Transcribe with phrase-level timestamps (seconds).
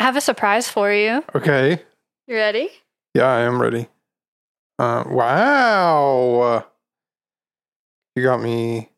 [0.00, 1.22] I have a surprise for you.
[1.34, 1.82] Okay.
[2.26, 2.70] You ready?
[3.14, 3.86] Yeah, I am ready.
[4.78, 6.64] Uh, wow.
[8.16, 8.88] You got me.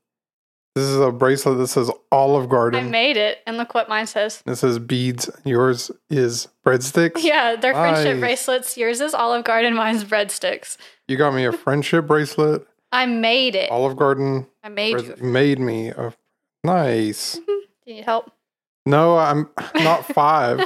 [0.77, 2.87] This is a bracelet that says Olive Garden.
[2.87, 4.43] I made it, and look what mine says.
[4.47, 5.29] It says beads.
[5.45, 7.17] Yours is breadsticks.
[7.23, 8.77] Yeah, they're friendship bracelets.
[8.79, 10.77] Yours is Olive Garden, mine's breadsticks.
[11.09, 12.65] You got me a friendship bracelet.
[12.93, 13.71] I made it.
[13.73, 15.25] Olive Garden I made bread- you.
[15.25, 16.15] made me a
[16.63, 17.35] nice.
[17.47, 17.53] Do
[17.87, 18.31] you need help?
[18.87, 20.61] No, I'm not five.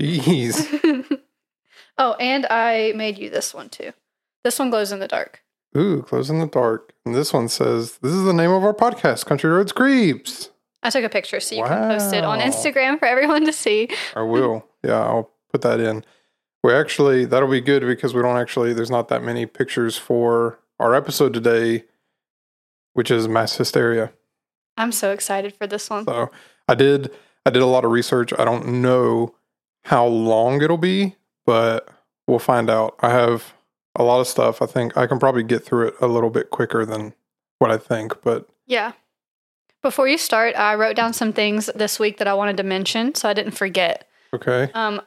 [0.00, 1.20] Jeez.
[1.98, 3.92] oh, and I made you this one too.
[4.44, 5.42] This one glows in the dark.
[5.76, 6.92] Ooh, glows in the dark.
[7.04, 10.50] And this one says, "This is the name of our podcast, Country Roads Creeps."
[10.82, 13.88] I took a picture so you can post it on Instagram for everyone to see.
[14.16, 14.66] I will.
[14.82, 16.04] Yeah, I'll put that in.
[16.64, 20.58] We actually that'll be good because we don't actually there's not that many pictures for
[20.78, 21.84] our episode today,
[22.94, 24.12] which is mass hysteria.
[24.78, 26.06] I'm so excited for this one.
[26.06, 26.30] So
[26.66, 27.10] I did
[27.44, 28.32] I did a lot of research.
[28.38, 29.34] I don't know
[29.84, 31.16] how long it'll be,
[31.46, 31.88] but
[32.26, 32.96] we'll find out.
[33.00, 33.54] I have
[33.96, 34.62] a lot of stuff.
[34.62, 37.14] I think I can probably get through it a little bit quicker than
[37.58, 38.92] what I think, but Yeah.
[39.82, 43.14] Before you start, I wrote down some things this week that I wanted to mention
[43.14, 44.06] so I didn't forget.
[44.34, 44.70] okay.
[44.74, 45.00] Um,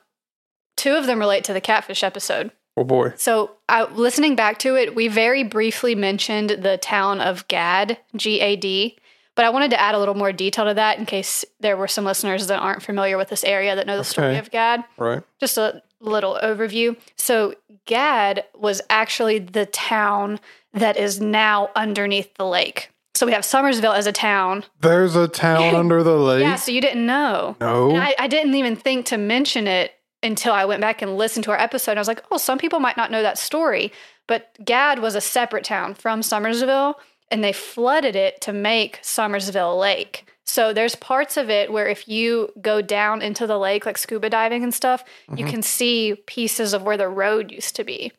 [0.76, 2.52] two of them relate to the catfish episode.
[2.76, 3.14] Oh boy.
[3.16, 8.40] So, I, listening back to it, we very briefly mentioned the town of Gad, G
[8.42, 8.98] A D,
[9.36, 11.88] but I wanted to add a little more detail to that in case there were
[11.88, 14.84] some listeners that aren't familiar with this area that know the story of Gad.
[14.98, 15.24] Right.
[15.40, 16.96] Just a little overview.
[17.16, 20.40] So, Gad was actually the town
[20.74, 22.92] that is now underneath the lake.
[23.16, 24.66] So, we have Summersville as a town.
[24.82, 26.42] There's a town under the lake.
[26.42, 27.56] Yeah, so you didn't know.
[27.60, 27.96] no.
[27.96, 31.52] I, I didn't even think to mention it until I went back and listened to
[31.52, 31.98] our episode.
[31.98, 33.92] I was like, oh, some people might not know that story.
[34.26, 36.96] But Gad was a separate town from Summersville,
[37.34, 40.26] and they flooded it to make Summersville Lake.
[40.46, 44.30] So there's parts of it where if you go down into the lake, like scuba
[44.30, 45.04] diving and stuff,
[45.36, 45.50] you Mhm.
[45.50, 48.12] can see pieces of where the road used to be.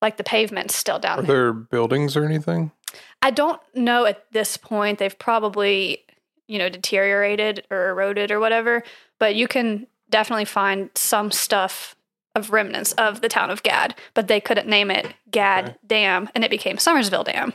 [0.00, 1.24] Like the pavement's still down there.
[1.24, 1.44] Are there.
[1.44, 2.72] there buildings or anything?
[3.20, 4.98] I don't know at this point.
[4.98, 6.04] They've probably,
[6.48, 8.82] you know, deteriorated or eroded or whatever,
[9.18, 11.94] but you can definitely find some stuff
[12.34, 15.76] of remnants of the town of Gad, but they couldn't name it Gad Okay.
[15.86, 17.52] Dam and it became Summersville Dam.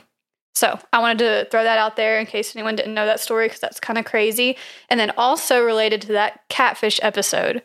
[0.58, 3.46] So I wanted to throw that out there in case anyone didn't know that story
[3.46, 4.56] because that's kind of crazy.
[4.90, 7.62] And then also related to that catfish episode,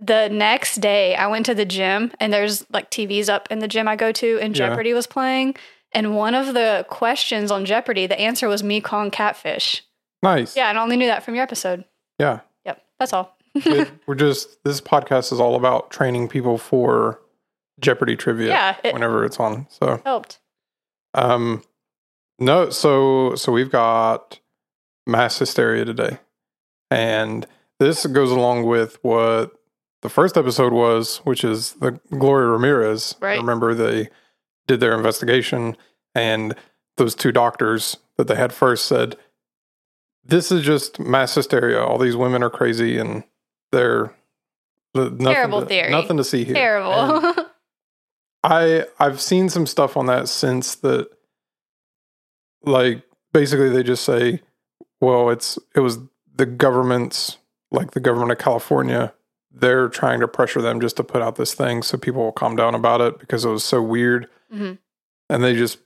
[0.00, 3.68] the next day I went to the gym and there's like TVs up in the
[3.68, 4.68] gym I go to and Yeah.
[4.68, 5.54] Jeopardy was playing.
[5.92, 9.82] And one of the questions on Jeopardy, the answer was me calling catfish.
[10.22, 10.56] Nice.
[10.56, 11.84] Yeah, and I only knew that from your episode.
[12.18, 12.40] Yeah.
[12.64, 13.36] Yep, that's all.
[13.54, 17.20] It- we're just this podcast is all about training people for
[17.80, 19.66] Jeopardy trivia Yeah, it whenever it's on.
[19.68, 20.38] So helped.
[21.12, 21.62] um
[22.38, 24.38] no, so so we've got
[25.06, 26.18] mass hysteria today.
[26.90, 27.46] And
[27.78, 29.52] this goes along with what
[30.02, 33.16] the first episode was, which is the Gloria Ramirez.
[33.20, 33.38] Right.
[33.38, 34.08] Remember they
[34.66, 35.76] did their investigation
[36.14, 36.54] and
[36.96, 39.16] those two doctors that they had first said
[40.24, 41.82] this is just mass hysteria.
[41.82, 43.24] All these women are crazy and
[43.72, 44.14] they're
[44.94, 45.90] nothing Terrible to, theory.
[45.90, 46.54] Nothing to see here.
[46.54, 47.34] Terrible.
[48.44, 51.08] I I've seen some stuff on that since that
[52.62, 53.02] like
[53.32, 54.40] basically they just say
[55.00, 55.98] well it's it was
[56.34, 57.38] the government's
[57.70, 59.12] like the government of California
[59.50, 62.54] they're trying to pressure them just to put out this thing so people will calm
[62.56, 64.28] down about it because it was so weird.
[64.52, 64.78] Mhm.
[65.30, 65.78] and they just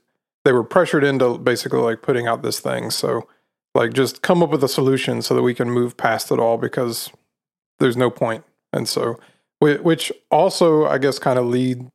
[0.45, 2.91] they were pressured into basically like putting out this thing.
[2.91, 3.27] So
[3.75, 6.57] like just come up with a solution so that we can move past it all
[6.57, 7.09] because
[7.79, 8.43] there's no point.
[8.71, 9.19] And so
[9.59, 11.89] which also i guess kind of lead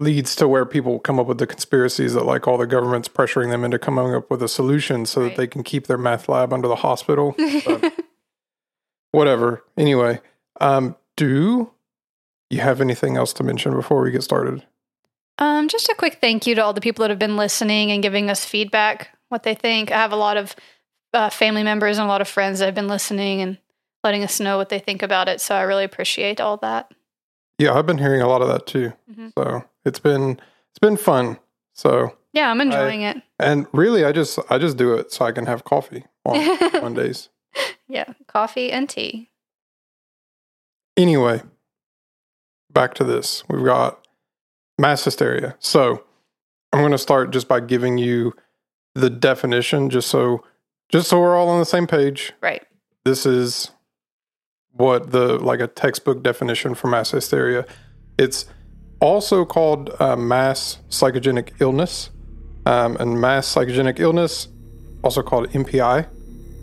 [0.00, 3.50] leads to where people come up with the conspiracies that like all the government's pressuring
[3.50, 5.28] them into coming up with a solution so Right.
[5.30, 7.36] that they can keep their meth lab under the hospital
[9.12, 10.20] whatever anyway
[10.60, 11.70] um do
[12.50, 14.64] you have anything else to mention before we get started
[15.38, 18.02] Um, just a quick thank you to all the people that have been listening and
[18.02, 19.90] giving us feedback, what they think.
[19.90, 20.54] I have a lot of
[21.12, 23.58] uh, family members and a lot of friends that have been listening and
[24.04, 25.40] letting us know what they think about it.
[25.40, 26.92] So I really appreciate all that.
[27.58, 29.32] Yeah i've been hearing a lot of that too Mhm.
[29.36, 30.40] so it's been
[30.70, 31.38] it's been fun
[31.72, 33.22] so Yeah, I'm enjoying it.
[33.38, 36.36] and really i just i just do it so i can have coffee on
[36.82, 37.28] mondays
[37.86, 39.30] yeah, coffee and tea.
[40.96, 41.42] Anyway,
[42.72, 43.44] back to this.
[43.48, 44.04] We've got
[44.78, 45.54] mass hysteria.
[45.60, 46.02] So
[46.72, 48.32] I'm going to start just by giving you
[48.94, 50.42] the definition, just so
[50.88, 52.32] just so we're all on the same page.
[52.40, 52.64] Right.
[53.04, 53.70] This is
[54.76, 57.64] what the like a textbook definition for mass hysteria.
[58.18, 58.46] It's
[59.00, 62.10] also called uh, mass psychogenic illness,
[62.66, 64.48] um, and mass psychogenic illness,
[65.02, 66.08] also called MPI.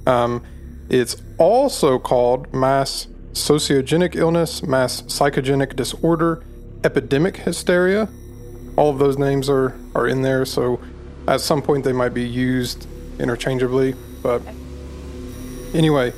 [0.08, 0.44] Um,
[0.90, 6.44] it's also called mass sociogenic illness, mass psychogenic disorder,
[6.84, 8.10] epidemic hysteria.
[8.76, 10.82] All of those names are, are in there, so
[11.28, 12.88] at some point they might be used
[13.20, 13.96] interchangeably.
[14.22, 14.42] But
[15.74, 16.14] anyway,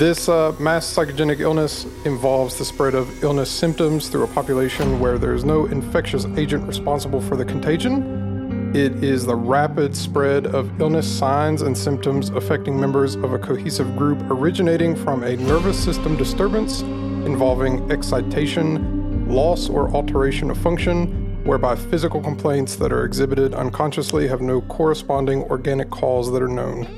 [0.00, 5.18] this uh, mass psychogenic illness involves the spread of illness symptoms through a population where
[5.18, 8.74] there's no infectious agent responsible for the contagion.
[8.74, 13.94] It is the rapid spread of illness signs and symptoms affecting members of a cohesive
[13.94, 21.76] group originating from a nervous system disturbance involving excitation, loss, or alteration of function, whereby
[21.76, 26.88] physical complaints that are exhibited unconsciously have no corresponding organic cause that are known.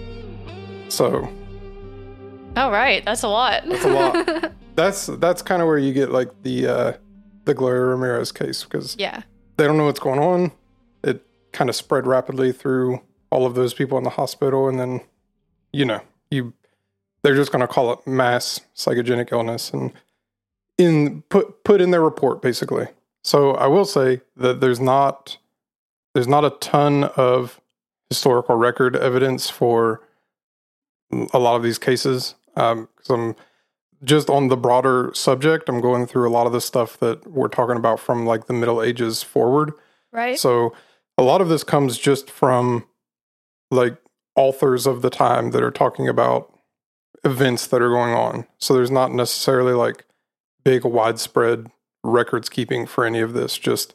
[0.89, 1.29] So,
[2.57, 3.63] All right, that's a lot.
[3.67, 4.53] that's a lot.
[4.75, 6.93] that's that's kind of where you get like the uh,
[7.45, 9.23] the Gloria Ramirez case because yeah.
[9.57, 10.53] they don't know what's going on.
[11.03, 13.01] It kind of spread rapidly through
[13.31, 15.01] all of those people in the hospital, and then
[15.73, 16.53] you know you
[17.23, 19.93] they're just going to call it mass psychogenic illness and
[20.77, 22.87] in put put in their report basically.
[23.25, 25.39] So I will say that there's not
[26.15, 27.61] there's not a ton of
[28.11, 30.03] historical record evidence for
[31.33, 32.35] a lot of these cases.
[32.57, 33.37] Um, I'm
[34.05, 35.69] just on the broader subject.
[35.69, 38.53] I'm going through a lot of the stuff that we're talking about from like the
[38.53, 39.73] Middle Ages forward.
[40.13, 40.39] Right.
[40.39, 40.75] So
[41.17, 42.85] a lot of this comes just from
[43.71, 43.97] like
[44.37, 46.53] authors of the time that are talking about
[47.25, 48.47] events that are going on.
[48.59, 50.05] So there's not necessarily like
[50.65, 51.71] big widespread
[52.03, 53.57] records keeping for any of this.
[53.57, 53.95] Just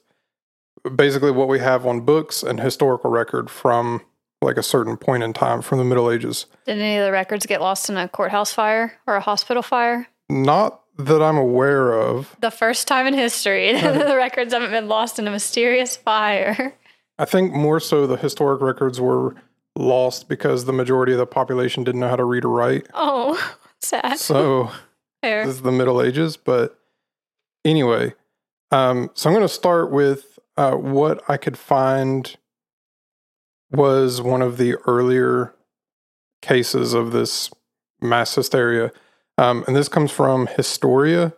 [0.96, 4.02] basically what we have on books and historical record from
[4.42, 6.46] like a certain point in time from the Middle Ages.
[6.66, 10.08] Did any of the records get lost in a courthouse fire or a hospital fire?
[10.30, 12.36] Not that I'm aware of.
[12.40, 16.76] The first time in history that the records haven't been lost in a mysterious fire.
[17.20, 19.36] I think more so the historic records were
[19.76, 22.88] lost because the majority of the population didn't know how to read or write.
[22.94, 23.40] Oh,
[23.82, 24.20] sad.
[24.20, 24.72] So
[25.22, 25.46] Fair.
[25.46, 26.38] this is the Middle Ages.
[26.38, 26.80] But
[27.66, 28.14] anyway,
[28.72, 32.36] um, so I'm going to start with uh, what I could find
[33.72, 35.54] was one of the earlier
[36.42, 37.50] cases of this
[38.02, 38.92] mass hysteria.
[39.38, 41.34] Um, and this comes from Historia.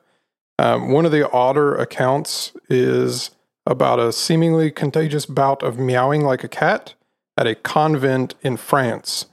[0.58, 3.32] Um, one of the odder accounts is
[3.66, 6.94] about a seemingly contagious bout of meowing like a cat
[7.38, 9.28] at a convent in France.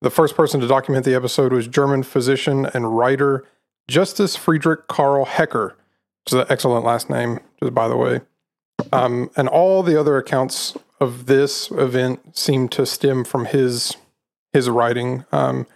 [0.00, 3.44] The first person to document the episode was German physician and writer
[3.88, 5.74] Justus Friedrich Karl Hecker,
[6.24, 8.20] which is an excellent last name, just by the way.
[8.92, 13.96] Um, and all the other accounts of this event seem to stem from his
[14.52, 15.24] his writing.
[15.30, 15.66] Um,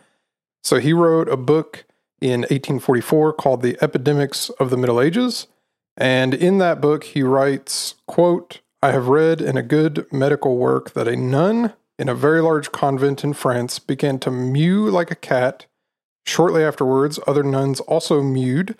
[0.62, 1.84] so he wrote a book
[2.20, 5.46] in 1844 called "The Epidemics of the Middle Ages,"
[5.96, 10.92] and in that book he writes, "quote I have read in a good medical work
[10.94, 15.16] that a nun in a very large convent in France began to mew like a
[15.16, 15.66] cat."
[16.24, 18.76] Shortly afterwards, other nuns also mewed.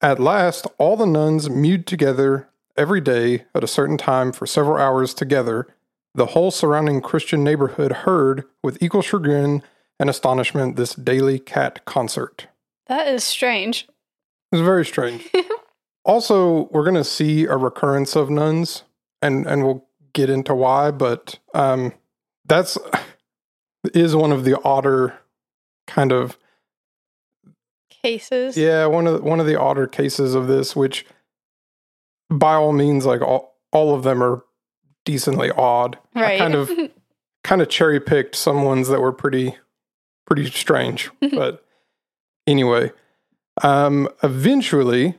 [0.00, 4.78] At last, all the nuns mewed together every day at a certain time for several
[4.78, 5.66] hours together.
[6.14, 9.62] The whole surrounding Christian neighborhood heard with equal chagrin
[9.98, 12.48] and astonishment this daily cat concert.
[12.86, 13.88] That is strange.
[14.50, 15.28] It's very strange.
[16.04, 18.82] also, we're going to see a recurrence of nuns,
[19.22, 20.90] and and we'll get into why.
[20.90, 21.92] But um,
[22.44, 22.76] that's
[23.94, 25.18] is one of the odder
[25.86, 26.36] kind of
[28.02, 28.56] Cases.
[28.56, 31.06] yeah one of the, one of the odder cases of this, which
[32.32, 34.44] by all means, like all all of them are
[35.04, 35.98] decently odd.
[36.14, 36.38] I Right.
[36.38, 36.70] kind of
[37.44, 39.56] kind of cherry picked some ones that were pretty
[40.26, 41.10] pretty strange.
[41.32, 41.64] but
[42.46, 42.92] anyway,
[43.62, 45.18] um, eventually,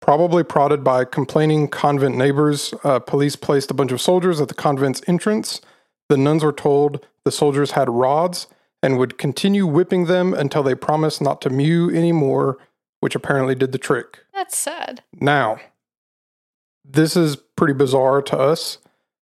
[0.00, 4.54] probably prodded by complaining convent neighbors, uh, police placed a bunch of soldiers at the
[4.54, 5.60] convent's entrance.
[6.08, 8.48] The nuns were told the soldiers had rods
[8.82, 12.58] and would continue whipping them until they promised not to mew anymore,
[13.00, 14.18] which apparently did the trick.
[14.34, 15.02] That's sad.
[15.20, 15.58] Now,
[16.84, 18.78] this is pretty bizarre to us,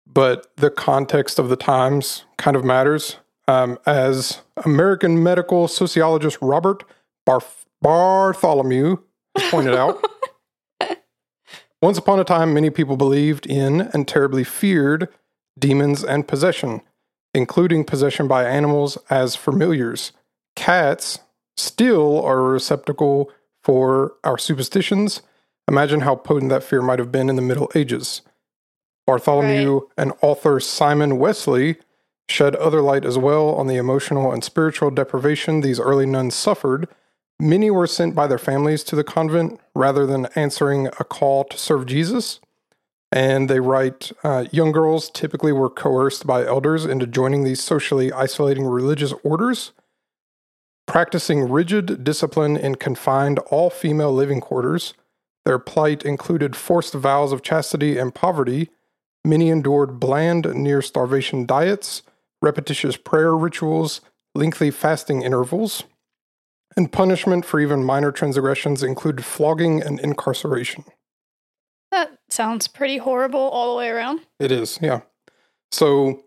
[0.06, 3.18] but the context of the times kind of matters.
[3.48, 6.84] Um, as American medical sociologist Robert
[7.26, 8.98] Barth- Bartholomew
[9.50, 10.04] pointed out,
[11.82, 15.10] once upon a time, many people believed in and terribly feared
[15.60, 16.82] demons and possession,
[17.34, 20.14] including possession by animals as familiars.
[20.56, 21.20] Cats
[21.58, 23.30] still are a receptacle
[23.64, 25.22] for our superstitions.
[25.68, 28.22] Imagine how potent that fear might have been in the Middle Ages.
[29.08, 31.78] Bartholomew and author Simon Wessely
[32.30, 36.88] shed other light as well on the emotional and spiritual deprivation these early nuns suffered.
[37.40, 41.58] Many were sent by their families to the convent rather than answering a call to
[41.58, 42.40] serve Jesus.
[43.12, 48.12] And they write uh, young girls typically were coerced by elders into joining these socially
[48.12, 49.72] isolating religious orders.
[50.86, 54.94] practicing rigid discipline in confined all female living quarters.
[55.46, 58.70] Their plight included forced vows of chastity and poverty.
[59.26, 62.04] Many endured bland, near starvation diets,
[62.42, 64.02] repetitious prayer rituals,
[64.36, 65.84] lengthy fasting intervals,
[66.76, 70.86] and punishment for even minor transgressions included flogging and incarceration.
[71.92, 74.22] That sounds pretty horrible all the way around.
[74.40, 75.02] It is, yeah.
[75.72, 76.24] So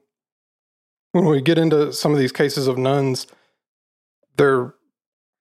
[1.12, 3.26] when we get into some of these cases of nuns,
[4.37, 4.75] they're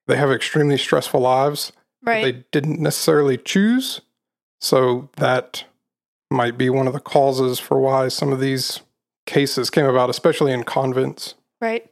[0.08, 1.72] they have extremely stressful lives
[2.06, 2.24] Right.
[2.24, 4.02] they didn't necessarily choose.
[4.62, 5.66] So that
[6.32, 8.82] might be one of the causes for why some of these
[9.26, 11.36] cases came about, especially in convents.
[11.60, 11.90] Right.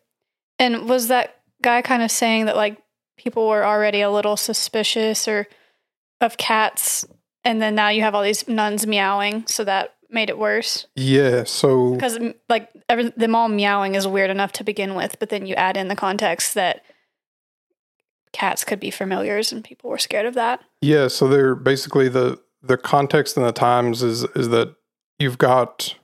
[0.60, 2.77] And was that guy kind of saying that like
[3.17, 5.48] people were already a little suspicious or
[6.22, 7.05] of cats
[7.43, 11.43] and then now you have all these nuns meowing so that made it worse Yeah.
[11.46, 15.46] So because like every, them all meowing is weird enough to begin with but then
[15.46, 16.84] you add in the context that
[18.33, 21.07] cats could be familiars and people were scared of that yeah.
[21.07, 24.75] So they're basically the the context and the times is is that
[25.17, 25.95] you've got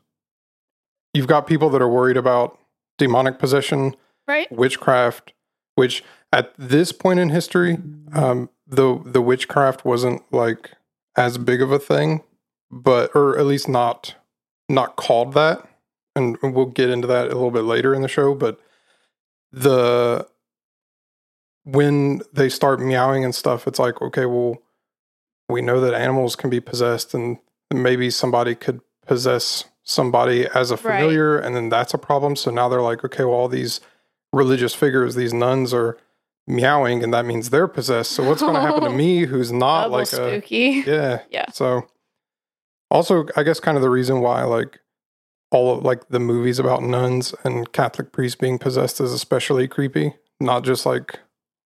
[1.13, 2.57] you've got people that are worried about
[2.98, 3.95] demonic possession,
[4.25, 5.33] right witchcraft,
[5.75, 7.77] which at this point in history,
[8.13, 10.71] um, the the witchcraft wasn't like
[11.17, 12.24] as big of a thing,
[12.71, 14.15] but or at least not
[14.69, 15.67] not called that.
[16.15, 18.33] And we'll get into that a little bit later in the show.
[18.33, 18.59] But
[19.51, 20.25] the
[21.71, 24.61] when they start meowing and stuff, it's like okay, well,
[25.47, 27.38] we know that animals can be possessed, and
[27.73, 30.99] maybe somebody could possess somebody as a Right.
[30.99, 32.35] familiar, and then that's a problem.
[32.35, 33.81] So now they're like, okay, well, all these
[34.31, 35.97] religious figures, these nuns are
[36.45, 38.11] meowing, and that means they're possessed.
[38.11, 41.49] So what's going to happen to me, who's not double like a spooky yeah, Yeah.
[41.51, 41.88] So
[42.91, 44.79] also, I guess kind of the reason why like
[45.51, 50.13] all of like the movies about nuns and Catholic priests being possessed is especially creepy.
[50.39, 51.19] Not just like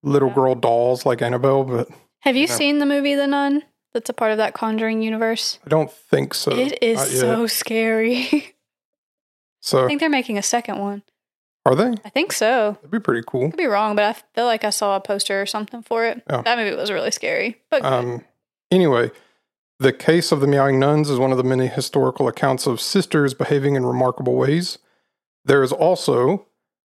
[0.04, 1.88] little girl dolls like Annabelle, but
[2.20, 2.54] have you Yeah.
[2.56, 6.34] seen the movie the nun that's a part of that conjuring universe I don't think
[6.34, 6.52] so.
[6.52, 8.56] it is so scary
[9.62, 11.04] So i think they're making a second one
[11.66, 11.94] are they?
[12.04, 13.50] i think so That'd be pretty cool.
[13.50, 16.22] could be wrong, but I feel like I saw a poster or something for it.
[16.30, 16.42] Yeah.
[16.42, 17.62] That movie was really scary.
[17.72, 18.26] But Um,
[18.70, 19.12] anyway,
[19.80, 23.34] the case of the meowing nuns is one of the many historical accounts of sisters
[23.34, 24.78] behaving in remarkable ways.
[25.46, 26.48] There is also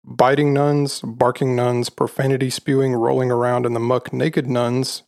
[0.05, 5.03] biting nuns, barking nuns, profanity spewing, rolling around in the muck naked nuns.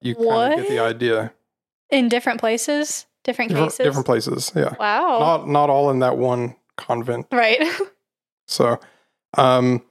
[0.00, 1.32] You kind of get the idea.
[1.90, 3.84] in different places, different, Different, cases.
[3.84, 4.74] different places, yeah.
[4.78, 5.18] wow.
[5.18, 7.26] Not not all in that one convent.
[7.32, 7.62] right.
[8.48, 8.78] So,
[9.36, 9.82] um,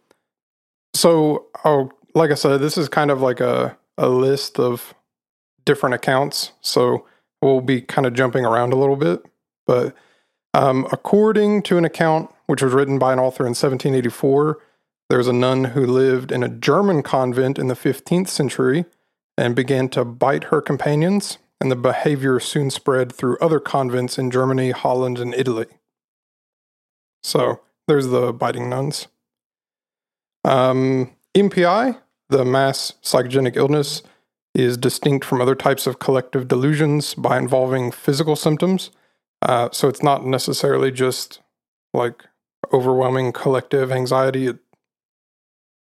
[0.93, 4.93] so oh, like I said, this is kind of like a a list of
[5.65, 6.53] different accounts.
[6.61, 7.05] So
[7.41, 9.23] we'll be kind of jumping around a little bit,
[9.67, 9.93] but
[10.55, 14.57] um, according to an account which was written by an author in 1784,
[15.09, 18.85] there was a nun who lived in a German convent in the 15th century
[19.37, 24.31] and began to bite her companions, and the behavior soon spread through other convents in
[24.31, 25.65] Germany, Holland, and Italy.
[27.21, 27.59] So
[27.89, 29.07] there's the biting nuns.
[30.45, 34.03] Um, MPI, the mass psychogenic illness,
[34.53, 38.91] is distinct from other types of collective delusions by involving physical symptoms.
[39.45, 41.39] Uh, so it's not necessarily just
[41.93, 42.23] like
[42.73, 44.47] overwhelming collective anxiety.
[44.47, 44.57] It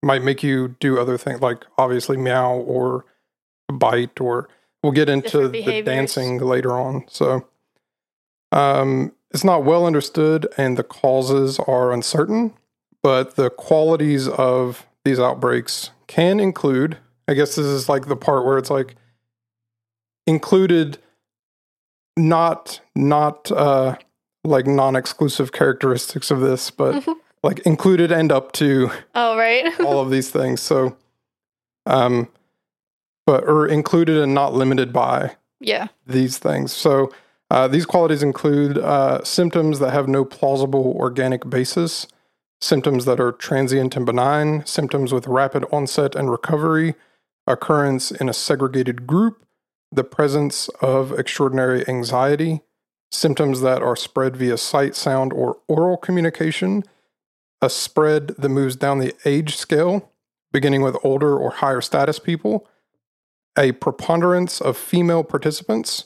[0.03, 3.07] might make you do other things, like obviously meow or
[3.73, 4.49] bite, or
[4.83, 7.05] we'll get into the dancing later on.
[7.09, 7.47] So
[8.53, 12.53] um, it's not well understood, and the causes are uncertain.
[13.03, 16.99] But the qualities of these outbreaks can include.
[17.29, 18.97] I guess this is like the part where it's like
[20.27, 20.99] included,
[22.17, 23.97] not not uh,
[24.45, 27.07] like non-exclusive characteristics of this, but
[27.43, 29.79] like included and up to oh, right.
[29.85, 30.61] all of these things.
[30.61, 30.97] So,
[31.87, 32.29] um,
[33.27, 35.89] but or included and not limited by yeah.
[36.07, 36.73] these things.
[36.73, 37.13] So
[37.51, 42.07] uh, these qualities include uh, symptoms that have no plausible organic basis,
[42.61, 46.95] symptoms that are transient and benign, symptoms with rapid onset and recovery,
[47.47, 49.45] occurrence in a segregated group,
[49.95, 52.61] the presence of extraordinary anxiety,
[53.11, 56.83] symptoms that are spread via sight, sound, or oral communication,
[57.63, 60.11] a spread that moves down the age scale,
[60.53, 62.67] beginning with older or higher status people,
[63.57, 66.05] a preponderance of female participants.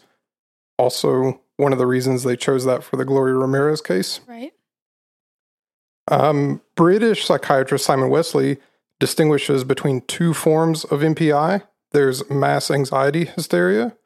[0.76, 4.20] Also, one of the reasons they chose that for the Gloria Ramirez case.
[4.26, 4.52] Right.
[6.10, 8.58] Um, British psychiatrist Simon Wessely
[8.98, 13.96] distinguishes between two forms of MPI there's mass anxiety hysteria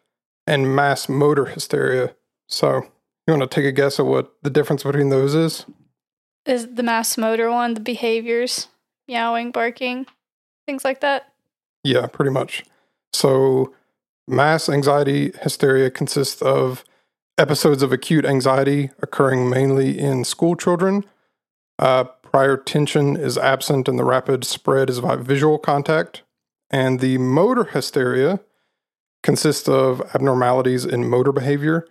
[0.47, 2.15] and mass motor hysteria.
[2.49, 2.83] So,
[3.27, 5.67] you want to take a guess at what the difference between those is?
[6.45, 8.69] Is the mass motor one the behaviors?
[9.09, 10.07] Meowing, barking.
[10.67, 11.33] things like that.
[11.85, 12.65] Yeah, pretty much.
[13.12, 13.75] So,
[14.29, 16.85] mass anxiety hysteria consists of
[17.39, 21.05] episodes of acute anxiety occurring mainly in school children.
[21.79, 26.22] Uh, prior tension is absent, and the rapid spread is by visual contact.
[26.73, 28.41] And the motor hysteria
[29.23, 31.87] consists of abnormalities in motor behavior.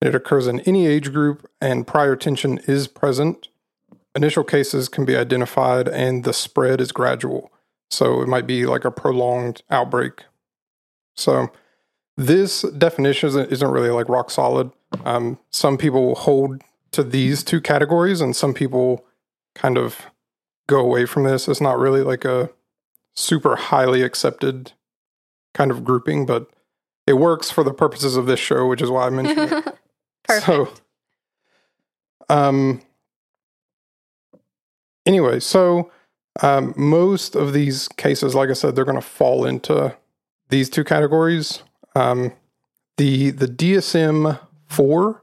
[0.00, 3.48] It occurs in any age group, and prior tension is present.
[4.14, 7.50] Initial cases can be identified, and the spread is gradual.
[7.90, 10.24] So it might be like a prolonged outbreak.
[11.16, 11.50] So
[12.16, 14.72] this definition isn't, really like rock solid.
[15.04, 16.62] Um, some people hold
[16.92, 19.04] to these two categories, and some people
[19.54, 20.06] kind of
[20.66, 21.48] go away from this.
[21.48, 22.50] It's not really like a
[23.14, 24.72] super highly accepted
[25.52, 26.50] kind of grouping, but
[27.06, 29.78] it works for the purposes of this show, which is why I mentioned it.
[30.24, 30.46] Perfect.
[30.46, 30.68] So,
[32.28, 32.80] um,
[35.06, 35.90] anyway, so
[36.42, 39.96] um, most of these cases, like I said, they're going to fall into
[40.48, 41.62] these two categories.
[41.94, 42.32] Um,
[42.96, 45.22] the the DSM four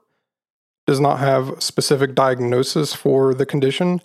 [0.88, 4.01] does not have specific diagnosis for the condition,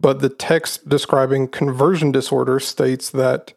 [0.00, 3.52] but the text describing conversion disorder states that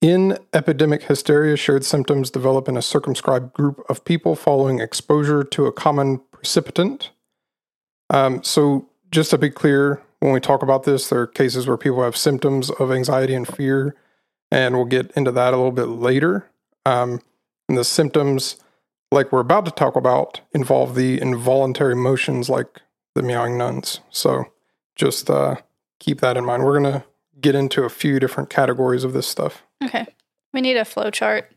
[0.00, 5.66] in epidemic hysteria, shared symptoms develop in a circumscribed group of people following exposure to
[5.66, 7.10] a common precipitant.
[8.10, 11.76] Um, so, just to be clear, when we talk about this, there are cases where
[11.76, 13.94] people have symptoms of anxiety and fear,
[14.50, 16.50] and we'll get into that a little bit later.
[16.84, 17.20] Um,
[17.68, 18.56] and the symptoms,
[19.12, 22.80] like we're about to talk about, involve the involuntary motions like
[23.14, 24.00] the meowing nuns.
[24.10, 24.46] So,
[24.96, 25.56] just uh,
[26.02, 26.64] keep that in mind.
[26.64, 27.04] We're going to
[27.40, 29.62] get into a few different categories of this stuff.
[29.82, 30.06] Okay.
[30.52, 31.50] We need a flow chart.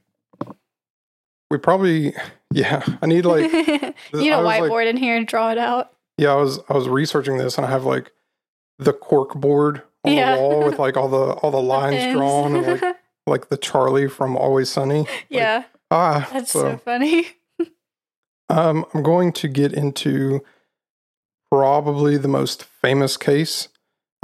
[1.52, 2.14] We probably,
[2.52, 5.58] yeah, I need like, you need a was like- whiteboard in here and draw it
[5.58, 5.92] out.
[6.18, 8.12] yeah, I was I was researching this and I have like
[8.80, 10.36] the cork board on Yeah.
[10.36, 12.14] the wall with like all the all the lines Pins.
[12.16, 12.96] drawn and like
[13.28, 15.08] like the Charlie from Always Sunny.
[15.30, 17.28] yeah, Ah, that's so, so funny.
[18.50, 20.44] um, I'm going to get into
[21.52, 23.68] probably the most famous case.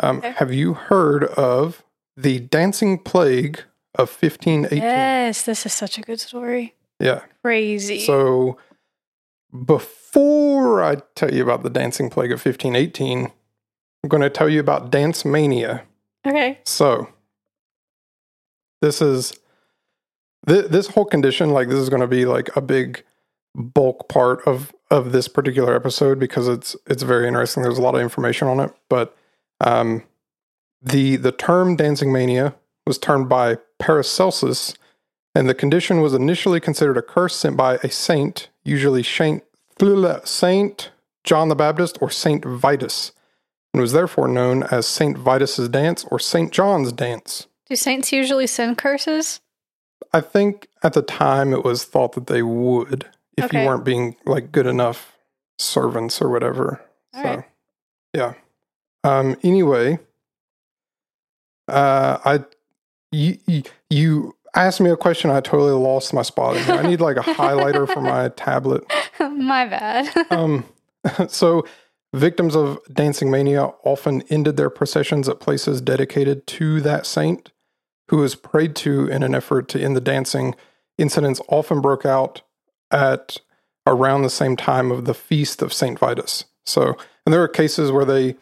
[0.02, 0.32] Um, Okay.
[0.32, 1.84] Have you heard of
[2.18, 3.62] the dancing plague
[3.96, 4.78] of 1518?
[4.82, 6.76] Yes, this is such a good story.
[7.00, 7.22] yeah.
[7.44, 8.00] Crazy.
[8.02, 8.58] So
[9.66, 13.32] before I tell you about the dancing plague of 1518,
[14.04, 15.84] I'm going to tell you about dance mania.
[16.26, 16.60] okay.
[16.66, 17.08] So
[18.82, 19.34] this is
[20.48, 23.04] th- this whole condition like this is going to be like a big
[23.56, 27.64] bulk part of of this particular episode because it's it's very interesting.
[27.64, 29.16] There's a lot of information on it, but
[29.62, 30.04] um
[30.82, 34.74] the the term dancing mania was termed by Paracelsus
[35.36, 39.44] and the condition was initially considered a curse sent by a saint, usually Saint
[40.26, 40.92] Saint
[41.24, 43.12] John the Baptist or Saint Vitus,
[43.74, 47.48] and was therefore known as Saint Vitus's dance or Saint John's dance.
[47.70, 49.40] Do saints usually send curses?
[50.14, 53.62] I think at the time it was thought that they would if Okay.
[53.62, 55.16] you weren't being like good enough
[55.58, 56.82] servants or whatever.
[57.14, 57.44] All so, right.
[58.14, 58.34] yeah.
[59.04, 59.36] Um.
[59.44, 60.00] Anyway,
[61.68, 62.44] uh, I
[63.12, 65.32] you, you you asked me a question.
[65.32, 66.58] I totally lost my spot.
[66.70, 68.84] I need like a highlighter for my tablet.
[69.20, 70.32] My bad.
[70.32, 70.66] Um.
[71.28, 71.66] So.
[72.14, 77.52] Victims of dancing mania often ended their processions at places dedicated to that saint,
[78.10, 80.54] who was prayed to in an effort to end the dancing.
[80.98, 82.42] Incidents often broke out
[82.92, 83.38] at
[83.88, 86.44] around the same time of the feast of Saint Vitus.
[86.66, 88.36] So, and there are cases where they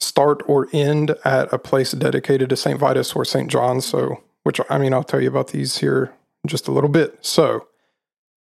[0.00, 3.80] start or end at a place dedicated to Saint Vitus or Saint John.
[3.80, 6.12] So, which I mean, I'll tell you about these here
[6.44, 7.18] in just a little bit.
[7.24, 7.66] So,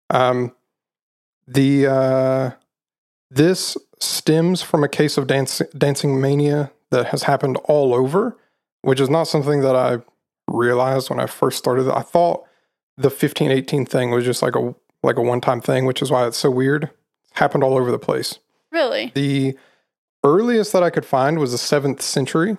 [0.10, 0.54] um,
[1.48, 2.52] the uh,
[3.30, 8.38] this stems from a case of dance, dancing mania that has happened all over,
[8.82, 10.00] which is not something that I
[10.48, 11.90] realized when I first started.
[11.90, 12.44] I thought
[12.98, 16.12] the fifteen eighteen thing was just like a like a one time thing, which is
[16.12, 16.86] why it's so weird.
[16.86, 16.92] It
[17.34, 18.40] happened all over the place.
[18.72, 19.12] really?
[19.16, 19.58] The
[20.26, 22.58] earliest that I could find was the seventh century.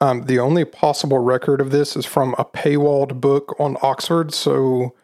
[0.00, 4.94] Um, the only possible record of this is from a paywalled book on Oxford, so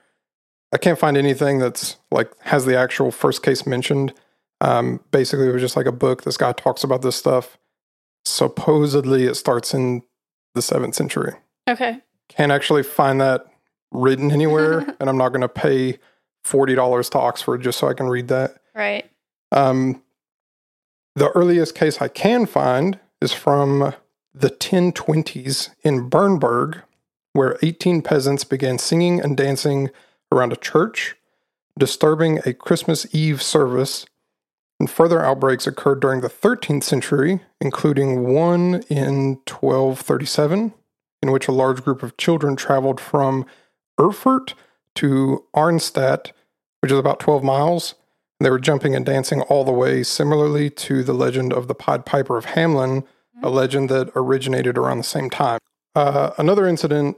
[0.73, 4.15] I can't find anything that's like has the actual first case mentioned.
[4.61, 6.23] Um, basically, it was just like a book.
[6.23, 7.59] This guy talks about this stuff.
[8.25, 10.03] Supposedly, it starts in
[10.55, 11.35] the seventh century.
[11.69, 12.01] Okay.
[12.29, 13.47] Can't actually find that
[13.91, 15.99] written anywhere, and I'm not going to pay
[16.45, 18.59] forty dollars to Oxford just so I can read that.
[18.77, 19.11] Right.
[19.51, 20.04] Um,
[21.15, 23.95] the earliest case I can find is from
[24.35, 26.83] the 1020s in Bernburg,
[27.33, 29.91] where 18 peasants began singing and dancing
[30.33, 31.17] around a church,
[31.79, 34.07] disturbing a Christmas Eve service.
[34.81, 40.75] And further outbreaks occurred during the 13th century, including one in 1237,
[41.23, 43.47] in which a large group of children traveled from
[44.01, 44.55] Erfurt
[44.97, 46.33] to Arnstadt,
[46.81, 47.95] which is about 12 miles.
[48.41, 52.05] They were jumping and dancing all the way, similarly to the legend of the Pied
[52.05, 53.05] Piper of Hamelin,
[53.43, 55.59] a legend that originated around the same time.
[55.95, 57.17] Uh, another incident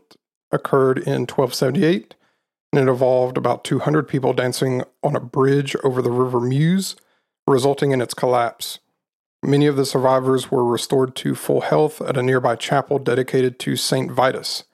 [0.52, 2.14] occurred in 1278,
[2.72, 6.96] and it involved about 200 people dancing on a bridge over the River Meuse,
[7.46, 8.78] resulting in its collapse.
[9.42, 13.76] Many of the survivors were restored to full health at a nearby chapel dedicated to
[13.76, 14.64] Saint Vitus.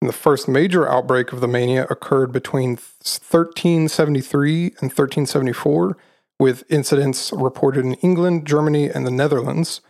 [0.00, 5.96] And the first major outbreak of the mania occurred between 1373 and 1374,
[6.38, 9.82] with incidents reported in England, Germany, and the Netherlands.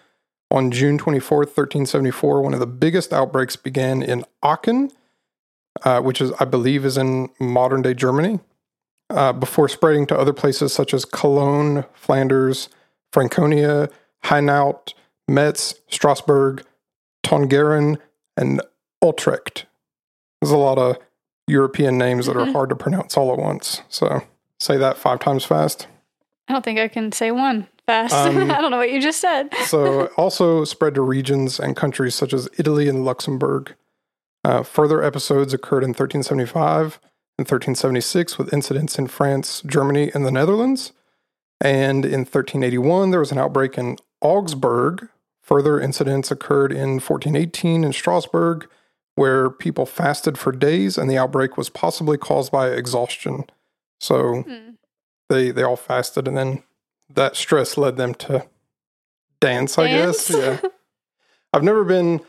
[0.51, 4.91] On June 24, 1374, one of the biggest outbreaks began in Aachen,
[5.85, 8.41] uh, which is, I believe, is in modern day Germany,
[9.11, 12.69] uh, before spreading to other places such as Cologne, Flanders,
[13.13, 13.89] Franconia,
[14.25, 14.93] Hainaut,
[15.29, 16.65] Metz, Strasbourg,
[17.25, 17.99] Tongeren,
[18.37, 18.61] and
[19.01, 19.67] Utrecht.
[20.41, 20.97] There's a lot of
[21.47, 22.53] European names that are Mhm.
[22.53, 23.83] hard to pronounce all at once.
[23.89, 24.23] So
[24.59, 25.87] say that five times fast.
[26.49, 28.15] I don't think I can say one fast.
[28.15, 29.53] Um, I don't know what you just said.
[29.67, 33.75] So also spread to regions and countries such as Italy and Luxembourg.
[34.45, 36.99] Uh, further episodes occurred in 1375
[37.37, 40.93] and 1376 with incidents in France, Germany, and the Netherlands.
[41.61, 45.09] And in 1381, there was an outbreak in Augsburg.
[45.43, 48.67] Further incidents occurred in 1418 in Strasbourg,
[49.17, 53.45] where people fasted for days, and the outbreak was possibly caused by exhaustion.
[54.01, 54.71] So Hmm.
[55.29, 56.63] they they all fasted, and then
[57.13, 58.47] that stress led them to
[59.41, 59.79] dance.
[59.79, 60.31] I guess.
[60.31, 60.61] Yeah.
[61.53, 62.21] I've never been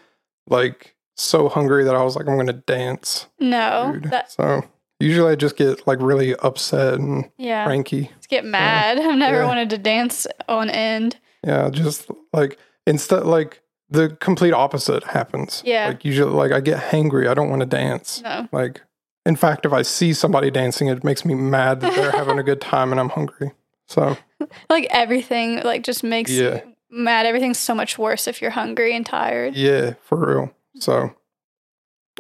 [0.48, 3.28] like so hungry that I was like, I'm going to dance.
[3.40, 4.64] no, that So
[5.00, 7.66] usually I just get like really upset and yeah.
[7.66, 8.10] cranky.
[8.16, 8.98] Let's get mad.
[9.00, 9.46] I've never Yeah.
[9.48, 11.18] wanted to dance on end.
[11.46, 13.62] Yeah, just like instead, like
[13.92, 15.62] the complete opposite happens.
[15.66, 15.88] Yeah.
[15.88, 17.28] Like usually, like I get hangry.
[17.30, 18.22] I don't want to dance.
[18.24, 18.48] No.
[18.52, 18.82] Like,
[19.26, 22.44] in fact, if I see somebody dancing, it makes me mad that they're having a
[22.44, 23.52] good time and I'm hungry.
[23.88, 24.18] So
[24.70, 26.62] Like everything like just makes Yeah.
[26.66, 27.26] you mad.
[27.26, 29.56] Everything's so much worse if you're hungry and tired.
[29.56, 30.52] Yeah, for real.
[30.80, 31.14] So,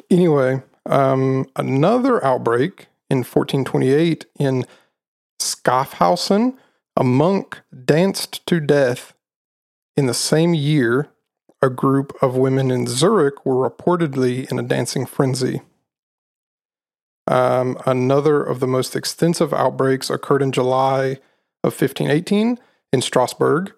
[0.10, 4.66] anyway, um, another outbreak in 1428 in
[5.40, 6.58] Schaffhausen,
[6.98, 9.14] a monk danced to death.
[9.98, 11.10] In the same year,
[11.62, 15.62] a group of women in Zurich were reportedly in a dancing frenzy.
[17.28, 21.19] Um, another of the most extensive outbreaks occurred in July
[21.63, 22.60] of 1518
[22.91, 23.74] in Strasbourg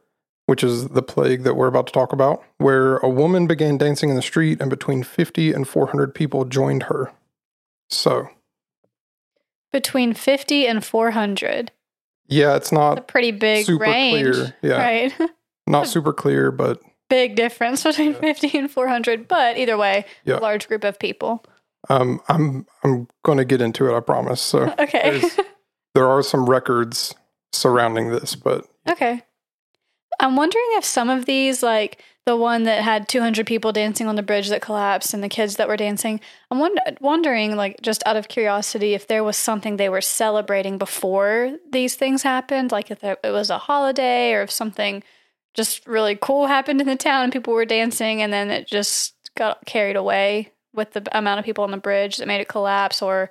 [0.46, 4.10] which is the plague that we're about to talk about, where a woman began dancing
[4.10, 7.14] in the street and between 50 and 400 people joined her.
[7.90, 8.28] So,
[9.72, 11.72] Between 50 and 400.
[12.28, 14.36] yeah, it's not A pretty big range.
[14.36, 14.54] clear.
[14.62, 15.14] Yeah, Right.
[15.68, 18.20] not super clear, but big difference between Yeah.
[18.34, 20.38] 50 and 400, but either way, Yeah.
[20.38, 21.44] a large group of people.
[21.90, 23.96] um, I'm I'm going to get into it.
[23.98, 24.42] I promise.
[24.42, 25.22] So Okay.
[25.96, 27.14] There are some records
[27.52, 29.22] surrounding this, but okay.
[30.20, 34.16] I'm wondering if some of these, like the one that had 200 people dancing on
[34.16, 38.02] the bridge that collapsed and the kids that were dancing, I'm wonder- wondering, like, just
[38.06, 42.90] out of curiosity, if there was something they were celebrating before these things happened, like
[42.92, 45.04] if it was a holiday or if something
[45.54, 49.14] just really cool happened in the town and people were dancing and then it just
[49.36, 53.02] got carried away with the amount of people on the bridge that made it collapse,
[53.02, 53.30] or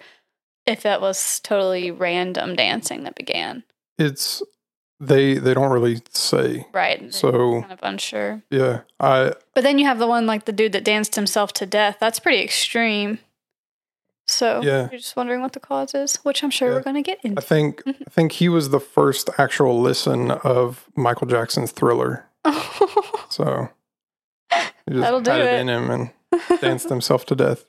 [0.66, 3.64] if that was totally random dancing that began.
[3.98, 4.42] it's
[5.00, 6.64] they they don't really say.
[6.72, 7.12] Right.
[7.12, 8.42] So I'm kind of unsure.
[8.50, 11.66] yeah, I But then you have the one like the dude that danced himself to
[11.66, 11.96] death.
[11.98, 13.18] That's pretty extreme.
[14.28, 14.88] So Yeah.
[14.90, 16.74] you're just wondering what the cause is, which I'm sure Yeah.
[16.76, 17.40] we're going to get into.
[17.40, 22.26] I think I think he was the first actual listen of Michael Jackson's Thriller.
[23.30, 23.70] So
[24.50, 24.56] he
[24.90, 25.60] just That'll do had it, it.
[25.60, 26.10] in him and
[26.60, 27.64] danced himself to death.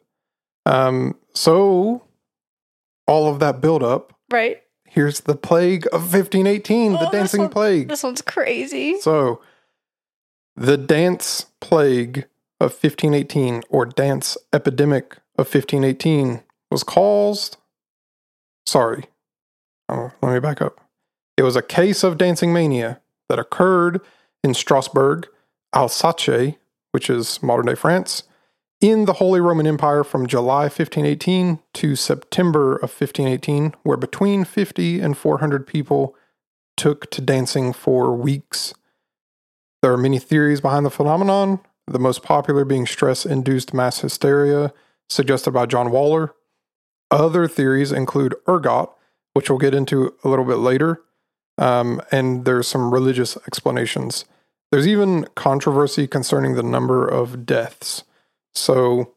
[0.65, 2.03] Um, so
[3.07, 4.61] all of that build up, right.
[4.85, 7.87] here's the plague of 1518, Oh, the dancing one- plague.
[7.87, 8.99] This one's crazy.
[8.99, 9.41] So
[10.57, 12.25] the dance plague
[12.59, 17.57] of 1518 or dance epidemic of 1518 was caused
[18.65, 19.05] sorry.
[19.89, 20.79] Oh, let me back up.
[21.37, 24.01] It was a case of dancing mania that occurred
[24.43, 25.27] in Strasbourg,
[25.73, 26.55] Alsace,
[26.91, 28.23] which is modern day France,
[28.81, 34.99] in the Holy Roman Empire from July 1518 to September of 1518, where between 50
[34.99, 36.15] and 400 people
[36.75, 38.73] took to dancing for weeks.
[39.81, 44.73] There are many theories behind the phenomenon, the most popular being stress induced mass hysteria,
[45.09, 46.33] suggested by John Waller.
[47.11, 48.89] Other theories include ergot,
[49.33, 51.01] which we'll get into a little bit later,
[51.57, 54.25] um, and there's some religious explanations.
[54.71, 58.03] There's even controversy concerning the number of deaths.
[58.53, 59.13] So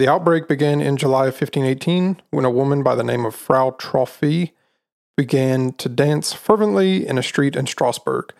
[0.00, 3.72] The outbreak began in July of 1518 when a woman by the name of Frau
[3.72, 4.50] Troffea
[5.14, 8.32] began to dance fervently in a street in Strasbourg.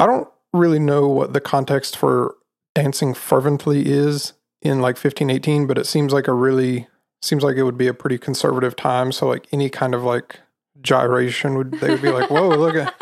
[0.00, 2.34] I don't really know what the context for
[2.74, 4.32] dancing fervently is
[4.68, 6.86] in like 1518, but it seems like a really
[7.22, 9.10] seems like it would be a pretty conservative time.
[9.10, 10.40] So like any kind of like
[10.80, 12.94] gyration would they would be like, whoa, look at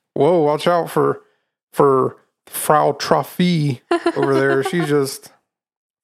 [0.14, 1.22] whoa, watch out for
[1.72, 2.16] for
[2.46, 3.80] Frau Troffea
[4.16, 4.64] over there.
[4.64, 5.32] She's just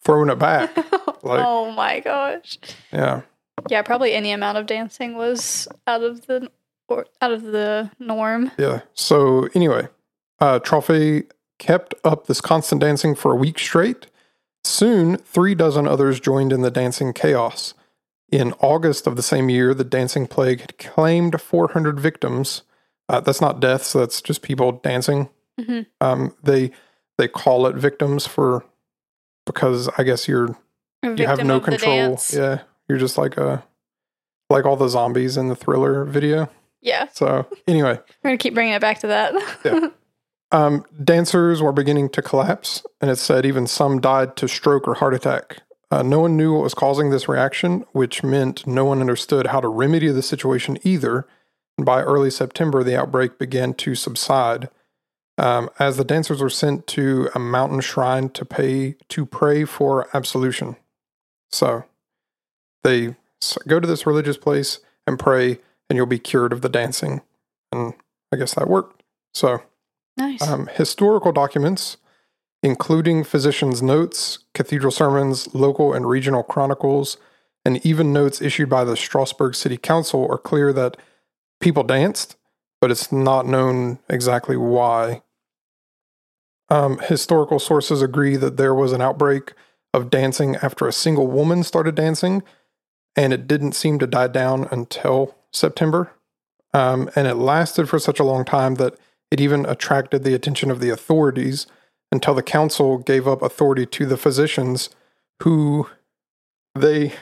[0.04, 0.76] throwing it back.
[1.22, 2.56] Like oh my gosh.
[2.92, 3.22] yeah.
[3.68, 6.48] Yeah, probably any amount of dancing was out of the
[6.88, 8.52] or out of the norm.
[8.58, 8.82] Yeah.
[8.94, 9.88] So anyway,
[10.38, 14.06] uh, Troffea kept up this constant dancing for a week straight.
[14.66, 17.72] Soon, three dozen others joined in the dancing chaos.
[18.32, 22.62] In August of the same year, the dancing plague had claimed 400 victims.
[23.08, 25.28] Uh, that's not deaths; that's just people dancing.
[25.60, 25.86] Mhm.
[26.00, 26.72] Um, they
[27.16, 28.64] they call it victims for
[29.46, 30.56] because I guess you're
[31.04, 32.18] you have no control.
[32.32, 33.64] Yeah, you're just like a
[34.50, 36.50] like all the zombies in the thriller video.
[36.82, 39.34] Yeah, So anyway, we're gonna keep bringing it back to that.
[39.64, 39.88] Yeah.
[40.52, 44.94] Um, dancers were beginning to collapse, and it said even some died to stroke or
[44.94, 45.62] heart attack.
[45.90, 49.60] Uh, no one knew what was causing this reaction, which meant no one understood how
[49.60, 51.26] to remedy the situation either.
[51.78, 54.68] And by early September, the outbreak began to subside.
[55.38, 60.08] Um, as the dancers were sent to a mountain shrine to pay to pray for
[60.16, 60.76] absolution.
[61.50, 61.84] So
[62.82, 63.16] they
[63.68, 67.20] go to this religious place and pray, and you'll be cured of the dancing.
[67.70, 67.94] And
[68.32, 69.02] I guess that worked.
[69.34, 69.62] So
[70.16, 70.42] nice.
[70.42, 71.96] um, historical documents,
[72.62, 77.16] including physicians' notes, cathedral sermons, local and regional chronicles,
[77.64, 80.96] and even notes issued by the Strasbourg City Council, are clear that
[81.60, 82.36] people danced,
[82.80, 85.22] but it's not known exactly why.
[86.68, 89.52] Um, historical sources agree that there was an outbreak
[89.94, 92.42] of dancing after a single woman started dancing,
[93.16, 96.12] and it didn't seem to die down until September.
[96.74, 98.98] Um, and it lasted for such a long time that
[99.30, 101.66] it even attracted the attention of the authorities
[102.12, 104.90] until the council gave up authority to the physicians
[105.42, 105.88] who
[106.74, 107.12] they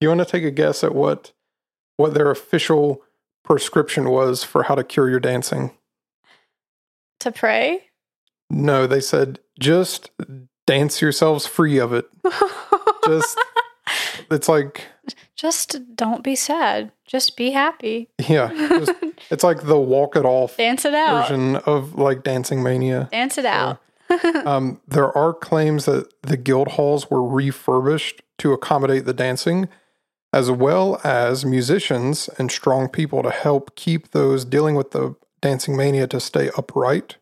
[0.00, 1.32] you want to take a guess at what
[1.96, 3.02] what their official
[3.44, 5.72] prescription was for how to cure your dancing?
[7.20, 7.84] to pray.
[8.48, 10.10] No, they said just
[10.66, 12.06] dance yourselves free of it.
[13.06, 13.38] Just
[14.30, 14.86] it's like
[15.36, 16.92] Just don't be sad.
[17.06, 18.08] Just be happy.
[18.28, 18.92] yeah, just,
[19.30, 21.28] it's like the walk it off Dance it out.
[21.28, 23.08] version of like dancing mania.
[23.12, 23.80] Dance it out.
[24.44, 29.68] Um, there are claims that the guild halls were refurbished to accommodate the dancing,
[30.32, 35.76] as well as musicians and strong people to help keep those dealing with the dancing
[35.76, 37.18] mania to stay upright.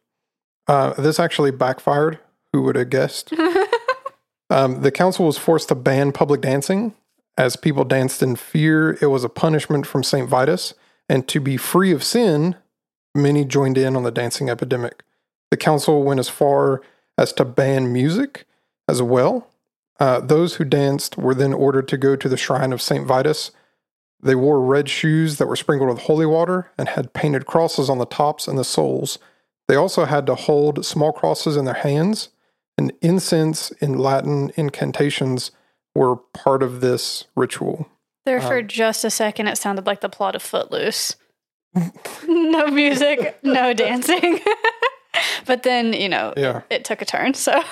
[0.66, 2.20] Uh, this actually backfired.
[2.54, 3.32] Who would have guessed?
[4.50, 6.94] um, the council was forced to ban public dancing.
[7.36, 10.28] As people danced in fear, it was a punishment from St.
[10.28, 10.74] Vitus.
[11.08, 12.56] And to be free of sin,
[13.14, 15.02] many joined in on the dancing epidemic.
[15.50, 16.82] The council went as far
[17.16, 18.46] as to ban music
[18.88, 19.48] as well.
[20.00, 23.06] Uh, those who danced were then ordered to go to the shrine of St.
[23.06, 23.50] Vitus.
[24.20, 27.98] They wore red shoes that were sprinkled with holy water and had painted crosses on
[27.98, 29.18] the tops and the soles.
[29.66, 32.30] They also had to hold small crosses in their hands,
[32.78, 35.50] and incense in Latin incantations
[35.94, 37.88] were part of this ritual.
[38.24, 41.16] There for Um, just a second, it sounded like the plot of Footloose.
[42.26, 44.38] no music, no dancing.
[45.46, 46.62] but then, you know, Yeah.
[46.70, 47.34] it took a turn.
[47.34, 47.62] So,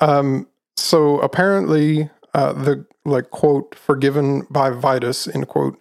[0.00, 0.46] Um,
[0.76, 5.80] so apparently, uh, the like quote forgiven by Vitus end quote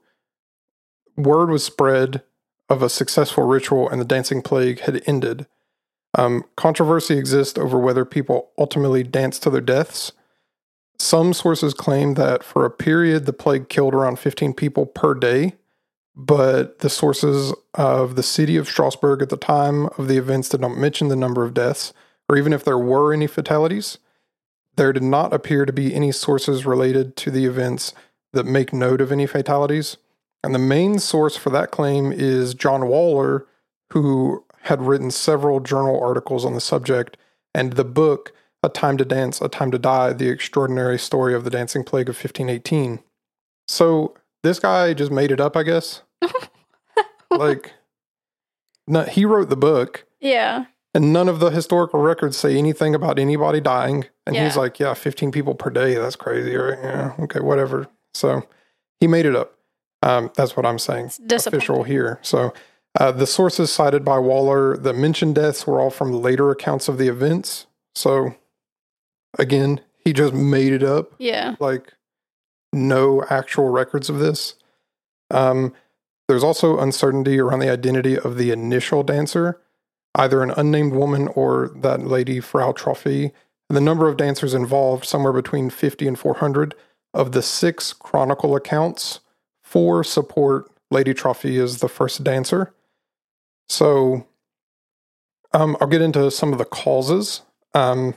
[1.17, 2.23] word was spread
[2.69, 5.45] of a successful ritual and the dancing plague had ended.
[6.17, 10.11] Um, controversy exists over whether people ultimately danced to their deaths.
[10.97, 15.53] Some sources claim that for a period the plague killed around 15 people per day,
[16.15, 20.59] but the sources of the city of Strasbourg at the time of the events did
[20.59, 21.93] not mention the number of deaths,
[22.27, 23.99] or even if there were any fatalities.
[24.75, 27.93] There did not appear to be any sources related to the events
[28.33, 29.97] that make note of any fatalities.
[30.43, 33.47] And the main source for that claim is John Waller,
[33.91, 37.17] who had written several journal articles on the subject,
[37.53, 41.43] and the book, A Time to Dance, A Time to Die The Extraordinary Story of
[41.43, 42.99] the Dancing Plague of 1518.
[43.67, 46.01] So this guy just made it up, I guess.
[47.31, 47.73] like,
[48.87, 50.65] no, he wrote the book, yeah.
[50.93, 54.05] and none of the historical records say anything about anybody dying.
[54.25, 55.95] And he's like, yeah, 15 people per day.
[55.95, 56.55] That's crazy.
[56.55, 56.77] Right?
[56.81, 57.13] Yeah.
[57.19, 57.87] Okay, whatever.
[58.13, 58.43] So
[58.99, 59.53] he made it up.
[60.03, 61.11] Um, that's what I'm saying.
[61.31, 62.19] Official here.
[62.21, 62.53] So
[62.97, 66.97] uh, the sources cited by Waller that mentioned deaths were all from later accounts of
[66.97, 67.67] the events.
[67.93, 68.35] So
[69.37, 71.11] again, he just made it up.
[71.19, 71.55] Yeah.
[71.59, 71.93] Like
[72.73, 74.55] no actual records of this.
[75.29, 75.73] Um,
[76.27, 79.61] there's also uncertainty around the identity of the initial dancer,
[80.15, 83.31] either an unnamed woman or that lady Frau Troffea.
[83.69, 86.73] The number of dancers involved, somewhere between 50 and 400.
[87.13, 89.21] Of the six chronicle accounts,
[89.63, 92.73] four support Lady Troffea as the first dancer.
[93.69, 94.25] So
[95.53, 97.41] um, I'll get into some of the causes.
[97.73, 98.15] Um,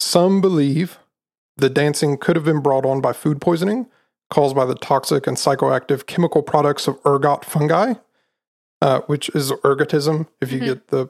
[0.00, 0.98] some believe
[1.56, 3.86] the dancing could have been brought on by food poisoning
[4.30, 7.94] caused by the toxic and psychoactive chemical products of ergot fungi,
[8.82, 10.64] uh, which is ergotism if you Mhm.
[10.66, 11.08] get the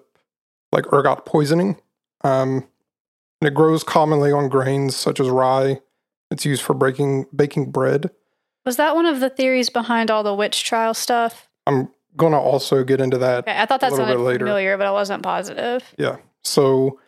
[0.73, 1.77] like ergot poisoning.
[2.23, 2.69] Um,
[3.41, 5.81] and it grows commonly on grains such as rye.
[6.31, 8.11] It's used for breaking baking bread.
[8.65, 11.49] Was that one of the theories behind all the witch trial stuff?
[11.67, 14.25] I'm going to also get into that Okay, I thought that A little sounded bit
[14.25, 14.45] later.
[14.47, 15.83] familiar, but I wasn't positive.
[15.97, 16.17] Yeah.
[16.45, 17.01] So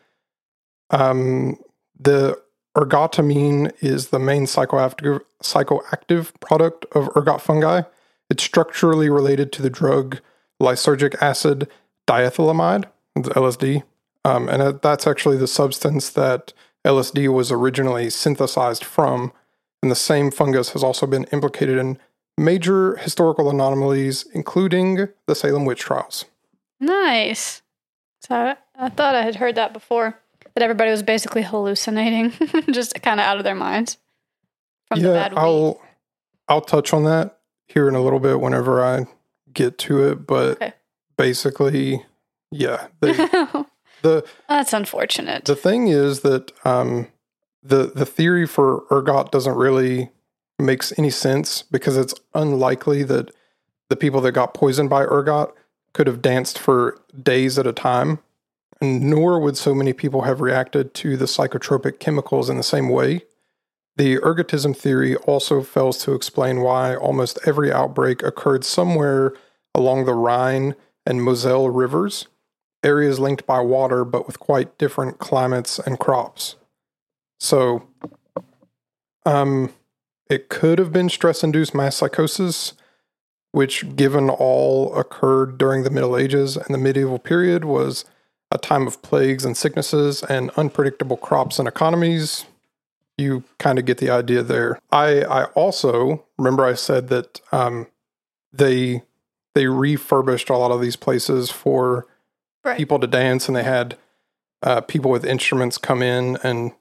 [0.90, 1.56] um,
[1.98, 2.40] the
[2.76, 7.82] ergotamine is the main psychoactive psychoactive product of ergot fungi.
[8.30, 10.20] It's structurally related to the drug
[10.62, 11.68] lysergic acid
[12.06, 12.84] diethylamide,
[13.16, 13.82] LSD.
[14.24, 16.52] Um, and that's actually the substance that
[16.86, 19.32] LSD was originally synthesized from.
[19.82, 21.98] And the same fungus has also been implicated in
[22.40, 26.24] major historical anomalies, including the Salem witch trials.
[26.80, 27.62] Nice.
[28.22, 30.18] So I, I thought I had heard that before.
[30.54, 32.32] That everybody was basically hallucinating,
[32.72, 33.98] just kind of out of their minds
[34.88, 35.38] from the yeah, bad weed.
[35.38, 35.80] I'll
[36.48, 39.06] I'll touch on that here in a little bit whenever I
[39.52, 40.26] get to it.
[40.26, 40.72] But Okay.
[41.16, 42.04] basically,
[42.50, 43.12] yeah, they,
[44.02, 45.44] the That's unfortunate.
[45.44, 47.06] the thing is that um,
[47.62, 50.10] the the theory for ergot doesn't really
[50.60, 53.30] makes any sense because it's unlikely that
[53.88, 55.54] the people that got poisoned by ergot
[55.92, 58.20] could have danced for days at a time,
[58.80, 63.22] nor would so many people have reacted to the psychotropic chemicals in the same way.
[63.96, 69.34] The ergotism theory also fails to explain why almost every outbreak occurred somewhere
[69.74, 72.28] along the Rhine and Moselle rivers,
[72.82, 76.56] areas linked by water but with quite different climates and crops.
[77.40, 77.88] So,
[79.26, 79.72] um,
[80.30, 82.72] it could have been stress induced mass psychosis,
[83.52, 88.04] which, given all occurred during the Middle Ages and the medieval period, was
[88.52, 92.46] a time of plagues and sicknesses and unpredictable crops and economies.
[93.18, 94.78] You kind of get the idea there.
[94.90, 97.86] I, I also remember I said that um,
[98.52, 99.02] they
[99.54, 102.06] they refurbished a lot of these places for
[102.64, 102.76] Right.
[102.76, 103.96] people to dance, and they had
[104.62, 106.72] uh, people with instruments come in and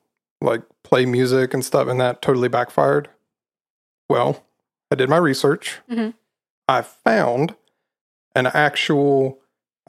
[0.42, 3.10] like play music and stuff, and that totally backfired.
[4.10, 4.44] Well,
[4.92, 5.80] I did my research.
[5.90, 6.14] Mhm.
[6.68, 7.56] I found
[8.36, 9.40] an actual.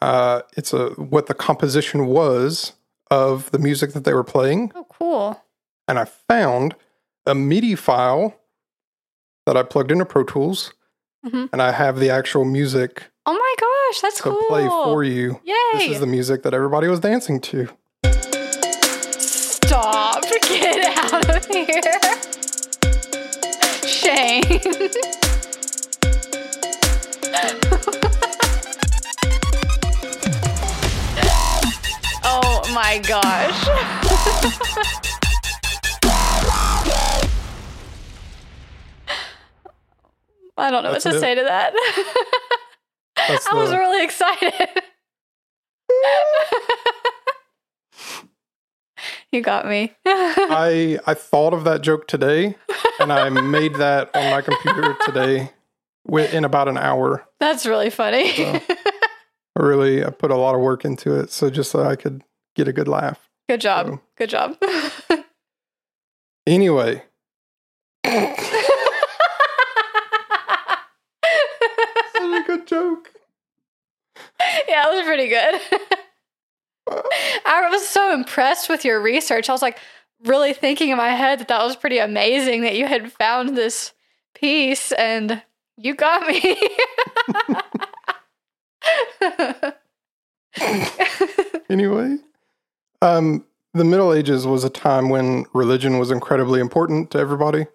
[0.02, 2.72] Uh, it's a what the composition was
[3.10, 5.42] of the music that they were playing, oh, cool.
[5.88, 6.74] and I found
[7.26, 8.34] a MIDI file
[9.46, 10.72] that I plugged into Pro Tools,
[11.26, 11.50] Mhm.
[11.52, 14.42] and I have the actual music Oh my gosh, that's to cool.
[14.48, 15.40] play for you.
[15.44, 15.54] Yay.
[15.74, 17.68] This is the music that everybody was dancing to.
[19.18, 20.22] Stop.
[20.48, 21.80] Get out of here.
[32.22, 33.66] Oh my gosh.
[40.56, 41.20] I don't know That's what to it.
[41.20, 41.72] say to that.
[43.16, 44.52] I was really excited.
[49.32, 49.92] you got me.
[50.06, 52.56] I I thought of that joke today,
[52.98, 55.50] and I made that on my computer today,
[56.32, 57.26] in about an hour.
[57.38, 58.32] That's really funny.
[58.34, 58.60] So-
[59.58, 62.22] I really, I put a lot of work into it, so just so I could
[62.54, 63.28] get a good laugh.
[63.48, 63.86] Good job.
[63.88, 64.56] So- Good job.
[66.46, 67.02] Anyway,
[68.04, 68.38] such
[72.16, 73.12] a good joke.
[74.68, 75.60] yeah, that was pretty good.
[76.90, 79.48] I was so impressed with your research.
[79.48, 79.78] I was like
[80.24, 83.92] really thinking in my head that that was pretty amazing that you had found this
[84.34, 85.42] piece and
[85.76, 86.56] you got me.
[91.70, 92.16] Anyway,
[93.00, 93.44] um,
[93.74, 97.66] the Middle Ages was a time when religion was incredibly important to everybody,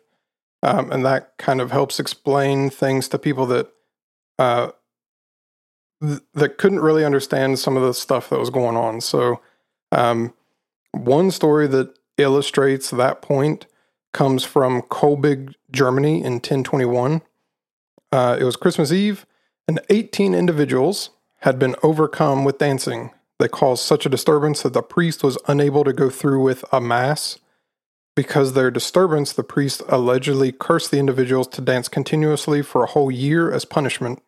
[0.61, 3.71] um, and that kind of helps explain things to people that
[4.37, 4.71] uh,
[6.01, 9.01] th- that couldn't really understand some of the stuff that was going on.
[9.01, 9.41] So,
[9.91, 10.33] um,
[10.91, 13.65] one story that illustrates that point
[14.13, 17.21] comes from Kolbig, Germany, in 1021.
[18.11, 19.25] Uh, it was Christmas Eve,
[19.67, 21.09] and 18 individuals
[21.41, 23.11] had been overcome with dancing.
[23.39, 26.79] They caused such a disturbance that the priest was unable to go through with a
[26.79, 27.39] mass.
[28.15, 33.11] because their disturbance, the priest allegedly cursed the individuals to dance continuously for a whole
[33.11, 34.23] year as punishment.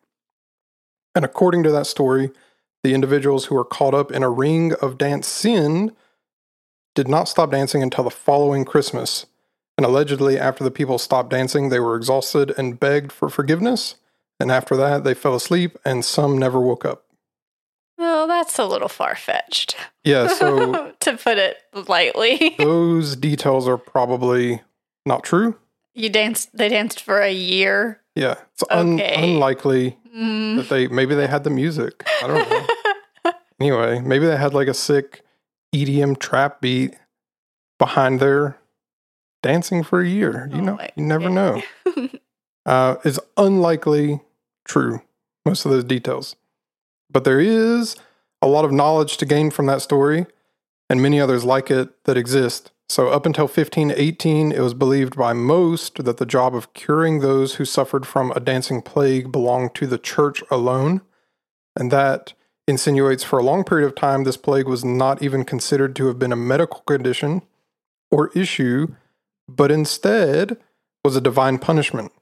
[1.14, 2.30] And according to that story,
[2.82, 5.92] the individuals who were caught up in a ring of dance sin
[6.94, 9.26] did not stop dancing until the following Christmas.
[9.76, 13.96] And allegedly, after the people stopped dancing, they were exhausted and begged for forgiveness.
[14.40, 17.04] And after that, they fell asleep, and some never woke up.
[17.96, 19.76] Well, that's a little far fetched.
[20.04, 22.54] Yeah, so to put it lightly.
[22.58, 24.62] those details are probably
[25.04, 25.56] not true.
[25.94, 28.00] You danced they danced for a year.
[28.18, 30.56] Yeah, it's un- unlikely Mm.
[30.56, 32.02] that they maybe they had the music.
[32.22, 33.32] I don't know.
[33.60, 35.22] anyway, maybe they had like a sick
[35.72, 36.94] EDM trap beat
[37.78, 38.58] behind their
[39.44, 40.48] dancing for a year.
[40.50, 41.62] You Oh know, you never know.
[42.66, 44.20] uh, is unlikely
[44.66, 45.02] true,
[45.46, 46.34] most of those details.
[47.10, 47.94] But there is
[48.42, 50.26] a lot of knowledge to gain from that story,
[50.90, 52.72] and many others like it that exist.
[52.90, 57.56] So, up until 1518, it was believed by most that the job of curing those
[57.56, 61.02] who suffered from a dancing plague belonged to the church alone,
[61.76, 62.32] and that
[62.66, 66.18] insinuates for a long period of time this plague was not even considered to have
[66.18, 67.42] been a medical condition
[68.10, 68.88] or issue,
[69.46, 70.56] but instead
[71.04, 72.12] was a divine punishment.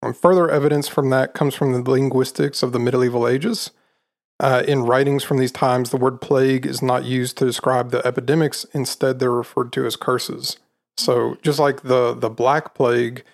[0.00, 3.70] And further evidence from that comes from the linguistics of the medieval ages.
[4.40, 8.04] Uh, in writings from these times, the word plague is not used to describe the
[8.06, 8.64] epidemics.
[8.74, 10.56] Instead, they're referred to as curses.
[10.96, 13.24] So, just like the, the Black Plague,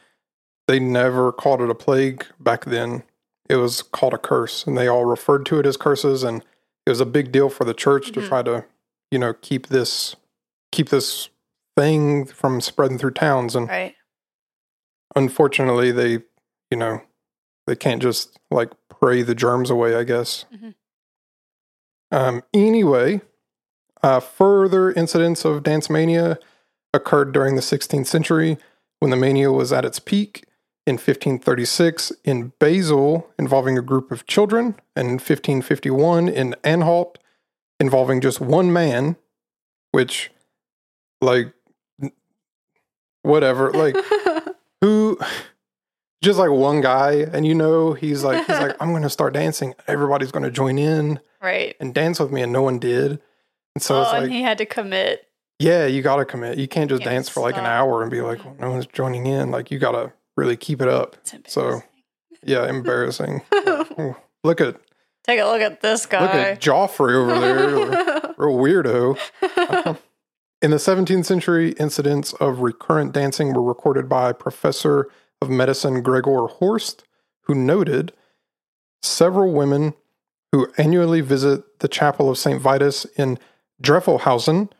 [0.68, 3.02] they never called it a plague back then.
[3.48, 6.22] It was called a curse, and they all referred to it as curses.
[6.22, 6.44] And
[6.86, 8.28] it was a big deal for the church to Mhm.
[8.28, 8.64] try to,
[9.10, 10.16] you know, keep this
[10.72, 11.28] keep this
[11.76, 13.56] thing from spreading through towns.
[13.56, 13.94] And right.
[15.16, 16.12] unfortunately they
[16.70, 17.00] you know
[17.66, 20.74] they can't just like pray the germs away i guess Mhm.
[22.10, 23.20] Um anyway
[24.02, 26.38] uh further incidents of dance mania
[26.92, 28.56] occurred during the 16th century
[28.98, 30.44] when the mania was at its peak
[30.86, 37.18] in 1536 in Basel involving a group of children and in 1551 in Anhalt
[37.78, 39.16] involving just one man
[39.92, 40.30] which
[41.20, 41.52] like
[43.22, 43.96] whatever like
[44.80, 45.18] who
[46.22, 49.74] just like one guy and you know he's like he's like i'm gonna start dancing.
[49.86, 51.76] Everybody's gonna join in right.
[51.80, 53.20] and dance with me and no one did.
[53.74, 55.26] And so oh, it's and like he had to commit.
[55.58, 56.58] yeah you gotta commit.
[56.58, 58.86] You can't just Can't dance for like an hour and be like well, no one's
[58.86, 59.50] joining in.
[59.50, 61.16] Like you gotta really keep it up.
[61.32, 61.82] It's So,
[62.44, 63.42] yeah embarrassing.
[64.44, 64.80] Look at
[65.24, 66.22] Take a look at this guy.
[66.22, 69.18] look at joffrey over there real weirdo.
[69.86, 69.98] Um,
[70.62, 75.08] in the 17th century, incidents of recurrent dancing were recorded by Professor
[75.40, 77.04] of Medicine Gregor Horst,
[77.42, 78.12] who noted
[79.02, 79.94] several women
[80.52, 82.60] who annually visit the chapel of St.
[82.60, 83.38] Vitus in
[83.82, 84.70] Drefelhausen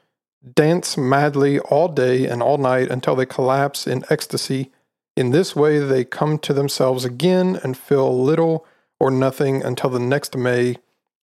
[0.55, 4.73] dance madly all day and all night until they collapse in ecstasy.
[5.17, 8.67] In this way, they come to themselves again and feel little
[8.99, 10.77] or nothing until the next May,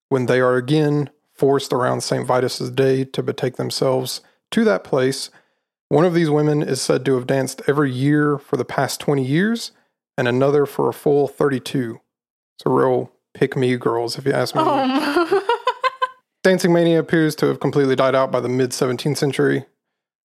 [0.10, 2.26] when they are again forced around St.
[2.26, 4.22] Vitus's day to betake themselves
[4.52, 5.30] to that place.
[5.90, 9.24] One of these women is said to have danced every year for the past 20
[9.24, 9.72] years,
[10.18, 12.02] and another for a full 32.
[12.58, 14.62] It's a real pick me girls, if you ask me.
[14.62, 15.42] Um,
[16.44, 19.66] Dancing mania appears to have completely died out by the mid 17th century.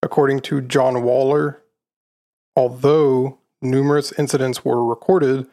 [0.01, 1.61] According to John Waller,
[2.55, 5.45] although numerous incidents were recorded,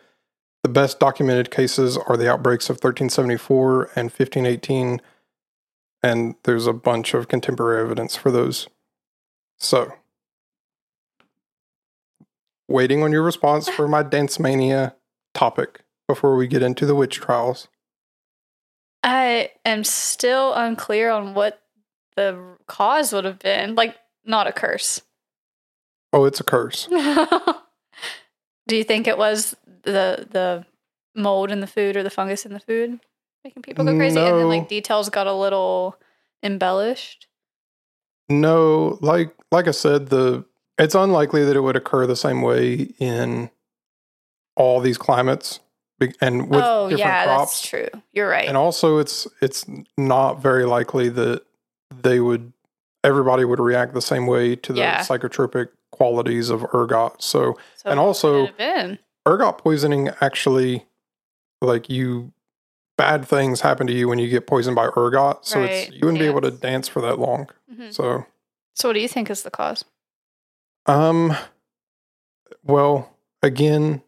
[0.62, 5.00] the best documented cases are the outbreaks of 1374 and 1518,
[6.02, 8.68] and there's a bunch of contemporary evidence for those.
[9.58, 9.92] So,
[12.68, 14.94] waiting on your response for my dance mania
[15.34, 17.68] topic before we get into the witch trials.
[19.02, 21.62] I am still unclear on what
[22.16, 23.74] the cause would have been.
[23.74, 25.00] Like, not a curse.
[26.12, 26.86] Oh, it's a curse.
[28.68, 30.66] Do you think it was the the
[31.14, 32.98] mold in the food or the fungus in the food
[33.44, 34.18] making people go crazy?
[34.18, 35.96] And then like details got a little
[36.42, 37.28] embellished.
[38.28, 40.44] No, like like I said, the
[40.78, 43.50] it's unlikely that it would occur the same way in
[44.56, 45.60] all these climates
[46.20, 47.60] and with oh different yeah, crops.
[47.60, 47.88] that's true.
[48.12, 48.48] You're right.
[48.48, 49.64] And also, it's it's
[49.96, 51.42] not very likely that
[52.02, 52.52] they would
[53.04, 55.00] everybody would react the same way to the Yeah.
[55.00, 57.22] psychotropic qualities of ergot.
[57.22, 58.98] So so and also- could it have been?
[59.28, 60.84] ergot poisoning actually,
[61.62, 62.32] like you,
[62.96, 65.44] bad things happen to you when you get poisoned by ergot.
[65.46, 66.88] So it's you wouldn't be able to dance.
[66.88, 67.48] for that long.
[67.72, 67.92] Mhm.
[67.92, 68.24] So
[68.74, 69.84] So what do you think is the cause?
[70.86, 71.36] Um,
[72.62, 74.02] well, again,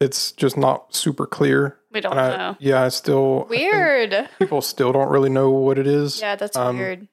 [0.00, 1.78] it's just not super clear.
[1.90, 2.56] We don't I, know.
[2.58, 4.28] yeah, I still I Weird.
[4.38, 6.20] people still don't really know what it is.
[6.20, 7.08] Yeah, that's um, weird.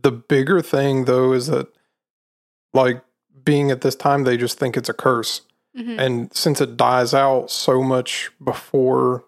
[0.00, 1.68] The bigger thing though is that
[2.74, 3.02] like
[3.44, 5.42] being at this time, they just think it's a curse.
[5.76, 5.98] Mhm.
[5.98, 9.24] And since it dies out so much before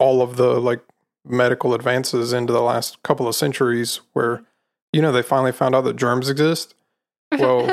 [0.00, 0.80] all of the like
[1.24, 4.42] medical advances into the last couple of centuries, where,
[4.92, 6.74] you know, they finally found out that germs exist,
[7.38, 7.70] well,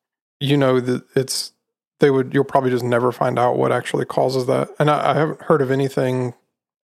[0.40, 1.52] you know, that it's,
[1.98, 4.68] they would, you'll probably just never find out what actually causes that.
[4.78, 6.34] And I, I haven't heard of anything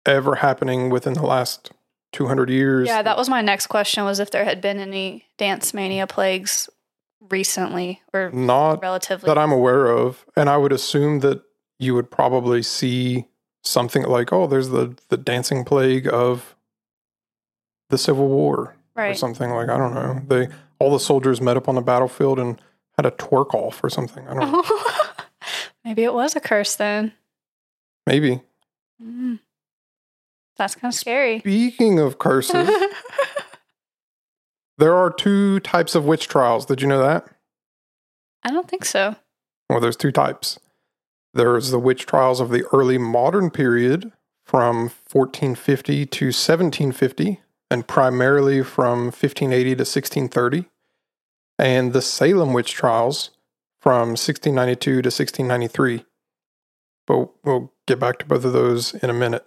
[0.07, 1.73] ever happening within the last
[2.13, 2.87] 200 years.
[2.87, 6.71] yeah, that was my next question was if there had been any dance mania plagues
[7.29, 9.27] recently or Not relatively.
[9.27, 11.43] that I'm aware of, and I would assume that
[11.79, 13.27] you would probably see
[13.67, 16.55] something like, "Oh, there's the the dancing plague of
[17.91, 20.21] the Civil War," or something like I don't know.
[20.27, 20.49] They
[20.79, 22.61] all the soldiers met up on the battlefield and
[22.97, 24.27] had a twerk off or something.
[24.29, 24.65] I don't know.
[25.85, 27.13] Maybe it was a curse then.
[28.07, 28.41] Maybe.
[29.03, 29.41] Mm.
[30.57, 31.41] That's kind of scary.
[31.41, 32.69] Speaking of curses,
[34.79, 36.67] there are two types of witch trials.
[36.67, 37.27] Did you know that?
[38.43, 39.17] I don't think so.
[39.69, 40.59] Well, there's two types.
[41.37, 44.11] There's the witch trials of the early modern period
[44.47, 50.65] from 1450 to 1750, and primarily from 1580 to 1630,
[51.59, 53.31] and the Salem witch trials
[53.83, 56.05] from 1692 to 1693.
[57.07, 59.47] But we'll get back to both of those in a minute.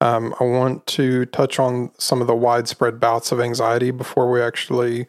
[0.00, 4.40] Um, I want to touch on some of the widespread bouts of anxiety before we
[4.40, 5.06] actually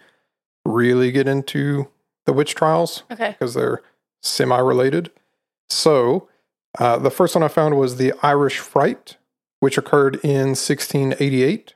[0.66, 1.88] really get into
[2.26, 3.32] the witch trials Okay.
[3.32, 3.82] because they're
[4.22, 5.10] semi related.
[5.70, 6.28] So,
[6.78, 9.18] uh, the first one I found was the Irish Fright,
[9.60, 11.76] which occurred in 1688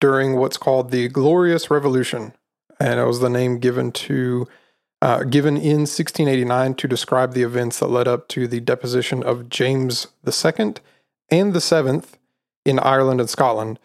[0.00, 2.34] during what's called the Glorious Revolution.
[2.78, 4.46] And it was the name given to.
[5.00, 9.48] Uh, given in 1689 to describe the events that led up to the deposition of
[9.48, 10.74] James II
[11.30, 12.18] and the Seventh
[12.64, 13.78] in Ireland and Scotland.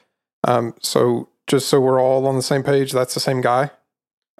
[0.43, 3.69] Um, so, just so we're all on the same page, that's the same guy.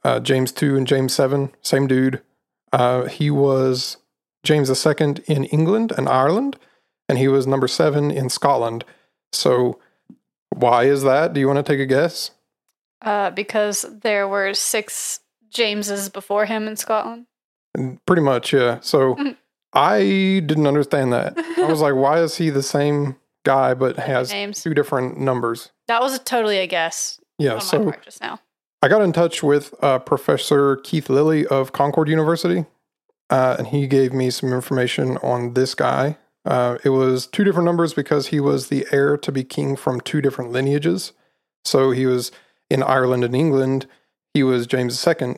[0.04, 2.24] Uh, James II and James VII, same dude.
[2.72, 3.98] Uh, he was
[4.44, 6.58] James II in England and Ireland,
[7.10, 8.84] and he was number seven in Scotland.
[9.32, 9.80] So,
[10.56, 11.34] why is that?
[11.34, 12.32] Do you want to take a guess?
[13.02, 15.20] Uh, because there were six
[15.50, 17.26] Jameses before him in Scotland.
[18.06, 18.80] Pretty much, yeah.
[18.82, 19.18] So.
[19.76, 20.02] I
[20.46, 21.34] didn't understand that.
[21.58, 24.62] I was like, why is he the same guy but has names.
[24.62, 25.72] two different numbers?
[25.88, 27.54] That was totally a guess Yeah.
[27.54, 28.40] on my So, part just now.
[28.84, 32.66] I got in touch with uh, Professor Keith Lilly of Concord University,
[33.34, 36.18] uh, and he gave me some information on this guy.
[36.46, 40.00] Uh, it was two different numbers because he was the heir to be king from
[40.02, 41.14] two different lineages.
[41.66, 42.32] So he was
[42.70, 43.88] in Ireland and England,
[44.36, 45.38] he was James II.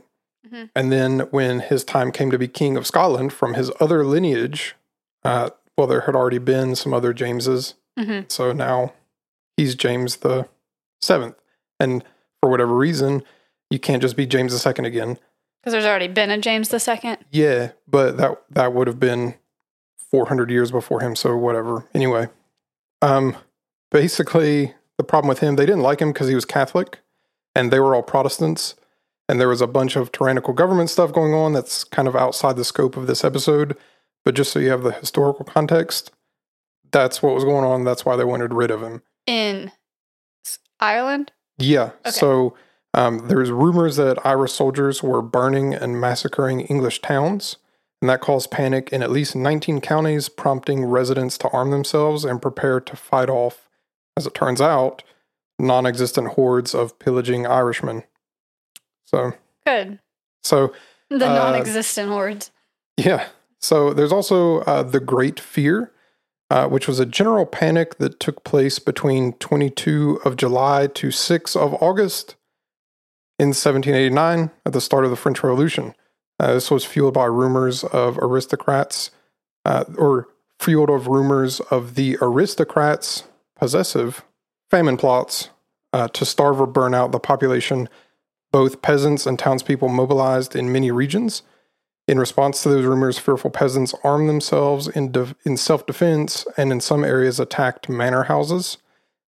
[0.52, 0.70] Mhm.
[0.76, 4.76] And then when his time came to be king of Scotland from his other lineage,
[5.24, 7.76] uh, well, there had already been some other Jameses.
[7.98, 8.94] hmm So now
[9.58, 10.48] he's James the
[11.02, 11.36] seventh.
[11.80, 12.04] And
[12.42, 13.24] for whatever reason,
[13.70, 15.18] you can't just be James the second again.
[15.66, 17.18] Because there's already been a James the Second.
[17.32, 19.34] Yeah, but that that would have been
[19.98, 21.90] 400 years before him, so whatever.
[21.96, 22.28] Anyway,
[23.02, 23.36] um
[23.92, 27.00] basically the problem with him, they didn't like him because he was Catholic
[27.56, 28.76] and they were all Protestants
[29.28, 32.56] and there was a bunch of tyrannical government stuff going on that's kind of outside
[32.58, 33.76] the scope of this episode,
[34.24, 36.12] but just so you have the historical context,
[36.92, 39.02] that's what was going on, that's why they wanted rid of him.
[39.26, 39.72] in
[40.80, 41.32] Ireland.
[41.58, 41.92] Yeah.
[42.06, 42.12] Okay.
[42.12, 42.56] So
[42.96, 47.58] um, there's rumors that Irish soldiers were burning and massacring English towns,
[48.02, 52.42] and that caused panic in at least 19 counties, prompting residents to arm themselves and
[52.42, 53.70] prepare to fight off,
[54.18, 55.04] as it turns out,
[55.60, 58.04] non existent hordes of pillaging Irishmen.
[59.06, 59.34] So,
[59.66, 60.00] Good.
[60.42, 60.74] so
[61.10, 62.52] The Uh, non-existent hordes.
[62.98, 63.28] yeah.
[63.60, 65.92] So there's also uh, the Great Fear,
[66.50, 71.56] uh, which was a general panic that took place between 22 of July to 6
[71.56, 72.36] of August
[73.38, 75.94] in 1789 at the start of the French Revolution.
[76.40, 79.12] Uh, this was fueled by rumors of aristocrats,
[79.64, 80.28] uh, or
[80.60, 83.24] fueled of rumors of the aristocrats'
[83.56, 84.24] possessive
[84.70, 85.50] famine plots
[85.94, 87.90] uh, to starve or burn out the population.
[88.52, 91.42] Both peasants and townspeople mobilized in many regions.
[92.08, 96.72] In response to those rumors, fearful peasants armed themselves in, de- in self defense and
[96.72, 98.78] in some areas attacked manor houses.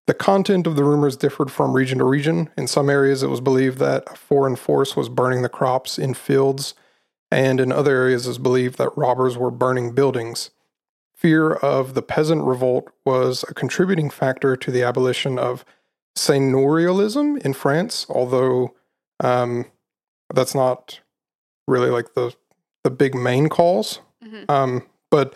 [0.08, 2.50] The content of the rumors differed from region to region.
[2.58, 6.14] In some areas, it was believed that a foreign force was burning the crops in
[6.14, 6.74] fields,
[7.30, 10.50] and in other areas, it was believed that robbers were burning buildings.
[11.14, 15.66] Fear of the peasant revolt was a contributing factor to the abolition of
[16.18, 18.74] seigneurialism in France, although
[19.20, 19.66] um,
[20.34, 21.02] that's not
[21.68, 22.34] really like the
[22.84, 24.00] the big main cause.
[24.24, 24.50] Mhm.
[24.50, 25.34] Um, but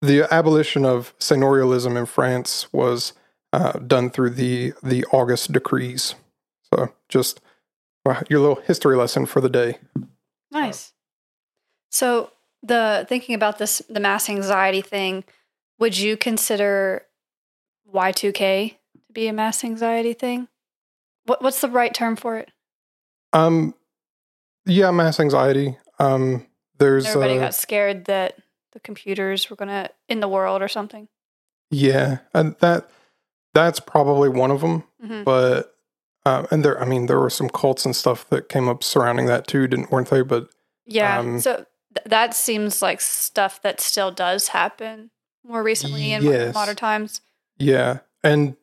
[0.00, 3.12] the abolition of seigneurialism in France was
[3.54, 6.16] uh, done through the the August decrees.
[6.72, 7.40] So just
[8.04, 9.78] well, your little history lesson for the day.
[10.50, 10.92] Nice.
[11.90, 12.32] So
[12.64, 15.22] the thinking about this the mass anxiety thing,
[15.78, 17.02] would you consider
[17.94, 20.48] Y2K to be a mass anxiety thing?
[21.26, 22.50] What what's the right term for it?
[23.32, 23.74] Um,
[24.66, 25.78] yeah, mass anxiety.
[26.00, 26.44] Um,
[26.78, 28.36] there's Everybody uh, got scared that
[28.72, 31.06] the computers were gonna in the world or something.
[31.70, 32.90] yeah, and that
[33.54, 34.84] that's probably one of them.
[35.04, 35.74] hmm But
[36.26, 39.26] uh, and there, I mean, there were some cults and stuff that came up surrounding
[39.26, 40.22] that too, didn't weren't they?
[40.22, 40.48] But
[40.86, 41.18] Yeah.
[41.18, 41.56] Um, so
[41.94, 45.10] th- that seems like stuff that still does happen
[45.46, 47.20] more recently in mo- modern times.
[47.58, 48.56] yeah, and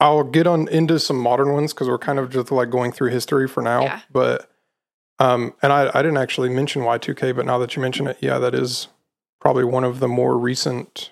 [0.00, 3.10] I'll get on into some modern ones because we're kind of just like going through
[3.10, 3.82] history for now.
[3.82, 4.00] Yeah.
[4.10, 4.50] But
[5.20, 8.38] um, and I I didn't actually mention Y2K, but now that you mention it, yeah,
[8.40, 8.88] that is
[9.40, 11.11] probably one of the more recent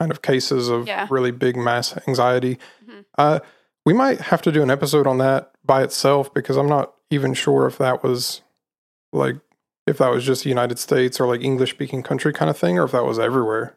[0.00, 1.06] kind of cases of Yeah.
[1.10, 2.58] really big mass anxiety.
[2.88, 3.04] Mhm.
[3.18, 3.40] Uh,
[3.84, 7.34] we might have to do an episode on that by itself because I'm not even
[7.34, 8.40] sure if that was
[9.12, 9.36] like
[9.86, 12.84] if that was just United States or like English speaking country kind of thing or
[12.84, 13.74] if that was everywhere.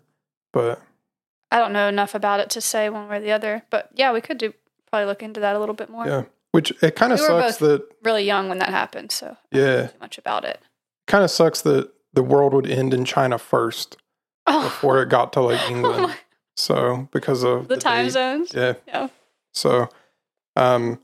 [0.53, 0.79] But
[1.51, 4.11] I don't know enough about it to say one way or the other, but yeah,
[4.13, 4.53] we could do
[4.89, 6.05] probably look into that a little bit more.
[6.05, 9.55] yeah, which it kind of We sucks that Really young when that happened, so I
[9.57, 10.59] don't know yeah, much about it.
[11.07, 13.97] kind of sucks that the world would end in China first
[14.47, 16.03] Oh, before it got to like oh England.
[16.03, 16.15] my-
[16.55, 18.11] so because of the time date.
[18.11, 18.51] zones.
[18.53, 18.73] Yeah.
[18.87, 19.07] Yeah.
[19.53, 19.89] So,
[20.55, 20.99] um,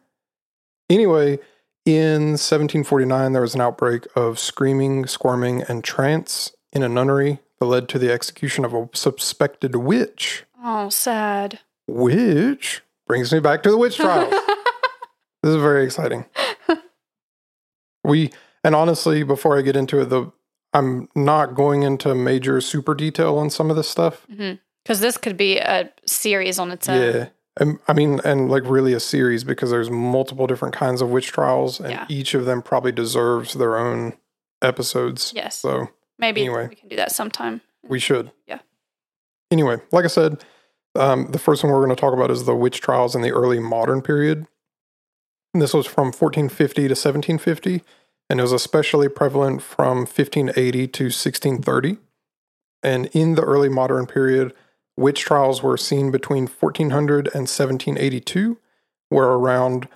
[0.90, 1.40] anyway,
[1.86, 7.66] in 1749, there was an outbreak of screaming, squirming, and trance in a nunnery that
[7.66, 10.44] led to the execution of a suspected witch.
[10.64, 11.60] Oh, sad.
[11.88, 14.30] Which brings me back to the witch trials.
[15.44, 16.26] this is very exciting.
[18.04, 18.32] We
[18.64, 20.32] and honestly, before I get into it, the
[20.74, 24.26] I'm not going into major super detail on some of this stuff.
[24.30, 27.02] Because this could be a series on its own.
[27.02, 27.30] Yeah.
[27.60, 31.28] And, I mean, and like really a series because there's multiple different kinds of witch
[31.32, 32.06] trials, and Yeah.
[32.08, 34.14] each of them probably deserves their own
[34.62, 35.34] episodes.
[35.36, 35.58] Yes.
[35.58, 36.68] So Maybe anyway.
[36.70, 37.62] we can do that sometime.
[37.84, 38.32] we should.
[38.48, 38.60] Yeah.
[39.52, 40.44] Anyway, like I said,
[40.96, 43.32] um, the first one we're going to talk about is the witch trials in the
[43.32, 44.46] early modern period.
[45.54, 47.82] And this was from 1450 to 1750,
[48.30, 51.98] and it was especially prevalent from 1580 to 1630.
[52.84, 54.54] And in the early modern period,
[54.96, 58.58] witch trials were seen between 1400 and 1782,
[59.10, 59.88] where around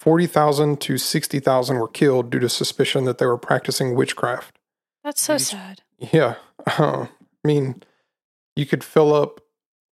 [0.00, 4.58] 40,000 to 60,000 were killed due to suspicion that they were practicing witchcraft.
[5.02, 5.82] That's so sad.
[5.98, 6.34] Yeah.
[6.66, 7.06] Uh,
[7.44, 7.82] I mean,
[8.56, 9.40] you could fill up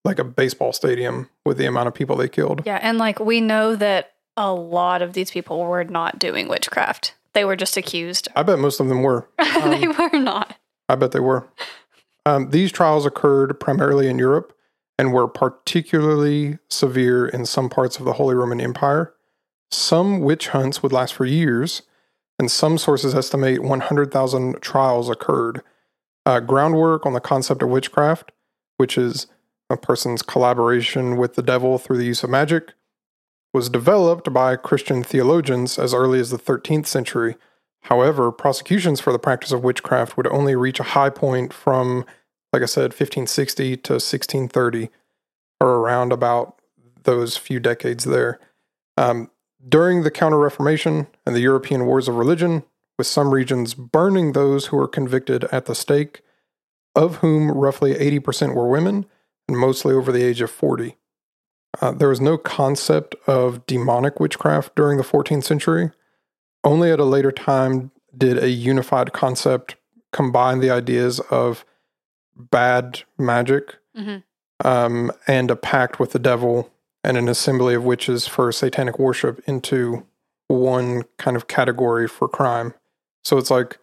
[0.04, 2.62] like a baseball stadium with the amount of people they killed.
[2.64, 7.14] Yeah, and like we know that a lot of these people were not doing witchcraft.
[7.36, 8.28] They were just accused.
[8.34, 9.28] I bet most of them were.
[9.38, 10.56] they were not.
[10.88, 11.46] I bet they were.
[12.24, 14.54] Um, these trials occurred primarily in Europe
[14.98, 19.12] and were particularly severe in some parts of the Holy Roman Empire.
[19.70, 21.82] Some witch hunts would last for years,
[22.38, 25.60] and some sources estimate 100,000 trials occurred.
[26.24, 28.32] Uh, groundwork on the concept of witchcraft,
[28.78, 29.26] which is
[29.68, 32.72] a person's collaboration with the devil through the use of magic,
[33.56, 37.36] was developed by Christian theologians as early as the 13th century.
[37.84, 42.04] However, prosecutions for the practice of witchcraft would only reach a high point from,
[42.52, 44.90] like I said, 1560 to 1630,
[45.58, 46.60] or around about
[47.04, 48.38] those few decades there.
[48.98, 49.30] Um,
[49.66, 52.62] during the Counter Reformation and the European Wars of Religion,
[52.98, 56.20] with some regions burning those who were convicted at the stake,
[56.94, 59.06] of whom roughly 80% were women
[59.48, 60.98] and mostly over the age of 40.
[61.80, 65.90] Uh, there was no concept of demonic witchcraft during the 14th century.
[66.64, 69.76] Only at a later time did a unified concept
[70.12, 71.64] combine the ideas of
[72.34, 74.22] bad magic Mhm.
[74.64, 76.70] um, and a pact with the devil
[77.04, 80.04] and an assembly of witches for satanic worship into
[80.48, 82.74] one kind of category for crime.
[83.24, 83.78] So it's like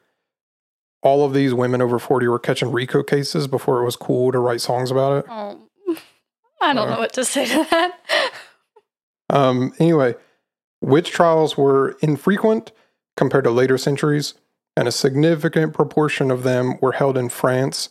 [1.01, 4.39] all of these women over 40 were catching RICO cases before it was cool to
[4.39, 5.25] write songs about it.
[5.29, 5.59] Oh,
[6.63, 7.99] I don't know what to say to that.
[9.29, 10.13] Um, anyway,
[10.81, 12.71] witch trials were infrequent
[13.17, 14.35] compared to later centuries,
[14.77, 17.89] and a significant proportion of them were held in France.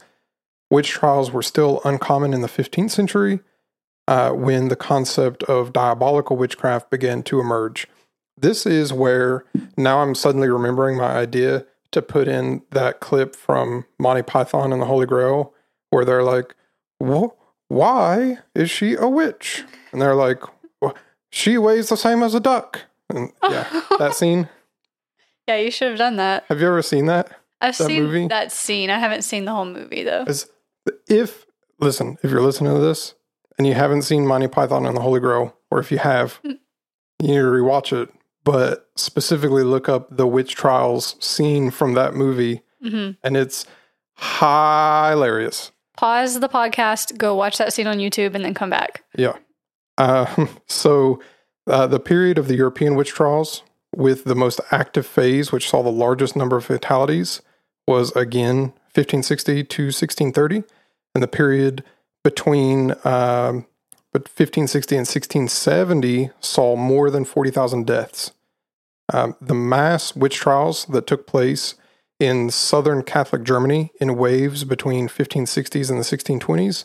[0.71, 3.41] Witch trials were still uncommon in the 15th century
[4.07, 7.89] uh, when the concept of diabolical witchcraft began to emerge.
[8.37, 9.45] This is where
[9.77, 14.81] now I'm suddenly remembering my idea to put in that clip from Monty Python and
[14.81, 15.53] the Holy Grail,
[15.91, 16.55] where they're like,
[17.03, 17.35] "Wh-
[17.73, 20.41] "Why is she a witch?" And they're like,
[20.85, 20.93] "Wh-
[21.31, 22.81] she weighs the same as a duck.
[23.09, 24.49] And yeah, that scene.
[25.49, 26.45] yeah, you should have done that.
[26.49, 27.29] Have you ever seen that?
[27.61, 28.27] I've That seen movie?
[28.29, 28.91] that scene.
[28.91, 30.25] I haven't seen the whole movie though.
[31.09, 31.47] If
[31.79, 33.15] listen, if you're listening to this
[33.59, 36.59] and you haven't seen Monty Python and the Holy Grail, or if you have, you
[37.21, 38.09] need to rewatch it.
[38.45, 43.65] But specifically look up the witch trials scene from that movie hmm and it's
[44.17, 45.71] hilarious.
[45.97, 49.05] Pause the podcast, go watch that scene on YouTube, and then come back.
[49.17, 49.37] Yeah.
[49.99, 51.21] Uh, so
[51.67, 53.63] uh, the period of the European witch trials
[53.95, 57.43] with the most active phase, which saw the largest number of fatalities,
[57.87, 60.65] was again 1560 to 1630.
[61.15, 61.85] And the period
[62.25, 63.67] between um,
[64.13, 68.33] but 1560 and 1670 saw more than 40,000 deaths.
[69.13, 71.75] Um, the mass witch trials that took place
[72.23, 76.85] in southern Catholic Germany in waves between 1560s and the 1620s,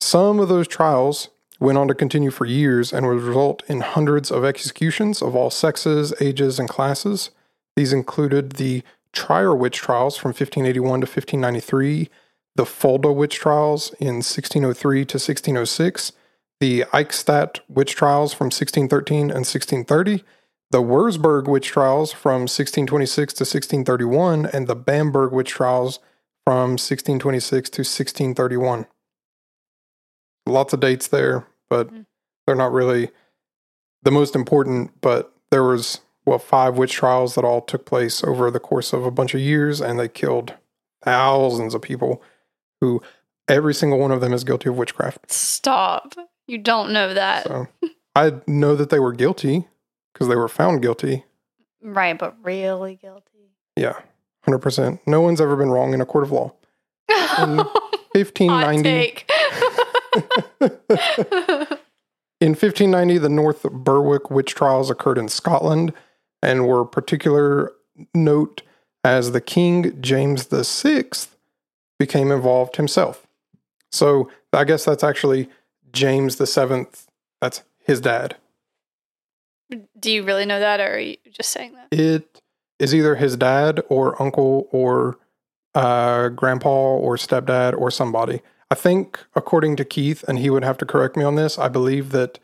[0.00, 1.28] some of those trials
[1.60, 5.50] went on to continue for years and would result in hundreds of executions of all
[5.50, 7.30] sexes, ages, and classes.
[7.76, 8.82] These included the
[9.12, 12.08] Trier witch trials from 1581 to 1593,
[12.56, 16.12] the Fulda witch trials in 1603 to 1606,
[16.60, 20.24] the Eichstätt witch trials from 1613 and 1630,
[20.70, 25.98] the Wurzburg witch trials from 1626 to 1631, and the Bamberg witch trials
[26.44, 28.86] from 1626 to 1631
[30.46, 32.06] lots of dates there, but Mhm.
[32.46, 33.10] they're not really
[34.02, 34.98] the most important.
[35.02, 39.04] But there was well five witch trials that all took place over the course of
[39.04, 40.54] a bunch of years, and they killed
[41.02, 42.22] thousands of people.
[42.80, 43.02] Who
[43.46, 45.30] every single one of them is guilty of witchcraft.
[45.30, 46.14] Stop.
[46.46, 47.44] You don't know that.
[47.44, 47.66] So
[48.16, 49.68] I know that they were guilty
[50.18, 51.24] because they were found guilty.
[51.80, 53.52] Right, but really guilty.
[53.76, 54.00] Yeah,
[54.42, 55.00] hundred percent.
[55.06, 56.54] No one's ever been wrong in a court of law.
[57.08, 57.14] In
[57.58, 59.30] Hot 1590, take.
[62.40, 65.92] In 1590, the North Berwick witch trials occurred in Scotland
[66.40, 67.72] and were particular
[68.14, 68.62] note
[69.02, 71.10] as the King James the VI
[71.98, 73.26] became involved himself.
[73.90, 75.48] So I guess that's actually
[75.90, 76.86] James VII.
[77.40, 78.36] That's his dad.
[79.98, 81.88] Do you really know that, or are you just saying that?
[81.90, 82.40] It
[82.78, 85.18] is either his dad or uncle or
[85.74, 88.40] uh, grandpa or stepdad or somebody.
[88.70, 91.68] I think, according to Keith, and he would have to correct me on this, I
[91.68, 92.38] believe that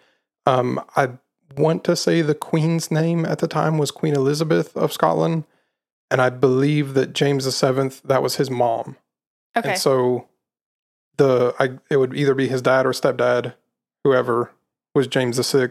[0.46, 1.10] um, I
[1.56, 5.44] want to say the Queen's name at the time was Queen Elizabeth of Scotland.
[6.10, 8.96] And I believe that James VII, that was his mom.
[9.56, 9.70] Okay.
[9.70, 10.28] And so
[11.16, 13.54] the I, it would either be his dad or stepdad,
[14.02, 14.52] whoever
[14.94, 15.68] was James VI.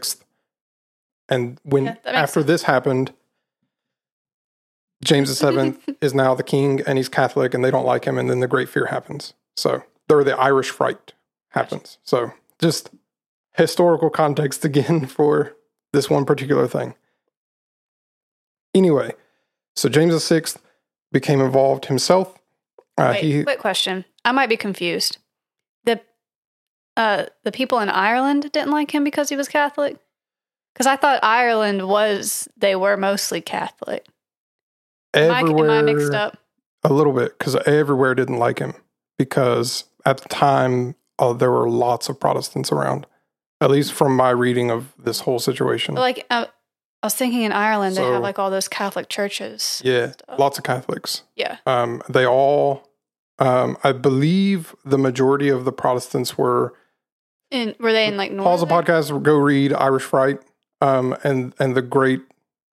[1.28, 2.46] And when Yeah, after sense.
[2.46, 3.12] this happened,
[5.02, 8.30] James VII is now the king and he's Catholic and they don't like him, and
[8.30, 9.34] then the Great Fear happens.
[9.56, 11.12] So or the Irish Fright
[11.50, 11.98] happens.
[12.02, 12.90] So just
[13.54, 15.56] historical context again for
[15.92, 16.94] this one particular thing.
[18.74, 19.14] Anyway,
[19.76, 20.42] so James VI
[21.12, 22.36] became involved himself.
[22.98, 24.04] Uh, Wait, he quick question.
[24.24, 25.18] I might be confused.
[25.84, 26.00] The
[26.96, 29.98] uh the people in Ireland didn't like him because he was Catholic?
[30.74, 34.06] Because I thought Ireland was they were mostly Catholic.
[35.14, 36.38] Am I, am I mixed up?
[36.84, 38.74] a little bit because everywhere didn't like him
[39.16, 43.06] because at the time uh, there were lots of Protestants around.
[43.60, 45.94] At least from my reading of this whole situation.
[45.94, 46.46] Like uh,
[47.02, 49.80] I was thinking in Ireland they have like all those Catholic churches.
[49.84, 51.22] yeah, lots of Catholics.
[51.34, 51.58] Yeah.
[51.64, 52.90] Um, they all,
[53.38, 56.74] um, I believe, the majority of the Protestants were.
[57.50, 59.22] In were they in like Pause the podcast.
[59.22, 60.40] Go read Irish Fright,
[60.84, 62.20] um, and and the Great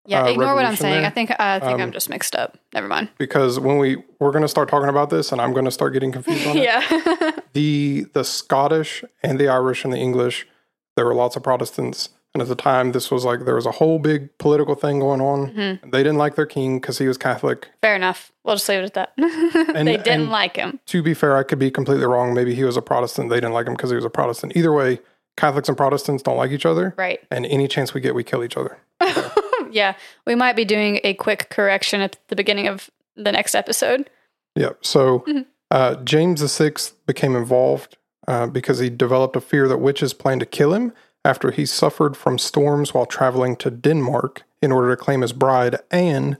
[0.05, 1.01] Yeah, uh, ignore what I'm saying.
[1.01, 1.05] there.
[1.05, 2.57] I think I think I'm Um, just mixed up.
[2.73, 3.09] Never mind.
[3.17, 5.93] because when we we're going to start talking about this, and I'm going to start
[5.93, 6.63] getting confused on it.
[6.63, 7.31] yeah.
[7.53, 10.47] the the Scottish and the Irish and the English,
[10.95, 13.71] there were lots of Protestants, and at the time, this was like there was a
[13.71, 15.51] whole big political thing going on.
[15.53, 15.91] Mhm.
[15.91, 17.67] They didn't like their king because he was Catholic.
[17.81, 18.31] Fair enough.
[18.43, 19.13] We'll just leave it at that.
[19.17, 20.79] they didn't and- like him.
[20.87, 22.33] To be fair, I could be completely wrong.
[22.33, 23.29] Maybe he was a Protestant.
[23.29, 24.55] They didn't like him because he was a Protestant.
[24.55, 24.99] Either way,
[25.37, 27.19] Catholics and Protestants don't like each other, Right.
[27.31, 28.77] and any chance we get, we kill each other.
[29.71, 29.95] yeah.
[30.27, 34.09] We might be doing a quick correction at the beginning of the next episode.
[34.55, 34.71] Yeah.
[34.81, 35.45] So Mhm.
[35.71, 36.73] uh, James VI
[37.05, 40.93] became involved uh, because he developed a fear that witches planned to kill him
[41.25, 45.77] after he suffered from storms while traveling to Denmark in order to claim his bride,
[45.89, 46.37] and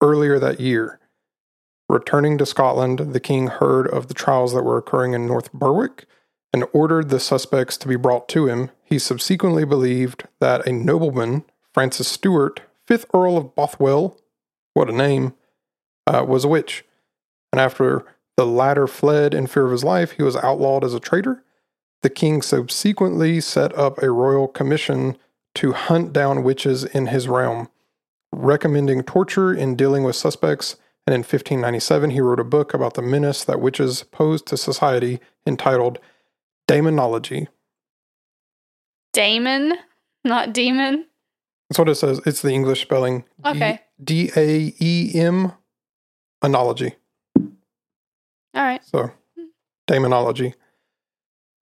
[0.00, 1.00] earlier that year.
[1.88, 6.06] Returning to Scotland, the king heard of the trials that were occurring in North Berwick
[6.56, 8.70] and ordered the suspects to be brought to him.
[8.82, 14.18] He subsequently believed that a nobleman, Francis Stewart, 5th Earl of Bothwell,
[14.74, 15.34] what a name,
[16.08, 16.84] uh, was a witch
[17.56, 18.04] and after
[18.36, 21.42] the latter fled in fear of his life, he was outlawed as a traitor.
[22.02, 25.16] The king subsequently set up a royal commission
[25.54, 27.70] to hunt down witches in his realm,
[28.30, 30.76] recommending torture in dealing with suspects.
[31.06, 35.18] And in 1597, he wrote a book about the menace that witches posed to society
[35.46, 35.98] entitled
[36.68, 37.48] Daemonology.
[39.12, 39.74] Damon,
[40.24, 41.06] not demon.
[41.68, 42.20] That's what it says.
[42.26, 43.24] It's the English spelling.
[43.44, 43.80] Okay.
[44.02, 45.52] D A E M,
[46.42, 46.94] anology.
[47.36, 48.84] All right.
[48.84, 49.10] So,
[49.88, 50.54] daemonology.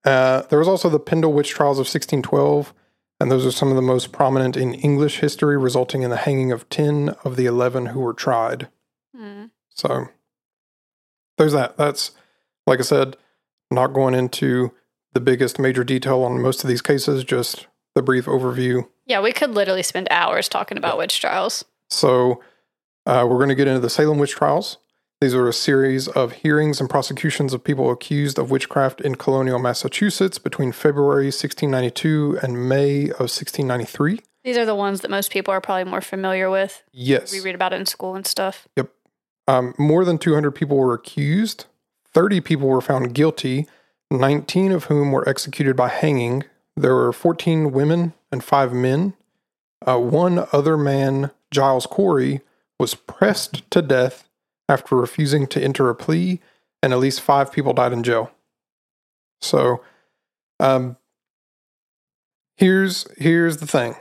[0.05, 2.75] Uh, there was also the Pendle Witch Trials of 1612,
[3.21, 6.53] and those are some of the most prominent in English history, resulting in the hanging
[6.53, 8.69] of 10 of the 11 who were tried.
[9.17, 9.47] Hmm.
[9.71, 10.09] So,
[11.39, 11.77] there's that.
[11.77, 12.13] That's,
[12.67, 13.17] like I said,
[13.71, 14.73] not going into
[15.15, 18.87] the biggest major detail on most of these cases, just the brief overview.
[19.07, 21.65] Yeah, we could literally spend hours talking about witch trials.
[21.89, 22.43] So,
[23.07, 24.79] uh, we're going to get into the Salem witch trials.
[25.21, 29.59] These are a series of hearings and prosecutions of people accused of witchcraft in colonial
[29.59, 34.21] Massachusetts between February 1692 and May of 1693.
[34.43, 36.83] These are the ones that most people are probably more familiar with.
[36.93, 37.33] Yes.
[37.33, 38.69] We read about it in school and stuff.
[38.77, 38.91] Yep.
[39.47, 41.67] Um, more than 200 people were accused,
[42.12, 43.67] 30 people were found guilty,
[44.11, 46.45] 19 of whom were executed by hanging.
[46.77, 49.15] There were 14 women and five men.
[49.87, 52.41] Uh, one other man, Giles Corey,
[52.79, 54.29] was pressed to death
[54.69, 56.41] after refusing to enter a plea,
[56.83, 58.31] and at least five people died in jail.
[59.41, 59.83] So,
[60.59, 60.97] um,
[62.57, 63.95] here's here's the thing: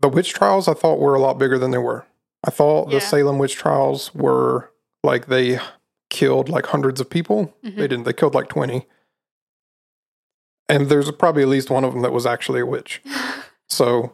[0.00, 2.04] the witch trials I thought were a lot bigger than they were.
[2.46, 2.98] I thought Yeah.
[2.98, 4.70] the Salem witch trials were
[5.02, 5.58] like they
[6.10, 7.54] killed like hundreds of people.
[7.64, 7.76] Mhm.
[7.76, 8.04] They didn't.
[8.04, 8.86] They killed like twenty,
[10.68, 13.02] and there's probably at least one of them that was actually a witch.
[13.66, 14.12] So,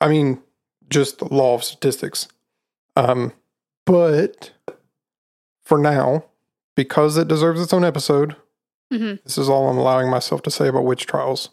[0.00, 0.42] I mean,
[0.90, 2.26] just the law of statistics.
[2.96, 3.32] Um,
[3.86, 4.50] but
[5.64, 6.24] for now,
[6.74, 8.36] because it deserves its own episode,
[8.92, 9.22] Mhm.
[9.22, 11.50] this is all I'm allowing myself to say about witch trials.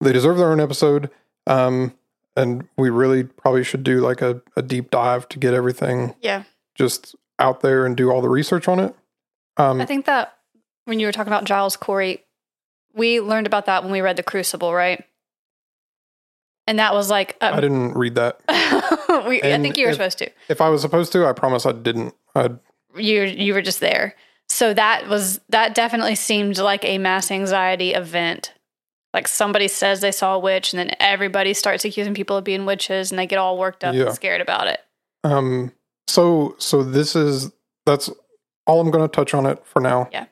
[0.00, 1.10] They deserve their own episode.
[1.46, 1.94] Um,
[2.34, 6.44] and we really probably should do like a, a deep dive to get everything Yeah.
[6.74, 8.94] just out there and do all the research on it.
[9.58, 10.38] Um, I think that
[10.86, 12.24] when you were talking about Giles Corey,
[12.94, 15.04] we learned about that when we read The Crucible, right?
[16.66, 18.40] And that was like, I um, didn't read that.
[19.28, 20.30] we, I think you were if- supposed to.
[20.48, 22.14] If I was supposed to, I promise I didn't.
[22.34, 22.58] I'd,
[22.96, 24.14] You you were just there.
[24.48, 28.52] So that was that definitely seemed like a mass anxiety event.
[29.14, 32.64] Like somebody says they saw a witch, and then everybody starts accusing people of being
[32.64, 34.04] witches, and they get all worked up Yeah.
[34.06, 34.80] and scared about it.
[35.24, 35.72] Um,
[36.06, 37.50] so so this is
[37.86, 38.08] that's
[38.66, 40.08] all I'm going to touch on it for now.
[40.12, 40.26] Yeah.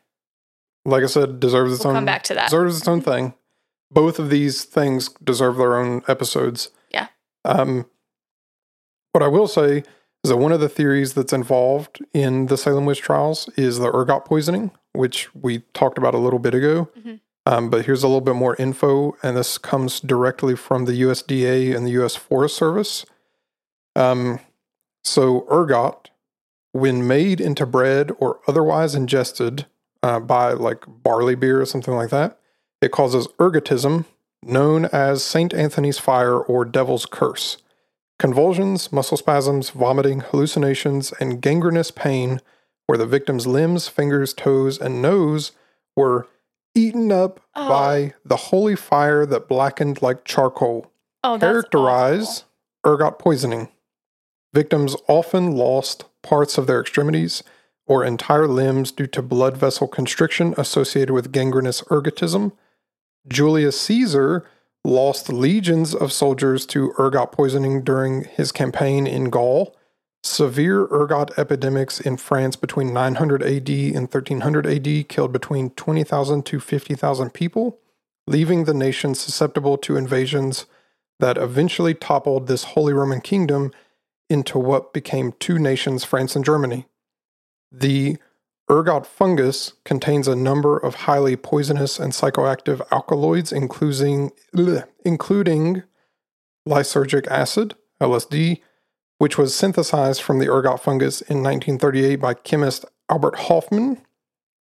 [0.90, 2.50] Like I said, deserves its We'll own come back to that.
[2.50, 3.34] deserves its own thing.
[3.90, 6.70] Both of these things deserve their own episodes.
[6.90, 7.08] Yeah.
[7.44, 7.86] Um,
[9.12, 9.78] what I will say
[10.22, 13.94] is that one of the theories that's involved in the Salem witch trials is the
[13.94, 16.88] ergot poisoning, which we talked about a little bit ago.
[16.98, 17.20] Mhm.
[17.46, 21.74] Um, but here's a little bit more info, and this comes directly from the USDA
[21.74, 22.14] and the U.S.
[22.14, 23.06] Forest Service.
[23.96, 24.38] Um,
[25.02, 26.10] so ergot,
[26.72, 29.66] when made into bread or otherwise ingested
[30.02, 32.38] uh, by like barley beer or something like that,
[32.80, 34.04] it causes ergotism,
[34.42, 35.52] known as St.
[35.52, 37.58] Anthony's fire or devil's curse.
[38.18, 42.40] Convulsions, muscle spasms, vomiting, hallucinations, and gangrenous pain
[42.86, 45.52] where the victim's limbs, fingers, toes, and nose
[45.96, 46.26] were
[46.74, 47.68] eaten up Oh.
[47.68, 50.90] by the holy fire that blackened like charcoal
[51.22, 52.44] Oh, characterize
[52.86, 53.68] ergot poisoning.
[54.54, 57.42] Victims often lost parts of their extremities
[57.90, 62.52] or entire limbs due to blood vessel constriction associated with gangrenous ergotism.
[63.26, 64.46] Julius Caesar
[64.84, 69.76] lost legions of soldiers to ergot poisoning during his campaign in Gaul.
[70.22, 76.60] Severe ergot epidemics in France between 900 AD and 1300 AD killed between 20,000 to
[76.60, 77.80] 50,000 people,
[78.28, 80.66] leaving the nation susceptible to invasions
[81.18, 83.72] that eventually toppled this Holy Roman Kingdom
[84.28, 86.86] into what became two nations, France and Germany.
[87.72, 88.18] The
[88.70, 94.30] ergot fungus contains a number of highly poisonous and psychoactive alkaloids, including,
[95.04, 95.82] including
[96.68, 98.60] lysergic acid, LSD,
[99.18, 104.00] which was synthesized from the ergot fungus in 1938 by chemist Albert Hofmann.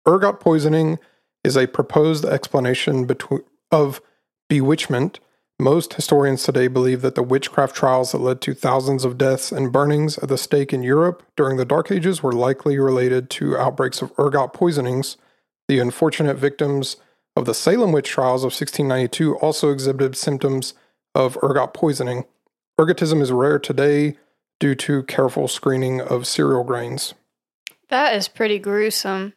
[0.07, 0.99] Ergot poisoning
[1.43, 4.01] is a proposed explanation between, of
[4.49, 5.19] bewitchment.
[5.61, 9.73] Most historians today believe that the witchcraft trials that led to thousands of deaths and
[9.73, 14.03] burnings at the stake in Europe during the Dark Ages were likely related to outbreaks
[14.03, 15.17] of ergot poisonings.
[15.69, 16.97] The unfortunate victims
[17.37, 20.75] of the Salem witch trials of 1692 also exhibited symptoms
[21.15, 22.25] of ergot poisoning.
[22.79, 24.17] Ergotism is rare today
[24.59, 27.15] due to careful screening of cereal grains.
[27.91, 29.35] That is pretty gruesome.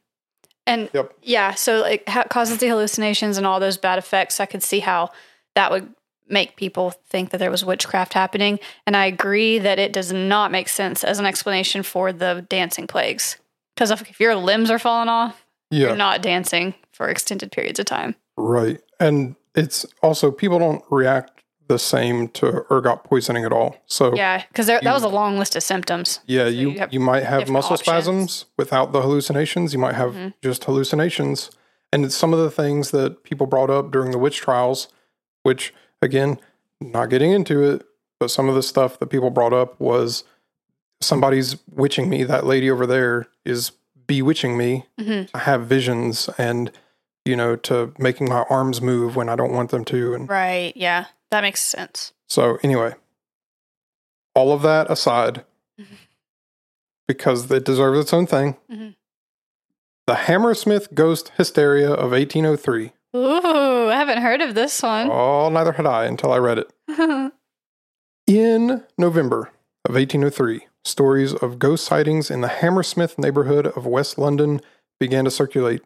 [0.65, 1.13] And Yep.
[1.21, 4.39] yeah, so it causes the hallucinations and all those bad effects.
[4.39, 5.11] I could see how
[5.55, 5.93] that would
[6.29, 8.59] make people think that there was witchcraft happening.
[8.85, 12.87] And I agree that it does not make sense as an explanation for the dancing
[12.87, 13.37] plagues.
[13.75, 15.87] Because if, if your limbs are falling off, Yeah.
[15.87, 18.15] you're not dancing for extended periods of time.
[18.35, 18.79] Right.
[18.99, 21.31] And it's also people don't react
[21.67, 23.75] the same to ergot poisoning at all.
[23.87, 26.21] So Yeah, because that was a long list of symptoms.
[26.25, 27.85] Yeah, So you you have you might have muscle options.
[27.85, 29.73] spasms without the hallucinations.
[29.73, 30.29] You might have Mm-hmm.
[30.41, 31.51] just hallucinations.
[31.91, 34.87] And it's some of the things that people brought up during the witch trials,
[35.43, 36.39] which again,
[36.81, 37.85] not getting into it,
[38.19, 40.23] but some of the stuff that people brought up was
[41.01, 42.23] somebody's witching me.
[42.23, 43.71] That lady over there is
[44.07, 44.85] bewitching me.
[44.99, 45.29] Mhm.
[45.33, 46.71] I have visions and
[47.25, 50.71] you know to making my arms move when I don't want them to and Right.
[50.75, 52.13] Yeah, that makes sense.
[52.29, 52.95] so anyway,
[54.33, 55.43] all of that aside,
[57.07, 58.57] because it deserves its own thing.
[58.71, 58.95] Mhm.
[60.07, 62.93] The Hammersmith ghost hysteria of 1803.
[63.15, 65.09] Ooh, I haven't heard of this one.
[65.11, 66.71] Oh, neither had I until I read it.
[68.27, 69.51] In November
[69.85, 74.59] of 1803, stories of ghost sightings in the Hammersmith neighborhood of West London
[74.99, 75.81] began to circulate.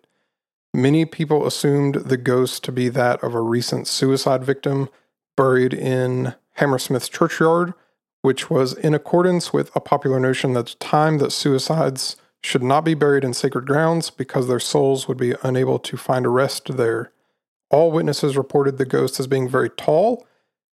[0.73, 4.89] Many people assumed the ghost to be that of a recent suicide victim
[5.37, 7.73] buried in Hammersmith churchyard,
[8.21, 12.83] which was in accordance with a popular notion at the time that suicides should not
[12.83, 16.75] be buried in sacred grounds because their souls would be unable to find a rest
[16.75, 17.11] there.
[17.69, 20.25] All witnesses reported the ghost as being very tall,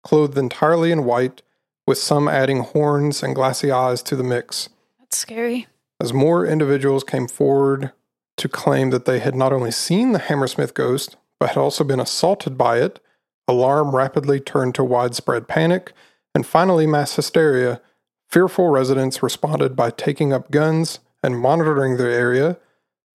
[0.02, 1.42] clothed entirely in white,
[1.86, 4.68] with some adding horns and glassy eyes to the mix.
[4.98, 5.66] That's scary.
[6.00, 7.92] As more individuals came forward
[8.36, 12.00] to claim that they had not only seen the Hammersmith ghost, but had also been
[12.00, 13.00] assaulted by it,
[13.46, 15.92] alarm rapidly turned to widespread panic
[16.34, 17.80] and finally mass hysteria.
[18.28, 22.58] Fearful residents responded by taking up guns and monitoring the area.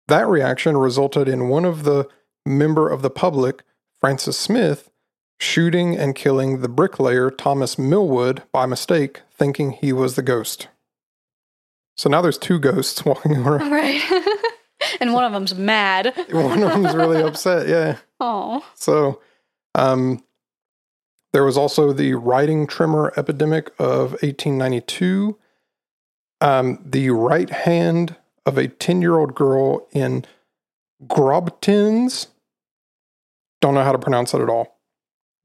[0.07, 2.07] That reaction resulted in one of the
[2.45, 3.63] member of the public,
[3.99, 4.89] Francis Smith,
[5.39, 10.67] shooting and killing the bricklayer Thomas Millwood by mistake, thinking he was the ghost.
[11.97, 13.71] So now there's two ghosts walking around.
[13.71, 14.01] Right.
[14.99, 16.13] and one of them's mad.
[16.31, 17.67] One of them's really upset.
[17.67, 17.97] Yeah.
[18.19, 18.65] Oh.
[18.75, 19.21] So,
[19.75, 20.23] um,
[21.33, 25.37] there was also the writing tremor epidemic of 1892.
[26.41, 28.15] Um, the right hand
[28.45, 30.25] of a 10 year old girl in
[31.05, 32.27] Grobtins,
[33.61, 34.79] don't know how to pronounce it at all,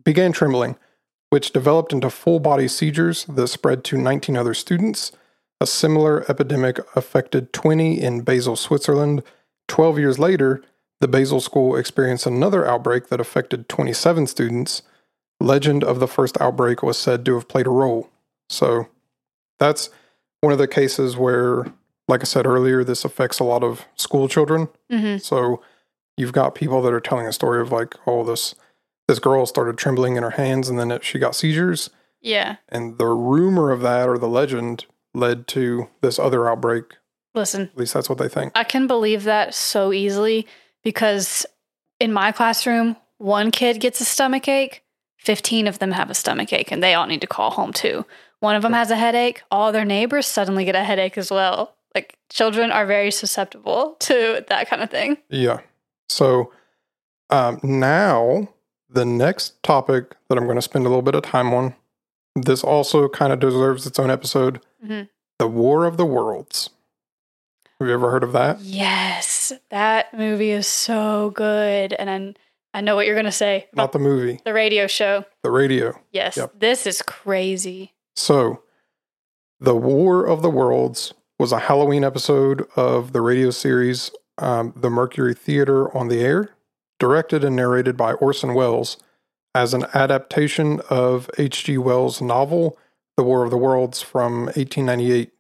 [0.05, 0.77] began trembling,
[1.31, 5.13] which developed into full body seizures that spread to 19 other students.
[5.61, 9.23] A similar epidemic affected 20 in Basel, Switzerland.
[9.69, 10.63] 12 years later,
[11.01, 14.83] the Basel School experienced another outbreak that affected 27 students.
[15.41, 18.09] Legend of the first outbreak was said to have played a role.
[18.49, 18.89] So
[19.59, 19.91] that's
[20.41, 21.67] one of the cases where,
[22.09, 24.69] like I said earlier, this affects a lot of school children.
[24.91, 25.63] hmm So
[26.17, 28.55] you've got people that are telling a story of like, oh, this
[29.09, 31.91] this girl started trembling in her hands and then it, she got seizures.
[32.21, 32.57] Yeah.
[32.69, 34.85] And the rumor of that or the legend
[35.15, 36.85] led to this other outbreak.
[37.35, 38.51] Listen, At least that's what they think.
[38.57, 40.47] I can believe that so easily
[40.83, 41.47] because
[42.01, 44.83] in my classroom, one kid gets a stomach ache,
[45.19, 48.05] 15 of them have a stomach ache, and they all need to call home too.
[48.41, 51.75] One of them has a headache, all their neighbors suddenly get a headache as well.
[51.95, 55.17] Like children are very susceptible to that kind of thing.
[55.31, 55.61] Yeah.
[56.09, 56.53] So
[57.31, 58.49] um, now
[58.91, 61.75] the next topic that I'm going to spend a little bit of time on.
[62.35, 64.61] This also kind of deserves its own episode.
[64.85, 65.09] Mhm.
[65.39, 66.71] The War of the Worlds.
[67.81, 68.61] Have you ever heard of that?
[68.61, 71.93] Yes, that movie is so good.
[71.95, 72.11] And
[72.75, 75.25] I, I know what you're going to say Not about the movie, the radio show.
[75.43, 75.99] the radio.
[76.13, 76.53] Yes, Yep.
[76.59, 77.93] this is crazy.
[78.17, 78.63] So,
[79.61, 84.91] The War of the Worlds was a Halloween episode of the radio series um, The
[84.91, 86.51] Mercury Theater on the Air,
[86.99, 88.97] directed and narrated by Orson Welles
[89.55, 91.77] as an adaptation of H.G.
[91.79, 92.79] Wells' novel
[93.17, 95.33] The War of the Worlds from 1898.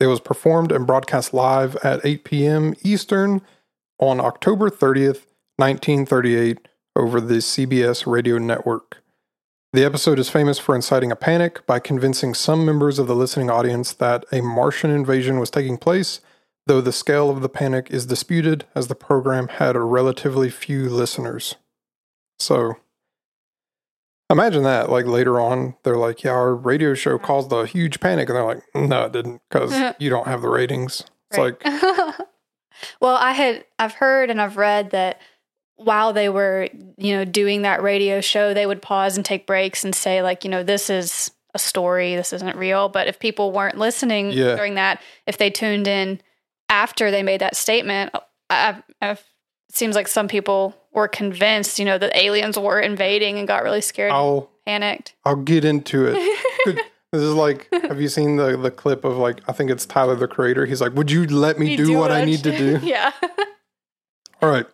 [0.00, 2.74] It was performed and broadcast live at 8 p.m.
[2.82, 3.40] Eastern
[3.98, 5.24] on October 30th,
[5.56, 9.03] 1938, over the CBS radio network.
[9.74, 13.50] The episode is famous for inciting a panic by convincing some members of the listening
[13.50, 16.20] audience that a Martian invasion was taking place,
[16.68, 20.88] though the scale of the panic is disputed as the program had a relatively few
[20.88, 21.56] listeners.
[22.38, 22.74] So,
[24.30, 24.90] imagine that.
[24.90, 28.28] Like later on, they're like, yeah, our radio show caused a huge panic.
[28.28, 31.02] And they're like, no, it didn't, because you don't have the ratings.
[31.32, 31.56] It's Right.
[31.64, 31.82] like,
[33.00, 35.20] well, I had I've heard and I've read that
[35.76, 39.84] while they were, you know, doing that radio show, they would pause and take breaks
[39.84, 43.52] and say like, you know, this is a story, this isn't real, but if people
[43.52, 44.56] weren't listening Yeah.
[44.56, 46.20] during that, if they tuned in
[46.68, 48.14] after they made that statement,
[48.50, 49.22] I, I, it
[49.70, 53.80] seems like some people were convinced, you know, that aliens were invading and got really
[53.80, 55.14] scared I'll, panicked.
[55.24, 56.80] I'll get into it.
[57.14, 60.16] This is like, have you seen the the clip of like, I think it's Tyler
[60.16, 60.66] the Creator.
[60.66, 63.12] He's like, "Would you let me You do, what I need to do?" yeah.
[64.42, 64.66] All right.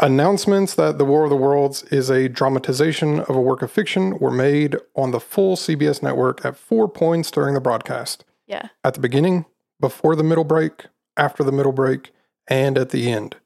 [0.00, 4.18] Announcements that The War of the Worlds is a dramatization of a work of fiction
[4.18, 8.68] were made on the full CBS network at four points during the broadcast Yeah.
[8.82, 9.44] at the beginning,
[9.80, 10.86] before the middle break,
[11.16, 12.12] after the middle break,
[12.48, 13.36] and at the end.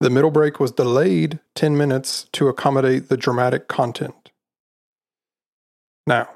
[0.00, 4.30] The middle break was delayed 10 minutes to accommodate the dramatic content.
[6.06, 6.28] Now,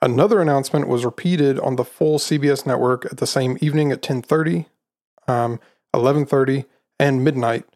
[0.00, 4.66] another announcement was repeated on the full CBS network at the same evening at 10:30,
[5.28, 5.60] um,
[5.92, 6.64] 11:30,
[6.98, 7.66] and midnight.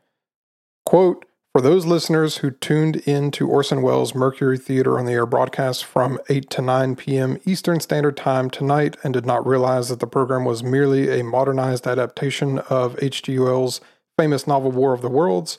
[0.95, 5.27] Quote, for those listeners who tuned in to Orson Welles' Mercury Theater on the air
[5.27, 7.37] broadcast from 8 to 9 p.m.
[7.45, 11.89] Eastern Standard Time tonight and did not realize that the program was merely a modernized
[11.89, 13.41] adaptation of H.G.
[13.41, 13.81] Wells'
[14.17, 15.59] famous novel War of the Worlds,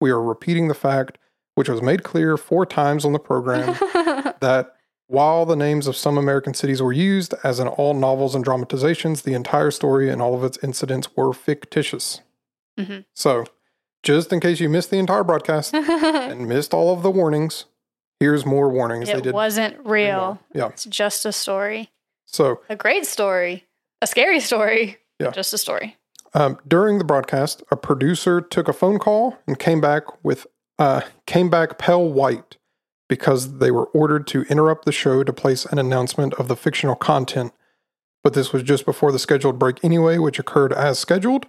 [0.00, 1.16] we are repeating the fact,
[1.54, 3.76] which was made clear four times on the program,
[4.40, 4.74] that
[5.06, 9.22] while the names of some American cities were used, as in all novels and dramatizations,
[9.22, 12.20] the entire story and all of its incidents were fictitious.
[12.76, 13.02] Mm-hmm.
[13.14, 13.44] So,
[14.02, 17.66] just in case you missed the entire broadcast and missed all of the warnings,
[18.20, 19.34] here's more warnings they it did.
[19.34, 20.40] wasn't real.
[20.54, 20.68] Yeah.
[20.68, 21.90] It's just a story.
[22.26, 23.66] So, A great story.
[24.00, 24.98] A scary story.
[25.20, 25.30] Yeah.
[25.30, 25.96] Just a story.
[26.34, 30.46] Um, during the broadcast, a producer took a phone call and came back with
[30.78, 32.56] uh, came back pale white
[33.08, 36.94] because they were ordered to interrupt the show to place an announcement of the fictional
[36.96, 37.52] content.
[38.24, 41.46] But this was just before the scheduled break anyway, which occurred as scheduled.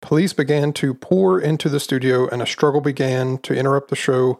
[0.00, 4.38] Police began to pour into the studio, and a struggle began to interrupt the show.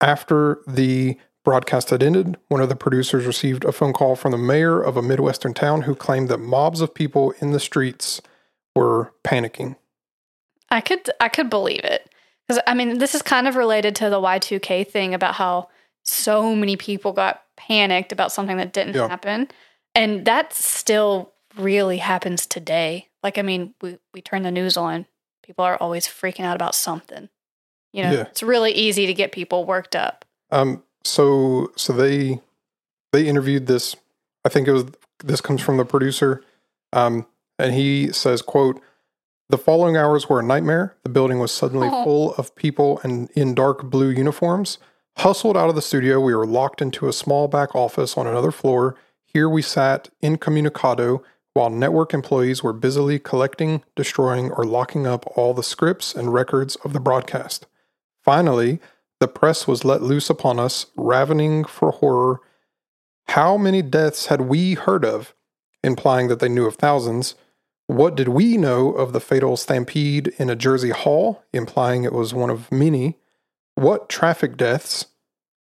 [0.00, 4.38] After the broadcast had ended, one of the producers received a phone call from the
[4.38, 8.20] mayor of a Midwestern town who claimed that mobs of people in the streets
[8.76, 9.76] were panicking.
[10.70, 12.08] I could I could believe it.
[12.46, 15.68] Because I mean, this is kind of related to the Y2K thing about how
[16.04, 19.08] so many people got panicked about something that didn't Yeah.
[19.08, 19.48] happen.
[19.94, 23.08] And that still really happens today.
[23.22, 25.06] Like I mean, we, we turn the news on,
[25.42, 27.28] people are always freaking out about something.
[27.92, 28.20] You know, Yeah.
[28.22, 30.24] it's really easy to get people worked up.
[30.50, 32.40] Um, so so they
[33.12, 33.96] they interviewed this.
[34.44, 34.84] I think it was
[35.24, 36.42] this comes from the producer,
[36.92, 37.26] um,
[37.58, 38.80] and he says, "quote
[39.50, 40.96] The following hours were a nightmare.
[41.02, 42.04] The building was suddenly Oh.
[42.04, 44.78] full of people and in dark blue uniforms.
[45.18, 48.50] Hustled out of the studio, we were locked into a small back office on another
[48.50, 48.96] floor.
[49.26, 51.22] Here we sat incommunicado."
[51.54, 56.76] While network employees were busily collecting, destroying, or locking up all the scripts and records
[56.76, 57.66] of the broadcast.
[58.24, 58.80] Finally,
[59.20, 62.40] the press was let loose upon us, ravening for horror.
[63.28, 65.34] How many deaths had we heard of?
[65.84, 67.34] Implying that they knew of thousands.
[67.86, 71.44] What did we know of the fatal stampede in a Jersey hall?
[71.52, 73.18] Implying it was one of many.
[73.74, 75.06] What traffic deaths?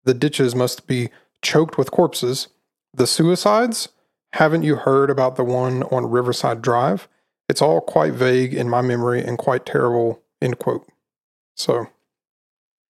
[0.04, 1.10] The ditches must be
[1.42, 2.50] choked with corpses.
[2.94, 3.90] The suicides?
[4.34, 7.08] Haven't you heard about the one on Riverside Drive?
[7.48, 10.22] It's all quite vague in my memory and quite terrible.
[10.42, 10.86] End quote.
[11.56, 11.88] So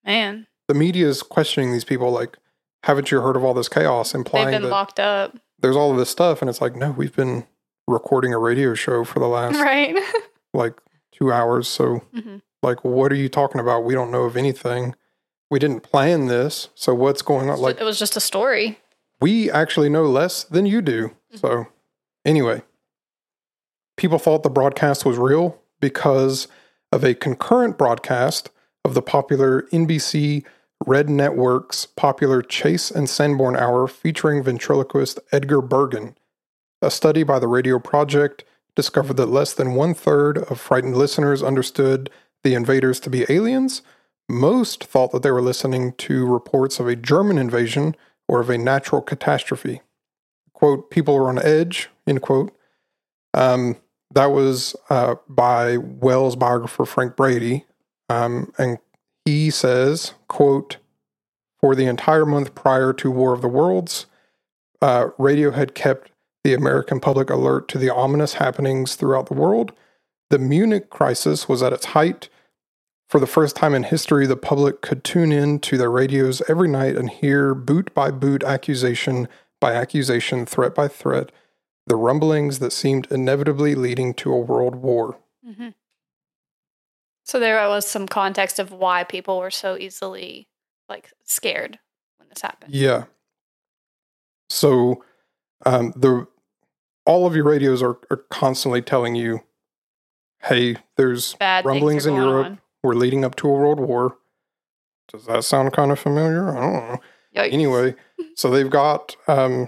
[0.05, 2.37] Man, the media is questioning these people like
[2.83, 5.35] haven't you heard of all this chaos Implying they've been that locked up.
[5.59, 7.45] there's all of this stuff and it's like no we've been
[7.87, 9.95] recording a radio show for the last Right.
[10.53, 10.75] like
[11.11, 12.41] two hours so Mhm.
[12.63, 14.95] like what are you talking about we don't know of anything
[15.51, 18.79] we didn't plan this so what's going on like it was just a story.
[19.21, 21.67] We actually know less than you do so
[22.25, 22.61] anyway
[23.97, 26.47] people thought the broadcast was real because
[26.91, 28.49] of a concurrent broadcast
[28.85, 30.43] of the popular NBC
[30.85, 36.15] Red Network's popular Chase and Sanborn Hour featuring ventriloquist Edgar Bergen.
[36.81, 41.43] A study by the Radio Project discovered that less than one third of frightened listeners
[41.43, 42.09] understood
[42.43, 43.81] the invaders to be aliens.
[44.29, 47.95] Most thought that they were listening to reports of a German invasion
[48.29, 49.81] or of a natural catastrophe.
[50.53, 52.55] Quote, people were on edge, end quote.
[53.33, 53.75] Um,
[54.13, 57.65] that was uh, by Welles biographer Frank Brady.
[58.07, 58.77] Um, and
[59.25, 60.77] he says, quote,
[61.59, 64.05] for the entire month prior to War of the Worlds,
[64.79, 66.11] uh, radio had kept
[66.43, 69.73] the American public alert to the ominous happenings throughout the world.
[70.29, 72.29] The Munich crisis was at its height.
[73.09, 76.67] For the first time in history, the public could tune in to their radios every
[76.67, 79.27] night and hear boot by boot, accusation
[79.59, 81.31] by accusation, threat by threat,
[81.87, 85.17] the rumblings that seemed inevitably leading to a world war.
[85.43, 85.69] hmm
[87.23, 90.47] So there was some context of why people were so easily
[90.87, 91.79] like scared
[92.17, 92.75] when this happened.
[92.75, 93.05] Yeah.
[94.51, 95.03] So
[95.65, 96.27] um, the
[97.07, 99.41] all of your radios are, are constantly telling you,
[100.43, 102.45] "Hey, there's Bad rumblings in Europe.
[102.45, 102.59] on.
[102.83, 104.17] We're leading up to a world war."
[105.11, 106.49] Does that sound kind of familiar?
[106.49, 106.99] I don't know.
[107.35, 107.53] Yikes.
[107.53, 107.95] Anyway,
[108.35, 109.67] so they've got um,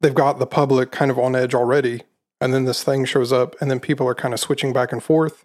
[0.00, 2.02] they've got the public kind of on edge already,
[2.40, 5.02] and then this thing shows up, and then people are kind of switching back and
[5.02, 5.44] forth.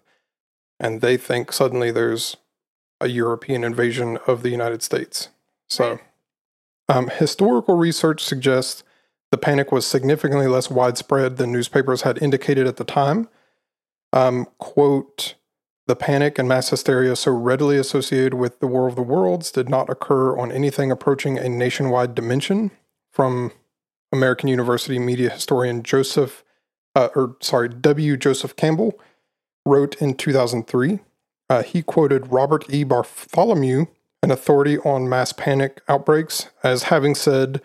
[0.78, 2.36] and they think suddenly there's
[3.00, 5.28] a European invasion of the United States.
[5.68, 5.98] So,
[6.88, 8.82] um, historical research suggests
[9.30, 13.28] the panic was significantly less widespread than newspapers had indicated at the time.
[14.12, 15.34] Um, quote,
[15.86, 19.68] the panic and mass hysteria so readily associated with the War of the Worlds did
[19.68, 22.70] not occur on anything approaching a nationwide dimension.
[23.12, 23.52] From
[24.12, 26.44] American University media historian Joseph,
[26.94, 28.16] uh, or sorry, W.
[28.16, 28.98] Joseph Campbell,
[29.64, 31.00] wrote in 2003.
[31.48, 32.84] Uh, he quoted Robert E.
[32.84, 33.86] Bartholomew,
[34.22, 37.62] an authority on mass panic outbreaks, as having said,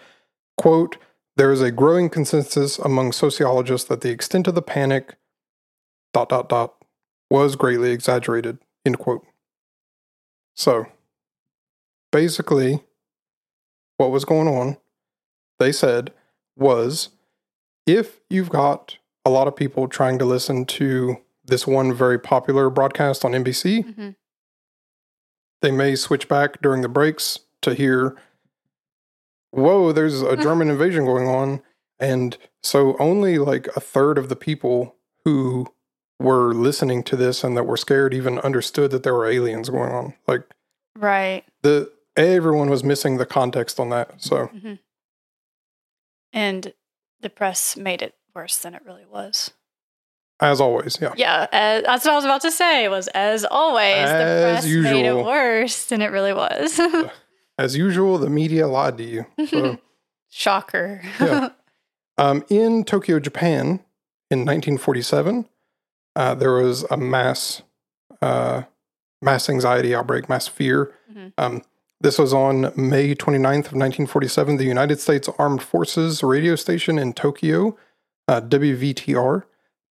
[0.58, 0.98] quote,
[1.38, 5.16] there is a growing consensus among sociologists that the extent of the panic
[6.14, 6.76] dot dot dot
[7.32, 9.26] was greatly exaggerated end quote
[10.56, 10.86] so
[12.12, 12.84] basically
[13.98, 14.76] what was going on
[15.60, 16.12] they said
[16.58, 17.10] was
[17.88, 22.70] if you've got a lot of people trying to listen to this one very popular
[22.70, 24.16] broadcast on NBC Mhm.
[25.62, 28.18] they may switch back during the breaks to hear
[29.52, 31.62] whoa there's a german invasion going on
[32.00, 35.68] and so only like a third of the people who
[36.22, 39.92] were listening to this and that were scared even understood that there were aliens going
[39.92, 40.44] on like
[40.98, 41.44] Right.
[41.64, 44.74] the everyone was missing the context on that so hmm
[46.34, 46.74] And
[47.22, 49.52] the press made it worse than it really was.
[50.40, 52.88] as always yeah Yeah, as, that's what I was about to say.
[52.88, 56.80] Was as always, As the press made it worse than it really was.
[57.58, 59.78] as usual the media lied to you so
[60.34, 61.02] Shocker.
[61.20, 61.50] Yeah.
[62.18, 63.82] Um, in Tokyo, Japan,
[64.30, 65.46] in 1947,
[66.16, 67.62] uh, there was a mass
[68.22, 68.64] uh,
[69.22, 70.94] mass anxiety outbreak, mass fear.
[71.12, 71.34] Mhm.
[71.38, 71.62] Um,
[72.02, 74.58] this was on May 29th of 1947.
[74.58, 77.78] The United States Armed Forces radio station in Tokyo,
[78.28, 79.44] uh, WVTR,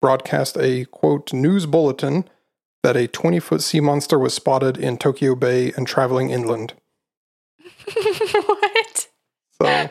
[0.02, 2.26] broadcast a quote news bulletin
[2.84, 6.74] that a 20 foot sea monster was spotted in Tokyo Bay and traveling inland.
[8.46, 9.08] what?
[9.62, 9.90] So,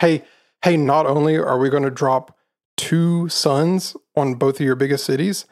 [0.00, 0.22] hey,
[0.64, 2.36] hey, not only are we going to drop
[2.76, 5.44] two suns on both of your biggest cities,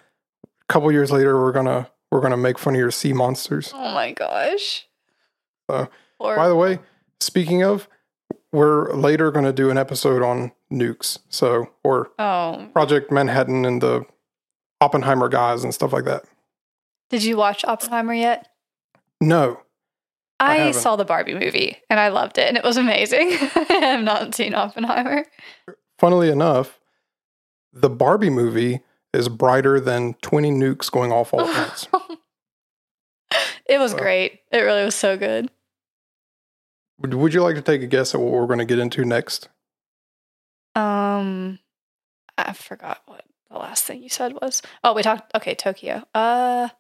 [0.71, 3.73] couple years later we're gonna we're gonna make fun of your sea monsters.
[3.75, 4.87] Oh my gosh.
[5.69, 5.89] So,
[6.19, 6.79] Or, by the way,
[7.21, 7.89] speaking of,
[8.53, 11.19] we're later to do an episode on nukes.
[11.29, 14.05] So, or oh, Project Manhattan and the
[14.81, 16.25] Oppenheimer guys and stuff like that.
[17.11, 18.49] did you watch Oppenheimer yet?
[19.21, 19.61] No,
[20.41, 23.29] I I, saw the Barbie movie and I loved it and it was amazing.
[23.55, 25.27] I have not seen Oppenheimer.
[25.99, 26.81] funnily enough,
[27.73, 28.81] the Barbie movie
[29.13, 31.89] is brighter than 20 nukes going off all at once.
[33.67, 34.03] it was Well.
[34.03, 34.41] great.
[34.53, 35.51] It really was so good.
[37.01, 39.05] Would, would you like to take a guess at what we're going to get into
[39.05, 39.49] next?
[40.75, 41.59] Um,
[42.39, 44.63] I forgot what the last thing you said was.
[44.85, 45.35] Oh, we talked.
[45.35, 46.05] Okay, Tokyo.
[46.15, 46.71] Uh, I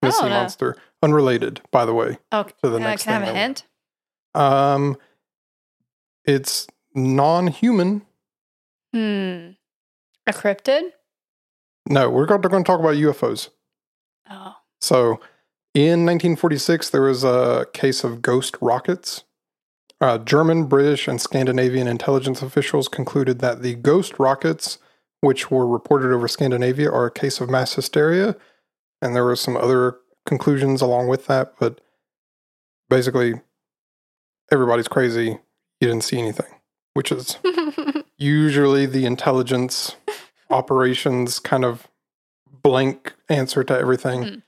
[0.00, 0.36] The sea don't know.
[0.36, 2.18] monster, unrelated, by the way.
[2.30, 3.64] Oh, To the can, I, next can I have a hint?
[4.34, 4.96] Um,
[6.24, 8.02] it's non-human.
[8.94, 9.50] Hmm.
[10.26, 10.90] A cryptid?
[11.88, 13.48] No, we're going to, talk about UFOs.
[14.30, 14.56] Oh.
[14.80, 15.20] So,
[15.74, 19.24] in 1946, there was a case of ghost rockets.
[20.00, 24.78] Uh, German, British, and Scandinavian intelligence officials concluded that the ghost rockets,
[25.20, 28.36] which were reported over Scandinavia, are a case of mass hysteria.
[29.00, 31.80] And there were some other conclusions along with that, but
[32.88, 33.34] basically,
[34.50, 35.38] everybody's crazy.
[35.80, 36.52] You didn't see anything,
[36.94, 37.38] which is
[38.18, 39.96] usually the intelligence
[40.52, 41.88] operations kind of
[42.62, 44.22] blank answer to everything.
[44.22, 44.42] Mm.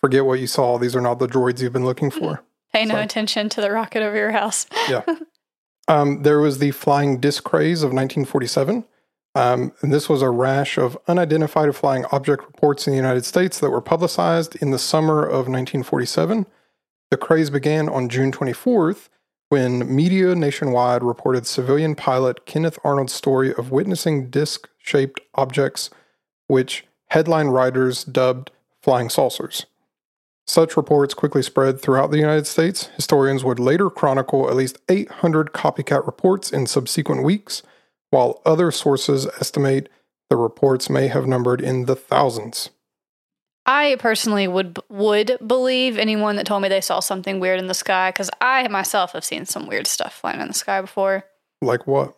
[0.00, 0.78] Forget what you saw.
[0.78, 2.42] These are not the droids you've been looking for.
[2.72, 4.66] Pay no So- attention to the rocket over your house.
[5.86, 8.84] Um, there was the flying disc craze of 1947.
[9.34, 13.58] Um, and this was a rash of unidentified flying object reports in the United States
[13.60, 16.46] that were publicized in the summer of 1947.
[17.10, 19.08] The craze began on June 24th
[19.50, 25.90] when media nationwide reported civilian pilot Kenneth Arnold's story of witnessing disc shaped objects,
[26.46, 28.50] which headline writers dubbed
[28.82, 29.64] flying saucers.
[30.46, 32.90] Such reports quickly spread throughout the United States.
[32.96, 37.62] Historians would later chronicle at least 800 copycat reports in subsequent weeks,
[38.10, 39.88] while other sources estimate
[40.28, 42.68] the reports may have numbered in the thousands.
[43.66, 47.72] I personally would would believe anyone that told me they saw something weird in the
[47.72, 51.24] sky because I myself have seen some weird stuff flying in the sky before.
[51.62, 52.14] Like what?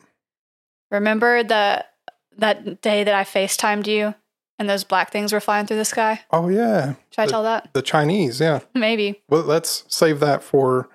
[0.90, 1.92] Remember that
[2.38, 4.14] that day that I FaceTimed you
[4.58, 6.20] and those black things were flying through the sky?
[6.30, 6.94] Oh, yeah.
[7.10, 7.68] Should I The- tell that?
[7.72, 8.60] The Chinese, yeah.
[8.74, 9.22] Maybe.
[9.28, 10.88] Well, let's save that for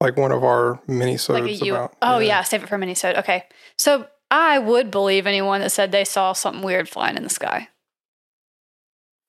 [0.00, 1.94] like one of our mini Like U- about.
[2.00, 2.42] Oh yeah.
[2.42, 3.44] save it for mini Okay.
[3.76, 7.68] So I would believe anyone that said they saw something weird flying in the sky.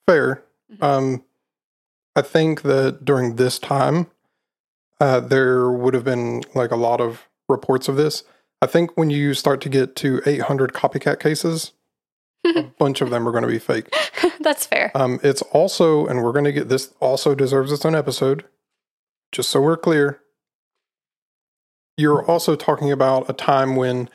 [0.07, 0.44] Fair.
[0.72, 0.84] Mhm.
[0.84, 1.26] Um,
[2.15, 4.10] I think that during this time,
[4.99, 8.23] uh, there would have been like a lot of reports of this.
[8.62, 11.72] I think when you start to get to 800 copycat cases,
[12.46, 13.94] a bunch of them are going to be fake.
[14.40, 14.92] That's fair.
[14.96, 18.46] Um, it's also, and we're going to get this also deserves its own episode,
[19.32, 20.20] just so we're clear.
[21.98, 24.10] You're also talking about a time when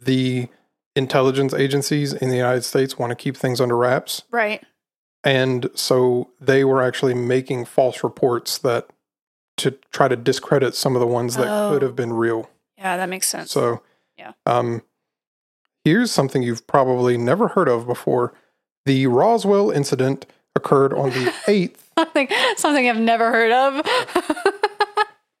[0.00, 0.48] the
[0.96, 4.22] intelligence agencies in the United States want to keep things under wraps.
[4.30, 4.62] Right.
[5.24, 8.88] And so they were actually making false reports that
[9.56, 11.70] to try to discredit some of the ones that Oh.
[11.72, 12.50] could have been real.
[12.84, 13.50] Yeah, that makes sense.
[13.50, 13.82] So,
[14.18, 14.32] Yeah.
[14.44, 14.82] Um,
[15.84, 18.34] here's something you've probably never heard of before.
[18.84, 23.86] The Roswell incident occurred on the 8th, something, something I've never heard of.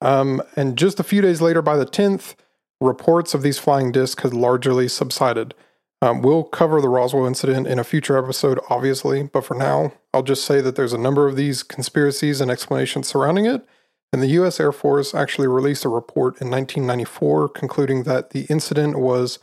[0.00, 2.34] um, and just a few days later, by the 10th,
[2.80, 5.54] reports of these flying discs had largely subsided.
[6.00, 10.22] Um, we'll cover the Roswell incident in a future episode, obviously, but for now, I'll
[10.22, 13.66] just say that there's a number of these conspiracies and explanations surrounding it.
[14.14, 14.60] And the U.S.
[14.60, 19.40] Air Force actually released a report in 1994 concluding that the incident was,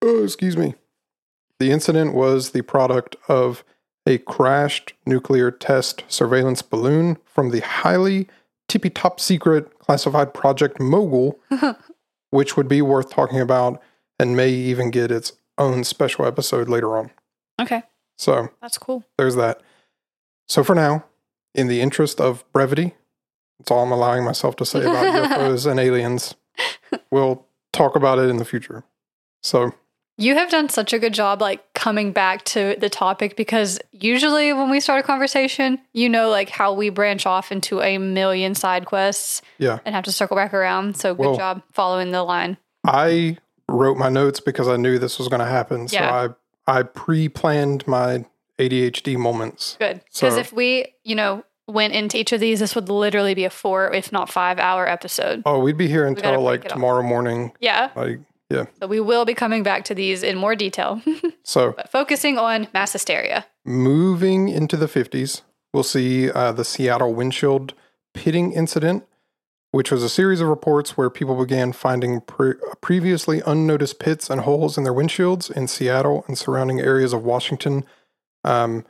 [0.00, 0.76] oh, excuse me,
[1.58, 3.64] the incident was the product of
[4.06, 8.28] a crashed nuclear test surveillance balloon from the highly
[8.66, 11.38] tippy top secret classified Project Mogul,
[12.30, 13.78] which would be worth talking about
[14.18, 17.10] and may even get its own special episode later on.
[17.60, 17.82] okay,
[18.16, 19.04] So that's cool.
[19.18, 19.60] there's that.
[20.48, 21.04] So for now,
[21.54, 22.94] in the interest of brevity,
[23.62, 26.34] that's all I'm allowing myself to say about UFOs and aliens.
[27.10, 28.82] We'll talk about it in the future.
[29.42, 29.72] So
[30.18, 34.52] You have done such a good job, like coming back to the topic, because usually
[34.52, 38.54] when we start a conversation, you know, like how we branch off into a million
[38.56, 40.96] side quests yeah, and have to circle back around.
[40.96, 42.56] So good Well- job following the line.
[42.84, 45.86] I wrote my notes because I knew this was going to happen.
[45.88, 46.12] So Yeah.
[46.14, 46.28] I
[46.78, 48.24] I pre-planned my
[48.58, 49.76] ADHD moments.
[49.80, 50.00] Good.
[50.12, 53.44] Because So- if we, you know, went into each of these, this would literally be
[53.44, 55.42] a four, if not five hour episode.
[55.46, 57.52] Oh, we'd be here until like tomorrow morning.
[57.60, 57.90] Yeah.
[57.94, 58.20] Like
[58.50, 58.66] yeah.
[58.80, 61.00] So we will be coming back to these in more detail,
[61.42, 63.46] So but focusing on mass hysteria.
[63.64, 65.40] moving into the 50s,
[65.72, 67.72] we'll see uh, the Seattle windshield
[68.12, 69.04] pitting incident,
[69.70, 74.42] which was a series of reports where people began finding pre- previously unnoticed pits and
[74.42, 77.84] holes in their windshields in Seattle and surrounding areas of Washington.
[78.44, 78.84] Um,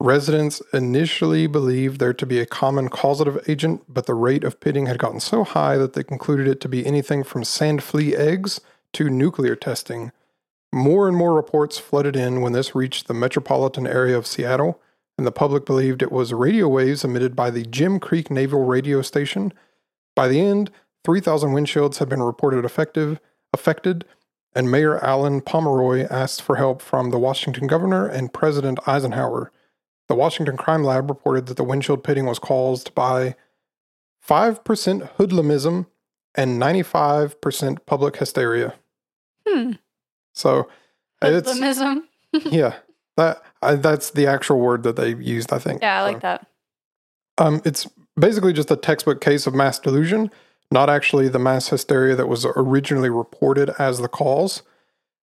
[0.00, 4.86] residents initially believed there to be a common causative agent, but the rate of pitting
[4.86, 8.60] had gotten so high that they concluded it to be anything from sand flea eggs
[8.92, 10.12] to nuclear testing.
[10.72, 14.80] More and more reports flooded in when this reached the metropolitan area of Seattle,
[15.16, 19.00] and the public believed it was radio waves emitted by the Jim Creek Naval Radio
[19.00, 19.52] Station.
[20.14, 20.70] By the end,
[21.04, 23.18] 3,000 windshields had been reported effective,
[23.52, 24.04] affected,
[24.54, 29.50] and Mayor Allan Pomeroy asked for help from the Washington governor and President Eisenhower.
[30.08, 33.34] The Washington Crime Lab reported that the windshield pitting was caused by
[34.26, 34.62] 5%
[35.16, 35.86] hoodlumism
[36.34, 38.74] and 95% public hysteria.
[39.46, 39.72] Hmm.
[40.32, 40.68] So
[41.22, 42.02] it's Hoodlumism.
[42.44, 42.76] yeah,
[43.16, 45.52] that I, that's the actual word that they used.
[45.52, 45.82] I think.
[45.82, 46.46] Yeah, I So, like that.
[47.38, 47.86] Um, it's
[48.18, 50.30] basically just a textbook case of mass delusion,
[50.70, 54.62] not actually the mass hysteria that was originally reported as the cause.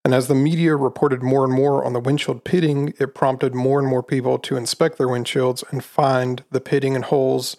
[0.04, 3.78] And as the media reported more and more on the windshield pitting, it prompted more
[3.78, 7.56] and more people to inspect their windshields and find the pitting and holes,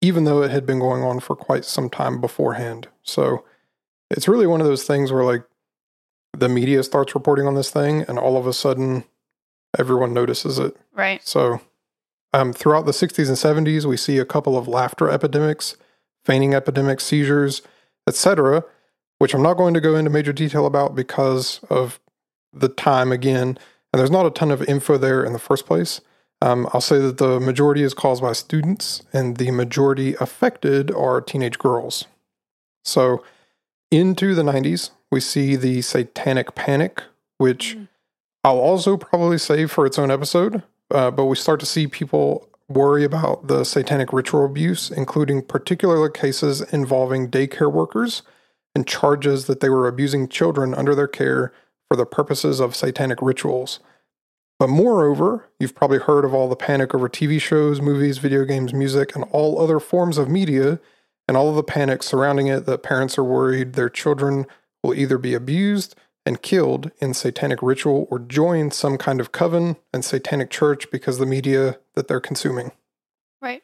[0.00, 2.88] even though it had been going on for quite some time beforehand.
[3.02, 3.44] So
[4.10, 5.44] it's really one of those things where, like,
[6.36, 9.04] the media starts reporting on this thing, and all of a sudden,
[9.78, 10.74] everyone notices it.
[10.94, 11.26] Right.
[11.26, 11.60] So,
[12.32, 15.76] um, throughout the 60s and 70s, we see a couple of laughter epidemics,
[16.24, 17.60] fainting epidemics, seizures,
[18.06, 18.64] etc.,
[19.22, 22.00] which I'm not going to go into major detail about because of
[22.52, 23.56] the time again.
[23.92, 26.00] And there's not a ton of info there in the first place.
[26.40, 31.20] Um, I'll say that the majority is caused by students, and the majority affected are
[31.20, 32.06] teenage girls.
[32.84, 33.22] So,
[33.92, 37.04] into the 90s, we see the satanic panic,
[37.38, 37.86] which Mm.
[38.42, 40.64] I'll also probably save for its own episode.
[40.90, 46.08] Uh, but we start to see people worry about the satanic ritual abuse, including particular
[46.08, 48.22] cases involving daycare workers
[48.74, 51.52] and charges that they were abusing children under their care
[51.88, 53.80] for the purposes of satanic rituals.
[54.58, 58.72] But moreover, you've probably heard of all the panic over TV shows, movies, video games,
[58.72, 60.78] music, and all other forms of media,
[61.26, 64.46] and all of the panic surrounding it that parents are worried their children
[64.82, 65.94] will either be abused
[66.24, 71.18] and killed in satanic ritual or join some kind of coven and satanic church because
[71.18, 72.72] the media that they're consuming.
[73.40, 73.62] Right.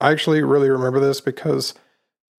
[0.00, 1.74] I actually really remember this because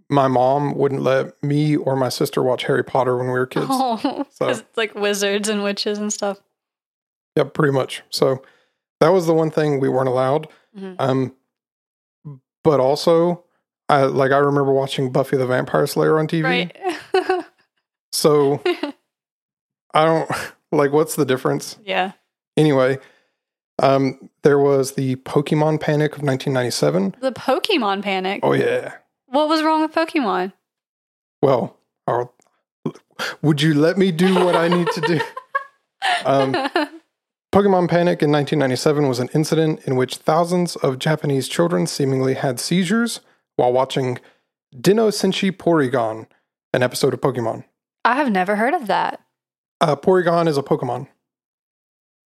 [0.09, 3.65] my mom wouldn't let me or my sister watch Harry Potter when we were kids.
[3.69, 6.39] Oh, So- it's like wizards and witches and stuff.
[7.35, 8.01] Yep, pretty much.
[8.09, 8.43] So
[9.01, 10.47] that was the one thing we weren't allowed.
[10.77, 10.95] Mhm.
[10.99, 11.35] Um,
[12.63, 13.43] but also,
[13.89, 16.43] I like I remember watching Buffy the Vampire Slayer on TV.
[16.43, 16.75] Right.
[18.11, 18.61] So
[19.93, 20.29] I don't
[20.71, 22.13] like what's the difference yeah.
[22.55, 22.97] anyway.
[23.81, 27.15] Um, there was the Pokemon Panic of 1997.
[27.19, 28.39] The Pokemon panic.
[28.41, 28.93] Oh yeah.
[29.27, 30.53] What was wrong with Pokemon?
[31.41, 31.77] Well,
[32.07, 32.33] I'll,
[33.41, 35.19] would you let me do what I need to do?
[36.23, 36.53] Um,
[37.51, 42.59] Pokemon Panic in 1997 was an incident in which thousands of Japanese children seemingly had
[42.59, 43.21] seizures
[43.55, 44.19] while watching
[44.79, 46.27] Dino Senshi Porygon,
[46.73, 47.63] an episode of Pokemon.
[48.03, 49.19] I have never heard of that.
[49.81, 51.07] Uh, Porygon is a Pokemon.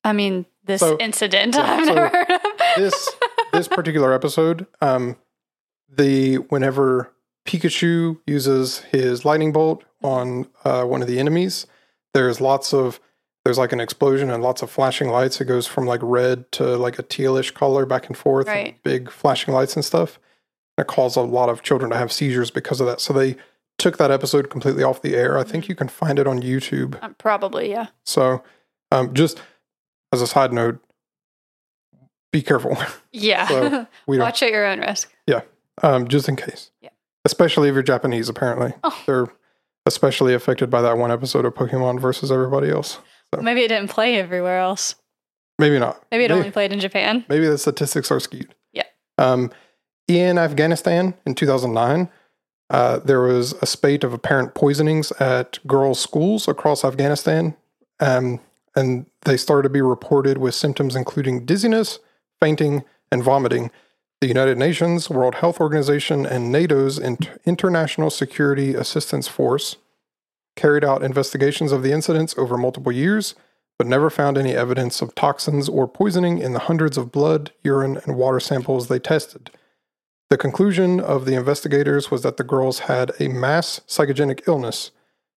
[0.02, 2.40] I mean, this So- incident yeah, I've so never heard of.
[2.76, 3.08] This
[3.52, 5.16] this particular episode, um,
[5.88, 7.12] the whenever
[7.46, 11.66] Pikachu uses his lightning bolt on uh, one of the enemies,
[12.14, 13.00] there's lots of
[13.44, 15.40] there's like an explosion and lots of flashing lights.
[15.40, 18.82] It goes from like red to like a tealish color back and forth, and Right.
[18.82, 20.18] big flashing lights and stuff.
[20.76, 23.00] It caused a lot of children to have seizures because of that.
[23.00, 23.36] So they
[23.78, 25.38] took that episode completely off the air.
[25.38, 27.02] I think you can find it on YouTube.
[27.02, 27.86] Uh, Probably, yeah.
[28.04, 28.42] So,
[28.92, 29.40] um, just
[30.12, 30.78] as a side note,
[32.32, 32.76] be careful.
[33.12, 33.46] Yeah.
[33.48, 35.12] So, Watch at your own risk.
[35.82, 36.70] Um, just in case.
[36.80, 36.90] Yeah.
[37.24, 38.72] Especially if you're Japanese, apparently.
[38.84, 39.02] Oh.
[39.06, 39.26] They're
[39.86, 42.98] especially affected by that one episode of Pokemon versus everybody else.
[43.34, 44.94] So- Maybe it didn't play everywhere else.
[45.58, 46.04] Maybe not.
[46.10, 47.24] Maybe it May- only played in Japan.
[47.28, 48.54] Maybe the statistics are skewed.
[48.72, 48.84] Yeah.
[49.18, 49.50] Um,
[50.06, 52.08] in Afghanistan in 2009,
[52.70, 57.56] uh, there was a spate of apparent poisonings at girls' schools across Afghanistan.
[58.00, 58.40] Um,
[58.76, 61.98] and they started to be reported with symptoms including dizziness,
[62.40, 63.70] fainting, and vomiting.
[64.20, 69.76] The United Nations, World Health Organization, and NATO's Inter- International Security Assistance Force
[70.56, 73.36] carried out investigations of the incidents over multiple years,
[73.78, 78.00] but never found any evidence of toxins or poisoning in the hundreds of blood, urine,
[78.04, 79.52] and water samples they tested.
[80.30, 84.90] The conclusion of the investigators was that the girls had a mass psychogenic illness.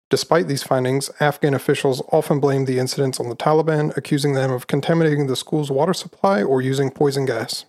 [0.10, 4.66] Despite these findings, Afghan officials often blamed the incidents on the Taliban, accusing them of
[4.66, 7.66] contaminating the school's water supply or using poison gas.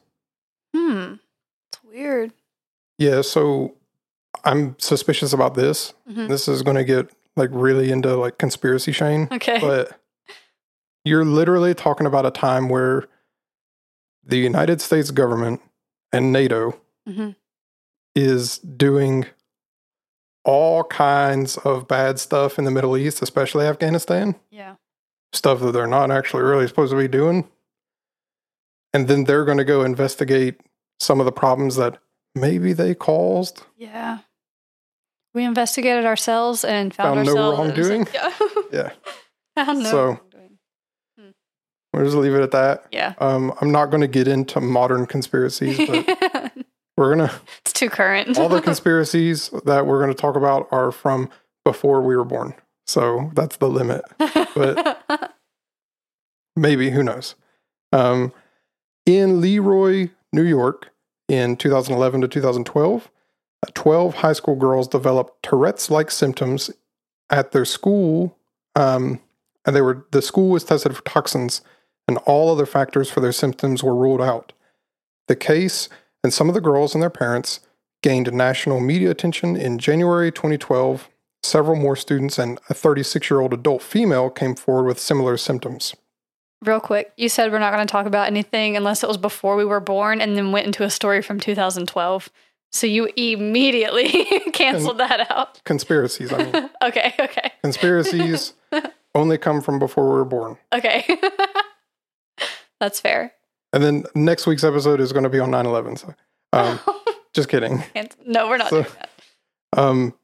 [0.75, 1.15] Hmm.
[1.73, 2.33] It's weird.
[2.99, 3.75] Yeah, so
[4.45, 5.95] I'm suspicious about this.
[6.09, 6.29] Mhm.
[6.29, 9.59] This is going to get like really into like conspiracy Shane, Okay.
[9.61, 9.99] but
[11.05, 13.05] you're literally talking about a time where
[14.25, 15.61] the United States government
[16.13, 16.79] and NATO
[17.09, 17.35] Mhm.
[18.15, 19.27] is doing
[20.45, 24.77] all kinds of bad stuff in the Middle East, especially Afghanistan, Yeah.
[25.33, 27.49] stuff that they're not actually really supposed to be doing.
[28.95, 30.61] And then they're going to go investigate
[31.01, 31.99] some of the problems that
[32.35, 33.63] maybe they caused.
[33.77, 34.19] Yeah.
[35.35, 37.79] We investigated ourselves and found, Found no ourselves.
[37.79, 38.07] wrongdoing?
[38.15, 38.31] Yeah.
[38.73, 38.91] Yeah.
[39.65, 40.59] found no So- wrongdoing.
[41.95, 42.87] We'll just leave it at that.
[42.91, 43.13] Yeah.
[43.19, 46.07] Um, I'm not going to get into modern conspiracies, but
[46.97, 48.39] we're going to, it's too current.
[48.39, 51.29] all the conspiracies that we're going to talk about are from
[51.67, 52.55] before we were born.
[52.87, 54.03] So that's the limit.
[54.19, 55.35] but-
[56.57, 57.35] Maybe, who knows?
[57.93, 58.33] Um,
[59.07, 60.93] in Le Roy, New York,
[61.29, 63.11] in 2011 to 2012,
[63.67, 66.71] uh, 12 high school girls developed Tourette's like symptoms
[67.31, 68.37] at their school.
[68.75, 69.21] Um,
[69.65, 71.63] and they were the school was tested for toxins,
[72.09, 74.53] and all other factors for their symptoms were ruled out.
[75.29, 75.89] The case
[76.25, 77.61] and some of the girls and their parents
[78.03, 81.09] gained national media attention in January 2012.
[81.45, 85.95] Several more students and a 36 year old adult female came forward with similar symptoms.
[86.63, 89.57] Real quick, you said we're not going to talk about anything unless it was before
[89.57, 92.31] we were born and then went into a story from 2012.
[92.71, 94.09] So you immediately
[94.53, 95.63] canceled that out.
[95.65, 96.71] Conspiracies, I mean.
[96.83, 98.55] Okay, okay, Conspiracies
[99.15, 100.57] only come from before we were born.
[100.73, 101.05] okay.
[102.81, 103.33] That's fair.
[103.73, 105.97] And then next week's episode is going to be on 9 11.
[105.97, 106.15] So,
[106.53, 106.79] um,
[107.33, 107.83] just kidding.
[108.27, 109.11] No, we're not So- doing that.
[109.79, 110.15] Um,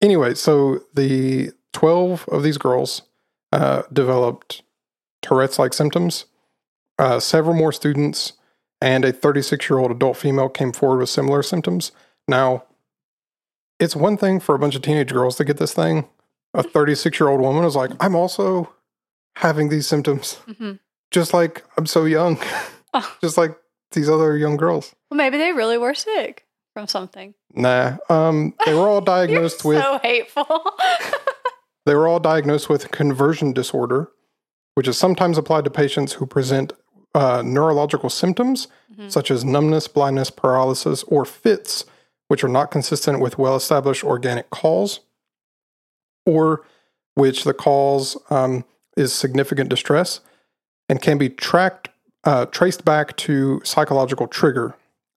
[0.00, 3.02] anyway, so the 12 of these girls
[3.52, 4.62] uh, developed
[5.22, 6.26] Tourette's like symptoms.
[6.98, 8.34] Uh, several more students
[8.80, 11.92] and a 36 year old adult female came forward with similar symptoms.
[12.28, 12.64] Now,
[13.80, 16.08] it's one thing for a bunch of teenage girls to get this thing.
[16.54, 18.72] A 36 year old woman is like, I'm also
[19.36, 20.78] having these symptoms, Mhm.
[21.10, 22.38] just like I'm so young,
[22.94, 23.16] Oh.
[23.22, 23.56] just like
[23.92, 24.94] these other young girls.
[25.10, 27.34] Well, maybe they really were sick from something.
[27.54, 30.46] Nah, um, they were all diagnosed with so hateful.
[31.86, 34.10] They were all diagnosed with conversion disorder,
[34.74, 36.72] which is sometimes applied to patients who present
[37.14, 39.10] uh, neurological symptoms Mhm.
[39.10, 41.84] such as numbness, blindness, paralysis, or fits,
[42.28, 45.00] which are not consistent with well established organic cause,
[46.26, 46.62] or
[47.14, 48.64] which the cause um,
[48.96, 50.20] is significant distress
[50.88, 51.88] and can be tracked
[52.24, 54.74] uh, traced back to psychological trigger.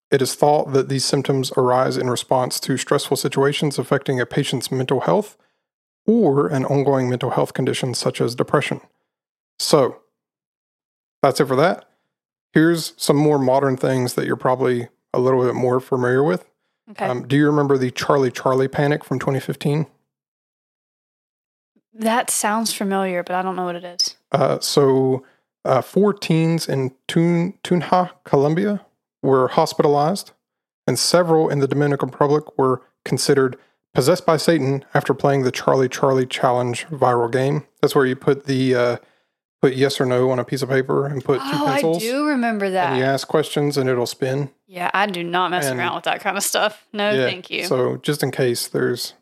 [0.10, 4.72] It is thought that these symptoms arise in response to stressful situations affecting a patient's
[4.72, 5.38] mental health
[6.08, 8.82] or an ongoing mental health condition such as depression.
[9.60, 10.02] So,
[11.22, 11.86] that's it for that.
[12.54, 16.50] Here's some more modern things that you're probably a little bit more familiar with.
[16.92, 17.06] Okay.
[17.06, 19.88] Um, do you remember the Charlie Charlie panic from 2015?
[21.98, 24.18] that sounds familiar, but I don't know what it is.
[24.32, 25.26] Uh, so,
[25.64, 28.86] uh, four teens in Tun- Tunja, Colombia,
[29.24, 30.32] were hospitalized,
[30.88, 33.58] and several in the Dominican Republic were considered
[33.94, 37.66] possessed by Satan after playing the Charlie Charlie Challenge viral game.
[37.82, 38.98] That's where you put the uh,
[39.66, 42.04] put yes or no on a piece of paper and put two Oh, I pencils,
[42.04, 42.90] do remember that.
[42.92, 44.52] and you ask questions, and it'll spin.
[44.68, 46.86] Yeah, I do not mess And- around with that kind of stuff.
[46.94, 47.66] No, Yeah, thank you.
[47.66, 49.14] So, just in case there's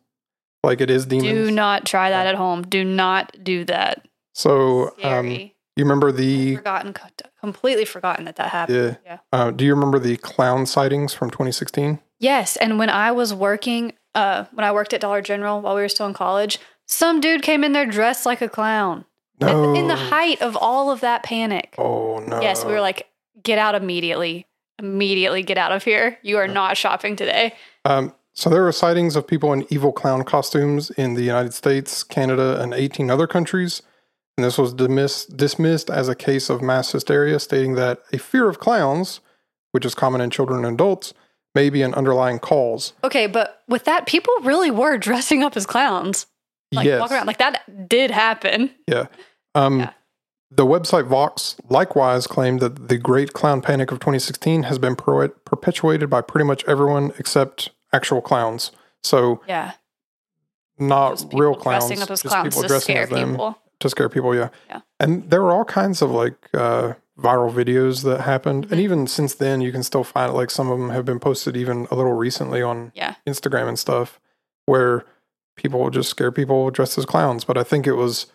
[0.64, 1.30] like it is demons.
[1.32, 2.62] do not try that at home.
[2.64, 4.06] Do not do that.
[4.34, 6.94] so, um, you remember the forgotten,
[7.40, 8.98] completely forgotten that that happened.
[9.06, 9.12] yeah.
[9.14, 9.18] Yeah.
[9.32, 12.00] Uh, do you remember the clown sightings from 2016?
[12.20, 15.82] Yes, and when I was working, uh, when I worked at Dollar General while we
[15.82, 19.06] were still in college, some dude came in there dressed like a clown.
[19.40, 19.74] No.
[19.74, 21.76] in the height of all of that panic.
[21.78, 22.42] Oh no.
[22.42, 23.08] Yes, we were like,
[23.42, 24.48] get out immediately.
[24.80, 26.18] Immediately get out of here.
[26.22, 27.54] You are not shopping today.
[27.86, 32.04] Um, so there were sightings of people in evil clown costumes in the United States,
[32.04, 33.84] Canada, and 18 other countries.
[34.38, 38.50] And this was dismiss- dismissed as a case of mass hysteria, stating that a fear
[38.50, 39.20] of clowns,
[39.72, 41.14] which is common in children and adults,
[41.54, 42.94] may be an underlying cause.
[43.04, 46.26] Okay, but with that, people really were dressing up as clowns.
[46.74, 47.00] Like yes.
[47.02, 47.28] walking around.
[47.28, 48.72] Like that did happen.
[48.88, 49.06] Yeah.
[49.56, 49.92] Um, Yeah.
[50.56, 55.30] The website Vox likewise claimed that the Great Clown Panic of 2016 has been per-
[55.30, 58.72] perpetuated by pretty much everyone except actual clowns.
[59.02, 59.72] So Yeah.
[60.78, 63.58] not real clowns, dressing up as clowns people to dressing scare as them people.
[63.80, 64.36] to scare people.
[64.36, 64.50] Yeah.
[64.70, 64.82] Yeah.
[65.00, 68.74] And there were all kinds of like uh, viral videos that happened, Mm-hmm.
[68.74, 71.56] and even since then, you can still find like some of them have been posted
[71.58, 73.16] even a little recently on Yeah.
[73.28, 74.20] Instagram and stuff,
[74.66, 75.06] where
[75.56, 77.44] people will just scare people dressed as clowns.
[77.46, 78.28] But I think it was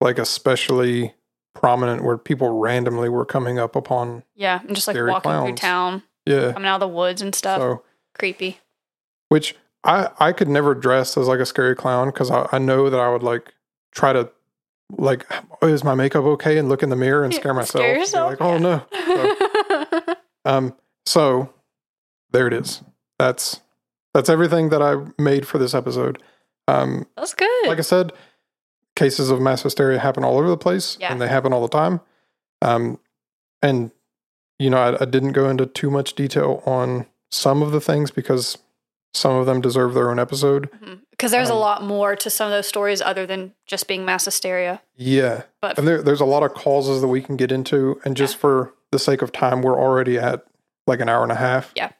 [0.00, 1.14] like especially
[1.54, 4.22] prominent where people randomly were coming up upon.
[4.34, 4.60] Yeah.
[4.66, 6.52] And just like walking through town, Yeah.
[6.52, 7.60] coming out of the woods and stuff.
[7.60, 7.82] So,
[8.18, 8.58] Creepy.
[9.28, 12.88] which I I could never dress as like a scary clown because I, I know
[12.90, 13.52] that I would like
[13.92, 14.30] try to
[14.96, 15.24] like
[15.62, 17.82] is my makeup okay and look in the mirror and scare myself.
[17.84, 18.82] scare yourself, Like oh no.
[19.06, 20.14] So,
[20.44, 20.74] um.
[21.06, 21.52] So
[22.30, 22.82] there it is.
[23.18, 23.60] That's
[24.14, 26.22] that's everything that I made for this episode.
[26.70, 27.06] Um.
[27.16, 27.66] That's good.
[27.68, 28.12] Like I said,
[28.96, 31.12] cases of mass hysteria happen all over the place, Yeah.
[31.12, 32.00] and they happen all the time.
[32.62, 32.98] Um.
[33.62, 33.90] And
[34.58, 38.10] you know, I, I didn't go into too much detail on some of the things
[38.10, 38.58] because
[39.14, 40.68] some of them deserve their own episode.
[41.10, 44.04] Because there's a um, lot more to some of those stories other than just being
[44.04, 44.82] mass hysteria.
[44.96, 45.42] Yeah.
[45.62, 48.00] But And there, there's a lot of causes that we can get into.
[48.04, 50.44] And just for the sake of time, we're already at
[50.86, 51.72] like an hour and a half.
[51.74, 51.90] Yeah.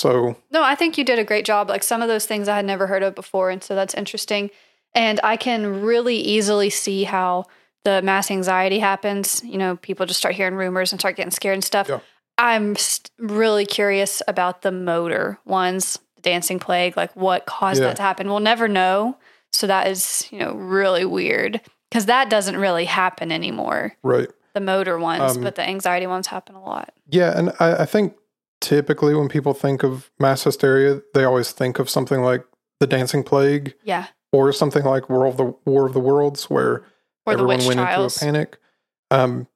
[0.00, 1.68] So, No, I think you did a great job.
[1.68, 3.50] Like some of those things I had never heard of before.
[3.50, 4.50] And so that's interesting.
[4.94, 7.44] And I can really easily see how
[7.84, 9.42] the mass anxiety happens.
[9.44, 11.88] You know, people just start hearing rumors and start getting scared and stuff.
[11.88, 12.00] Yeah.
[12.38, 17.88] I'm st- really curious about the motor ones, the dancing plague, like what caused Yeah.
[17.88, 18.28] that to happen.
[18.28, 19.16] We'll never know.
[19.52, 21.60] So that is, you know, really weird
[21.90, 23.96] because that doesn't really happen anymore.
[24.02, 24.28] right.
[24.52, 26.92] The motor ones, Um, but the anxiety ones happen a lot.
[27.08, 27.38] Yeah.
[27.38, 28.14] And I, I think
[28.60, 32.44] typically when people think of mass hysteria, they always think of something like
[32.78, 34.06] the dancing plague Yeah.
[34.32, 36.84] or something like War of the War of the Worlds, where
[37.26, 38.16] Or the everyone went trials.
[38.22, 38.58] into a panic.
[39.10, 39.46] Um,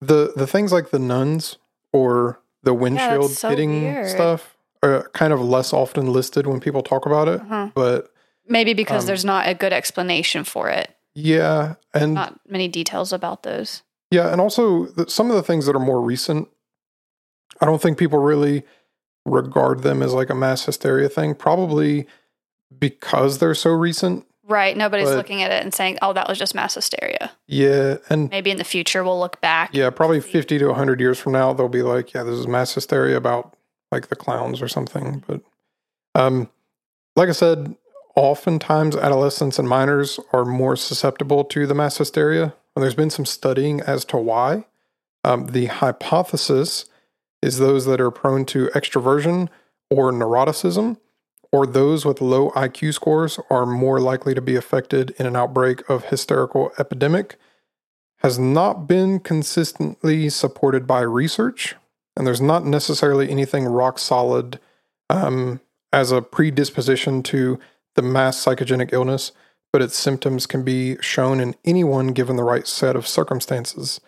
[0.00, 1.56] the the things like the nuns
[1.92, 4.08] or the windshield so hitting weird.
[4.08, 7.40] stuff are kind of less often listed when people talk about it.
[7.40, 7.70] Uh-huh.
[7.74, 8.08] But
[8.48, 10.90] Maybe because Um, there's not a good explanation for it.
[11.14, 13.82] yeah, and Not many details about those.
[14.10, 16.48] yeah, and also the, some of the things that are more recent,
[17.62, 18.64] I don't think people really
[19.24, 21.34] regard them as like a mass hysteria thing.
[21.34, 22.06] Probably
[22.78, 24.26] because they're so recent.
[24.48, 24.76] Right.
[24.76, 27.30] Nobody's But- looking at it and saying, oh, that was just mass hysteria.
[27.46, 29.70] Yeah, and Maybe in the future we'll look back.
[29.72, 32.74] Yeah, probably 50 to 100 years from now, they'll be like, yeah, this is mass
[32.74, 33.56] hysteria about
[33.92, 35.22] like the clowns or something.
[35.26, 35.42] But
[36.14, 36.50] um,
[37.14, 37.76] like I said,
[38.16, 42.54] oftentimes adolescents and minors are more susceptible to the mass hysteria.
[42.74, 44.64] And there's been some studying as to why.
[45.24, 46.86] Um, the hypothesis
[47.42, 49.48] is those that are prone to extroversion
[49.90, 50.96] or neuroticism,
[51.50, 55.88] or those with low IQ scores are more likely to be affected in an outbreak
[55.90, 57.36] of hysterical epidemic
[58.22, 61.74] has not been consistently supported by research,
[62.16, 64.60] and there's not necessarily anything rock solid
[65.10, 65.60] um,
[65.92, 67.58] as a predisposition to
[67.96, 69.32] the mass psychogenic illness,
[69.72, 74.00] but its symptoms can be shown in anyone given the right set of circumstances.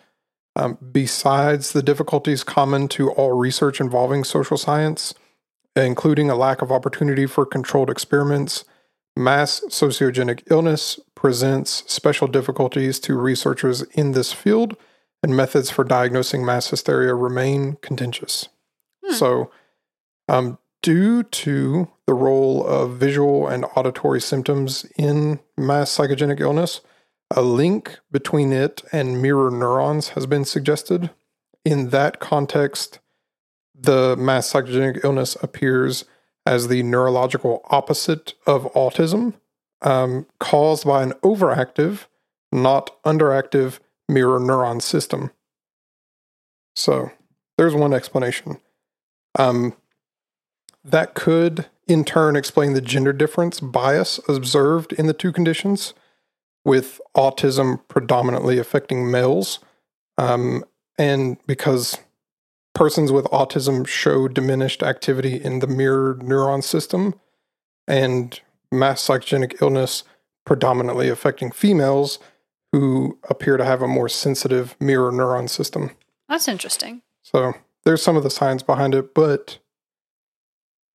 [0.55, 5.13] Um, besides the difficulties common to all research involving social science,
[5.75, 8.63] including a lack of opportunity for controlled experiments,
[9.17, 14.77] mass sociogenic illness presents special difficulties to researchers in this field,
[15.21, 18.47] and methods for diagnosing mass hysteria remain contentious.
[19.03, 19.13] Hmm.
[19.13, 19.51] So,
[20.29, 26.81] um, due to the role of visual and auditory symptoms in mass psychogenic illness,
[27.35, 31.11] a link between it and mirror neurons has been suggested.
[31.65, 32.99] In that context,
[33.77, 36.05] the mass psychogenic illness appears
[36.45, 39.33] as the neurological opposite of autism,
[39.81, 42.05] um, caused by an overactive,
[42.51, 45.31] not underactive mirror neuron system.
[46.75, 47.11] So
[47.57, 48.59] there's one explanation.
[49.37, 49.73] Um,
[50.83, 55.93] that could, in turn, explain the gender difference bias observed in the two conditions,
[56.65, 59.59] with autism predominantly affecting males.
[60.17, 60.65] Um,
[60.97, 61.97] and because
[62.73, 67.13] persons with autism show diminished activity in the mirror neuron system,
[67.87, 68.39] and
[68.71, 70.03] mass psychogenic illness
[70.45, 72.19] predominantly affecting females
[72.71, 75.91] who appear to have a more sensitive mirror neuron system.
[76.27, 77.01] That's interesting.
[77.21, 79.59] So there's some of the science behind it, but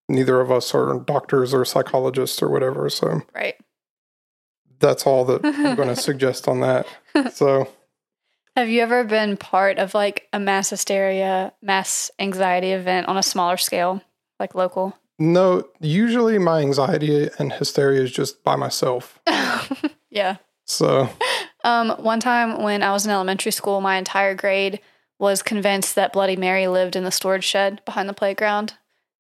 [0.09, 2.89] neither of us are doctors or psychologists or whatever.
[2.91, 3.57] So Right.
[4.81, 6.87] That's all that I'm going to suggest on that.
[7.33, 7.69] So
[8.57, 13.23] Have you ever been part of like a mass hysteria, mass anxiety event on a
[13.23, 14.03] smaller scale,
[14.39, 14.97] like local?
[15.23, 19.21] no, usually my anxiety and hysteria is just by myself.
[20.11, 20.37] yeah.
[20.65, 21.11] So
[21.63, 24.81] Um, one time when I was in elementary school, my entire grade
[25.19, 28.73] was convinced that Bloody Mary lived in the storage shed behind the playground,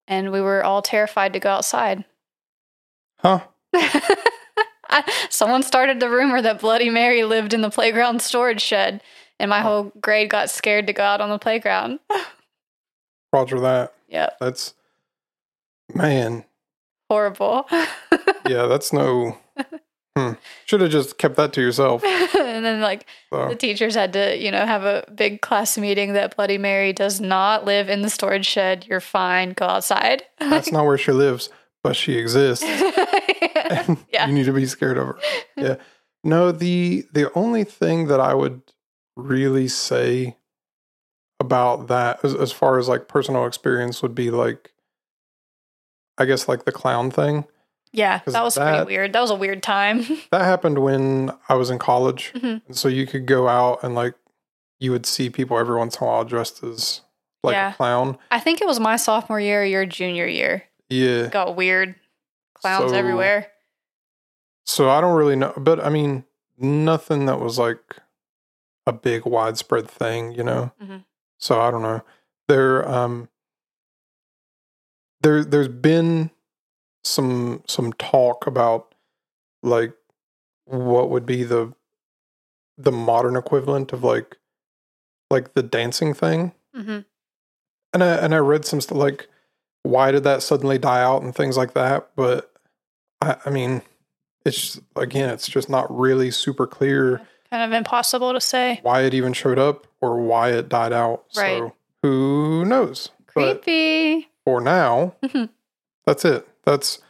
[0.09, 2.07] and we were all terrified to go outside.
[3.19, 3.41] huh?
[4.93, 9.03] I, someone started the rumor that Bloody Mary lived in the playground storage shed,
[9.39, 12.01] and my whole grade got scared to go out on the playground.
[13.33, 13.95] Roger that.
[14.09, 14.75] yep, That's
[15.95, 16.45] man.
[17.09, 17.67] horrible.
[18.49, 19.39] Yeah, that's no.
[20.19, 20.33] Hmm.
[20.65, 22.03] Should have just kept that to yourself.
[22.03, 23.49] and then, like, So.
[23.49, 27.21] the teachers had to, you know, have a big class meeting that Bloody Mary does
[27.21, 28.87] not live in the storage shed.
[28.89, 29.53] You're fine.
[29.53, 30.25] Go outside.
[30.41, 31.51] That's not where she lives,
[31.82, 32.65] but she exists.
[34.12, 34.27] yeah.
[34.27, 35.19] you need to be scared of her.
[35.57, 35.77] Yeah.
[36.24, 38.62] No, the the only thing that I would
[39.16, 40.36] really say
[41.39, 44.73] about that as, as far as like personal experience would be like
[46.19, 47.44] I guess like the clown thing.
[47.93, 49.12] Yeah, that was that- pretty weird.
[49.12, 50.05] That was a weird time.
[50.31, 52.32] That happened when I was in college.
[52.35, 52.62] Mhm.
[52.74, 54.15] So you could go out and like
[54.78, 57.01] you would see people every once in a while dressed as
[57.43, 57.73] like Yeah.
[57.73, 58.16] a clown.
[58.31, 60.65] I think it was my sophomore year or your junior year.
[60.91, 61.29] Yeah.
[61.29, 61.95] Got weird.
[62.55, 63.51] Clowns So- everywhere.
[64.67, 66.25] So I don't really know, but I mean,
[66.59, 67.97] nothing that was like
[68.87, 70.73] a big widespread thing, you know.
[70.81, 71.05] Mhm.
[71.39, 72.03] So I don't know.
[72.47, 73.29] There, um,
[75.23, 76.31] there, there's been
[77.05, 78.95] some some talk about
[79.62, 79.95] like
[80.67, 81.73] what would be the
[82.79, 84.39] the modern equivalent of like
[85.31, 87.01] like the dancing thing, hmm
[87.93, 89.29] and I and I read some stuff like
[89.82, 92.52] why did that suddenly die out and things like that, but
[93.20, 93.82] I, I mean,
[94.44, 97.20] it's again, it's just not really super clear
[97.51, 98.78] Kind of impossible to say.
[98.82, 101.24] why it even showed up or why it died out.
[101.36, 101.59] Right.
[101.59, 103.11] So who knows?
[103.35, 104.28] But Creepy.
[104.44, 105.48] for now, Mhm.
[106.07, 106.47] that's it.
[106.65, 107.01] That's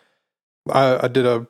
[0.70, 1.46] I, I did a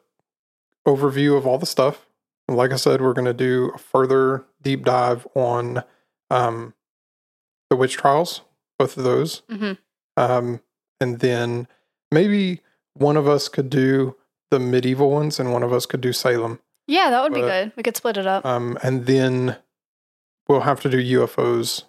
[0.87, 2.07] overview of all the stuff.
[2.49, 5.85] And Like I said, we're going to do a further deep dive on
[6.31, 6.75] um,
[7.69, 8.43] the witch trials,
[8.79, 9.43] both of those.
[9.51, 9.73] hmm
[10.17, 10.61] Um,
[11.01, 11.67] and then
[12.13, 12.61] maybe
[12.95, 14.17] one of us could do
[14.51, 16.59] the medieval ones and one of us could do Salem.
[16.87, 17.73] Yeah, that would be good.
[17.77, 18.45] We could split it up.
[18.45, 19.57] Um, and then
[20.49, 21.85] we'll have to do UFOs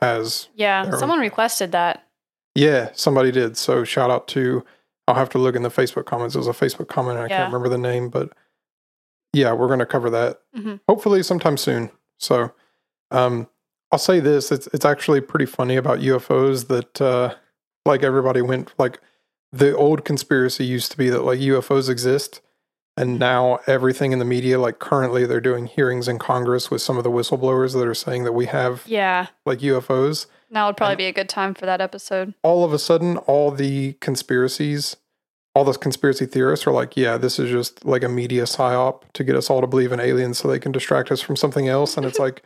[0.00, 1.22] as yeah, someone go.
[1.22, 2.06] requested that.
[2.54, 3.56] yeah, somebody did.
[3.56, 4.64] So shout out to
[5.06, 6.34] I'll have to look in the Facebook comments.
[6.34, 7.36] It was a Facebook comment and I Yeah.
[7.42, 8.32] can't remember the name, but
[9.34, 10.80] yeah, we're gonna cover that Mhm.
[10.88, 11.90] hopefully sometime soon.
[12.18, 12.52] So
[13.10, 13.48] um
[13.92, 17.34] I'll say this, it's it's actually pretty funny about UFOs that uh
[17.86, 19.00] like everybody went like
[19.52, 22.40] the old conspiracy used to be that like UFOs exist
[22.96, 26.96] and now everything in the media like currently they're doing hearings in Congress with some
[26.96, 30.92] of the whistleblowers that are saying that we have Yeah, like UFOs now would probably
[30.92, 32.34] And- be a good time for that episode.
[32.42, 34.96] all of a sudden all the conspiracies
[35.56, 39.22] all those conspiracy theorists are like yeah this is just like a media psyop to
[39.22, 41.96] get us all to believe in aliens so they can distract us from something else
[41.96, 42.42] and it's like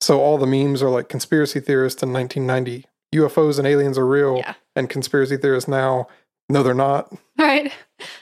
[0.00, 4.38] so all the memes are like conspiracy theorists in 1990 ufos and aliens are real
[4.38, 4.54] Yeah.
[4.78, 6.06] And conspiracy theorists now
[6.48, 7.72] no they're not Right.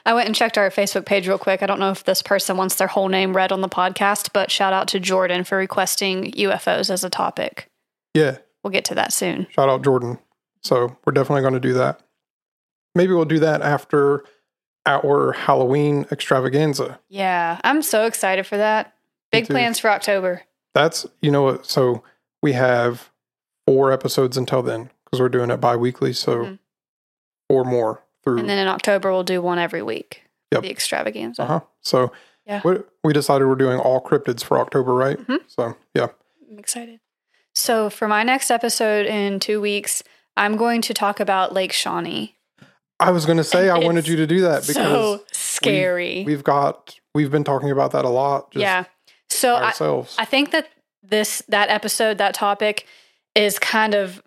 [0.04, 1.62] I went and checked our Facebook page real quick.
[1.62, 4.50] I don't know if this person wants their whole name read on the podcast, but
[4.50, 7.70] shout out to Jordan for requesting UFOs as a topic.
[8.14, 8.38] Yeah.
[8.62, 9.46] We'll get to that soon.
[9.50, 10.18] Shout out Jordan.
[10.62, 12.00] So we're definitely going to do that.
[12.94, 14.24] Maybe we'll do that after
[14.84, 16.98] our Halloween extravaganza.
[17.08, 18.94] Yeah, I'm so excited for that.
[19.32, 20.42] Big plans for October.
[20.74, 21.66] That's, you know what?
[21.66, 22.02] So
[22.42, 23.10] we have
[23.66, 26.12] four episodes until then because we're doing it bi weekly.
[26.12, 26.58] So Mhm.
[27.48, 28.38] four more through.
[28.38, 30.22] And then in October, we'll do one every week.
[30.52, 30.62] Yep.
[30.62, 31.42] The extravaganza.
[31.42, 31.60] uh huh.
[31.80, 32.12] So
[32.44, 32.60] Yeah.
[32.64, 35.18] we, we decided we're doing all cryptids for October, right?
[35.18, 35.40] Mhm.
[35.48, 36.08] So yeah.
[36.50, 37.00] I'm excited.
[37.54, 40.02] So for my next episode in two weeks,
[40.36, 42.36] I'm going to talk about Lake Shawnee.
[43.00, 46.24] I was going to say, I wanted you to do that because so scary.
[46.26, 48.50] we've got, we've been talking about that a lot.
[48.52, 48.84] Just yeah.
[49.30, 50.16] So I, Ourselves.
[50.18, 50.68] I think that
[51.02, 52.86] this that episode, that topic,
[53.34, 54.22] is kind of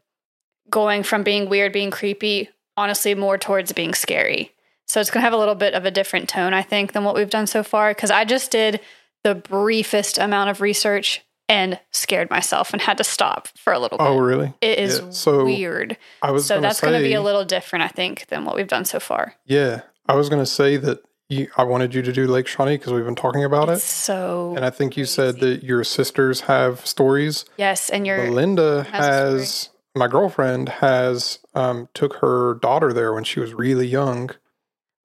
[0.70, 4.54] going from being weird, being creepy, honestly, more towards being scary.
[4.88, 7.04] So it's going to have a little bit of a different tone, I think, than
[7.04, 7.92] what we've done so far.
[7.92, 8.80] Because I just did
[9.24, 13.98] the briefest amount of research and scared myself and had to stop for a little
[14.00, 14.12] oh, bit.
[14.12, 14.54] oh, really?
[14.62, 15.98] It is yeah, so weird.
[16.22, 18.68] I was So that's going to be a little different, I think, than what we've
[18.68, 19.36] done so far.
[19.46, 22.78] Yeah, I was going to say that you, I wanted you to do Lake Shawnee
[22.78, 25.84] because we've been talking about It's it, so and I think you said that your
[25.84, 27.46] sisters have stories.
[27.58, 29.70] yes, and you're Belinda has has
[30.00, 34.32] my girlfriend has um, took her daughter there when she was really young.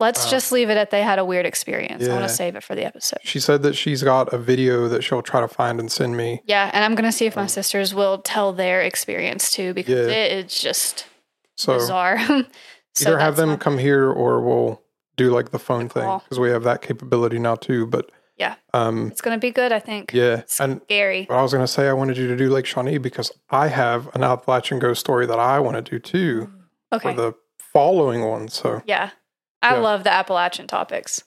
[0.00, 2.06] let's uh, just leave it at they had a weird experience.
[2.06, 3.18] I want to save it for the episode.
[3.22, 6.40] She said that she's got a video that she'll try to find and send me.
[6.46, 10.08] Yeah, and I'm gonna see if my Um, sisters will tell their experience too because
[10.08, 10.14] Yeah.
[10.14, 11.06] it is just
[11.56, 12.18] So bizarre.
[12.94, 14.80] so either have them come here or we'll
[15.16, 17.86] do like the phone thing because we have that capability now too.
[17.86, 18.56] But Yeah.
[18.72, 20.12] um, It's gonna be good, I think.
[20.12, 21.26] yeah, and Scary.
[21.28, 23.68] But I was going to say I wanted you to do Lake Shawnee because I
[23.68, 26.50] have an Appalachian ghost story that I want to do too
[26.92, 27.10] Okay.
[27.14, 28.48] for the following one.
[28.48, 29.10] So yeah.
[29.62, 29.80] I Yeah.
[29.80, 31.22] love the Appalachian topics.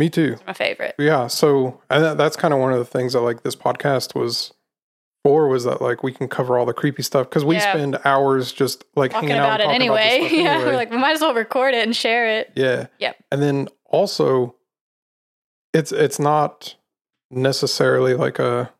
[0.00, 0.34] me too.
[0.34, 0.94] It's my favorite.
[0.98, 1.26] Yeah.
[1.28, 4.52] So and that, that's kind of one of the things that like this podcast was
[5.24, 7.72] for was that like we can cover all the creepy stuff because we Yeah.
[7.72, 10.18] spend hours just like Talking hanging out about it anyway.
[10.20, 10.50] About yeah.
[10.52, 10.64] anyway.
[10.70, 12.52] We're like, we might as well record it and share it.
[12.54, 12.86] yeah.
[13.00, 13.16] Yep.
[13.32, 14.54] And then also,
[15.72, 16.74] it's it's not
[17.30, 18.72] necessarily like a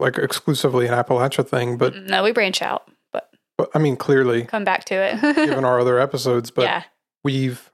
[0.00, 4.44] like exclusively an Appalachia thing, but no, we branch out, but but I mean clearly
[4.44, 5.20] come back to it.
[5.36, 6.82] given our other episodes, but yeah.
[7.22, 7.70] we've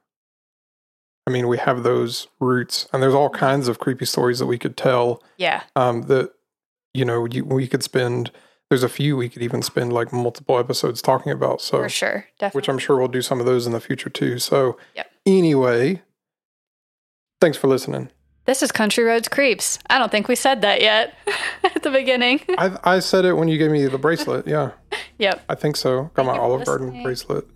[1.26, 4.58] I mean, we have those roots, and there's all kinds of creepy stories that we
[4.58, 5.22] could tell.
[5.36, 5.62] Yeah.
[5.76, 6.32] Um, that
[6.92, 8.32] you know, you, we could spend.
[8.68, 11.60] There's a few we could even spend like multiple episodes talking about.
[11.60, 12.26] So, For sure.
[12.38, 12.58] Definitely.
[12.58, 14.38] which I'm sure we'll do some of those in the future too.
[14.38, 15.10] So, Yep.
[15.26, 16.02] anyway,
[17.40, 18.10] thanks for listening.
[18.50, 19.78] This is Country Roads Creeps.
[19.88, 21.14] I don't think we said that yet
[21.62, 22.40] at the beginning.
[22.58, 24.44] I I said it when you gave me the bracelet.
[24.44, 24.72] Yeah,
[25.18, 25.44] yep.
[25.48, 26.10] I think so.
[26.14, 27.46] Got my Olive Garden bracelet.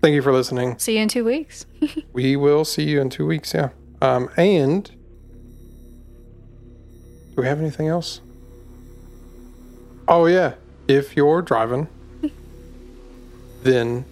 [0.00, 0.78] Thank you for listening.
[0.78, 1.66] See you in two weeks.
[2.12, 3.52] We will see you in two weeks.
[3.52, 3.70] Yeah.
[4.00, 4.94] Um, and do
[7.38, 8.20] we have anything else?
[10.06, 10.54] Oh yeah.
[10.86, 11.88] If you're driving,
[13.64, 14.04] then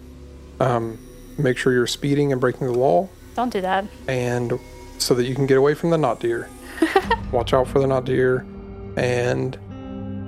[0.59, 0.99] um,
[1.39, 3.85] make sure you're speeding and breaking the law, Don't do that.
[4.09, 4.59] and
[4.99, 6.49] so that you can get away from the not deer.
[7.33, 8.47] Watch out for the not deer,
[8.97, 9.57] and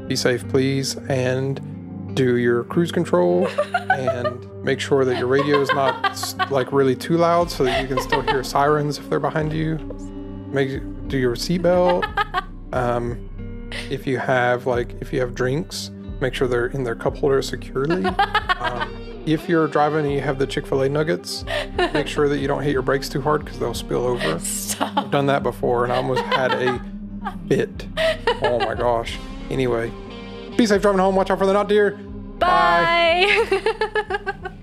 [0.08, 0.96] be safe, please.
[1.08, 3.46] And do your cruise control,
[3.90, 7.88] and make sure that your radio is not like really too loud, so that you
[7.88, 9.76] can still hear sirens if they're behind you.
[10.50, 12.04] Make do your seatbelt.
[12.70, 13.30] Um,
[13.88, 15.90] if you have like if you have drinks,
[16.20, 18.04] make sure they're in their cup holder securely.
[18.04, 21.44] Um, if you're driving and you have the Chick Fil A nuggets,
[21.92, 24.38] make sure that you don't hit your brakes too hard because they'll spill over.
[24.40, 24.96] Stop.
[24.96, 26.82] I've done that before and I almost had a
[27.48, 27.86] fit.
[28.42, 29.18] Oh my gosh.
[29.50, 29.92] Anyway,
[30.56, 31.14] be safe driving home.
[31.14, 31.92] Watch out for the not deer.
[32.38, 33.26] Bye.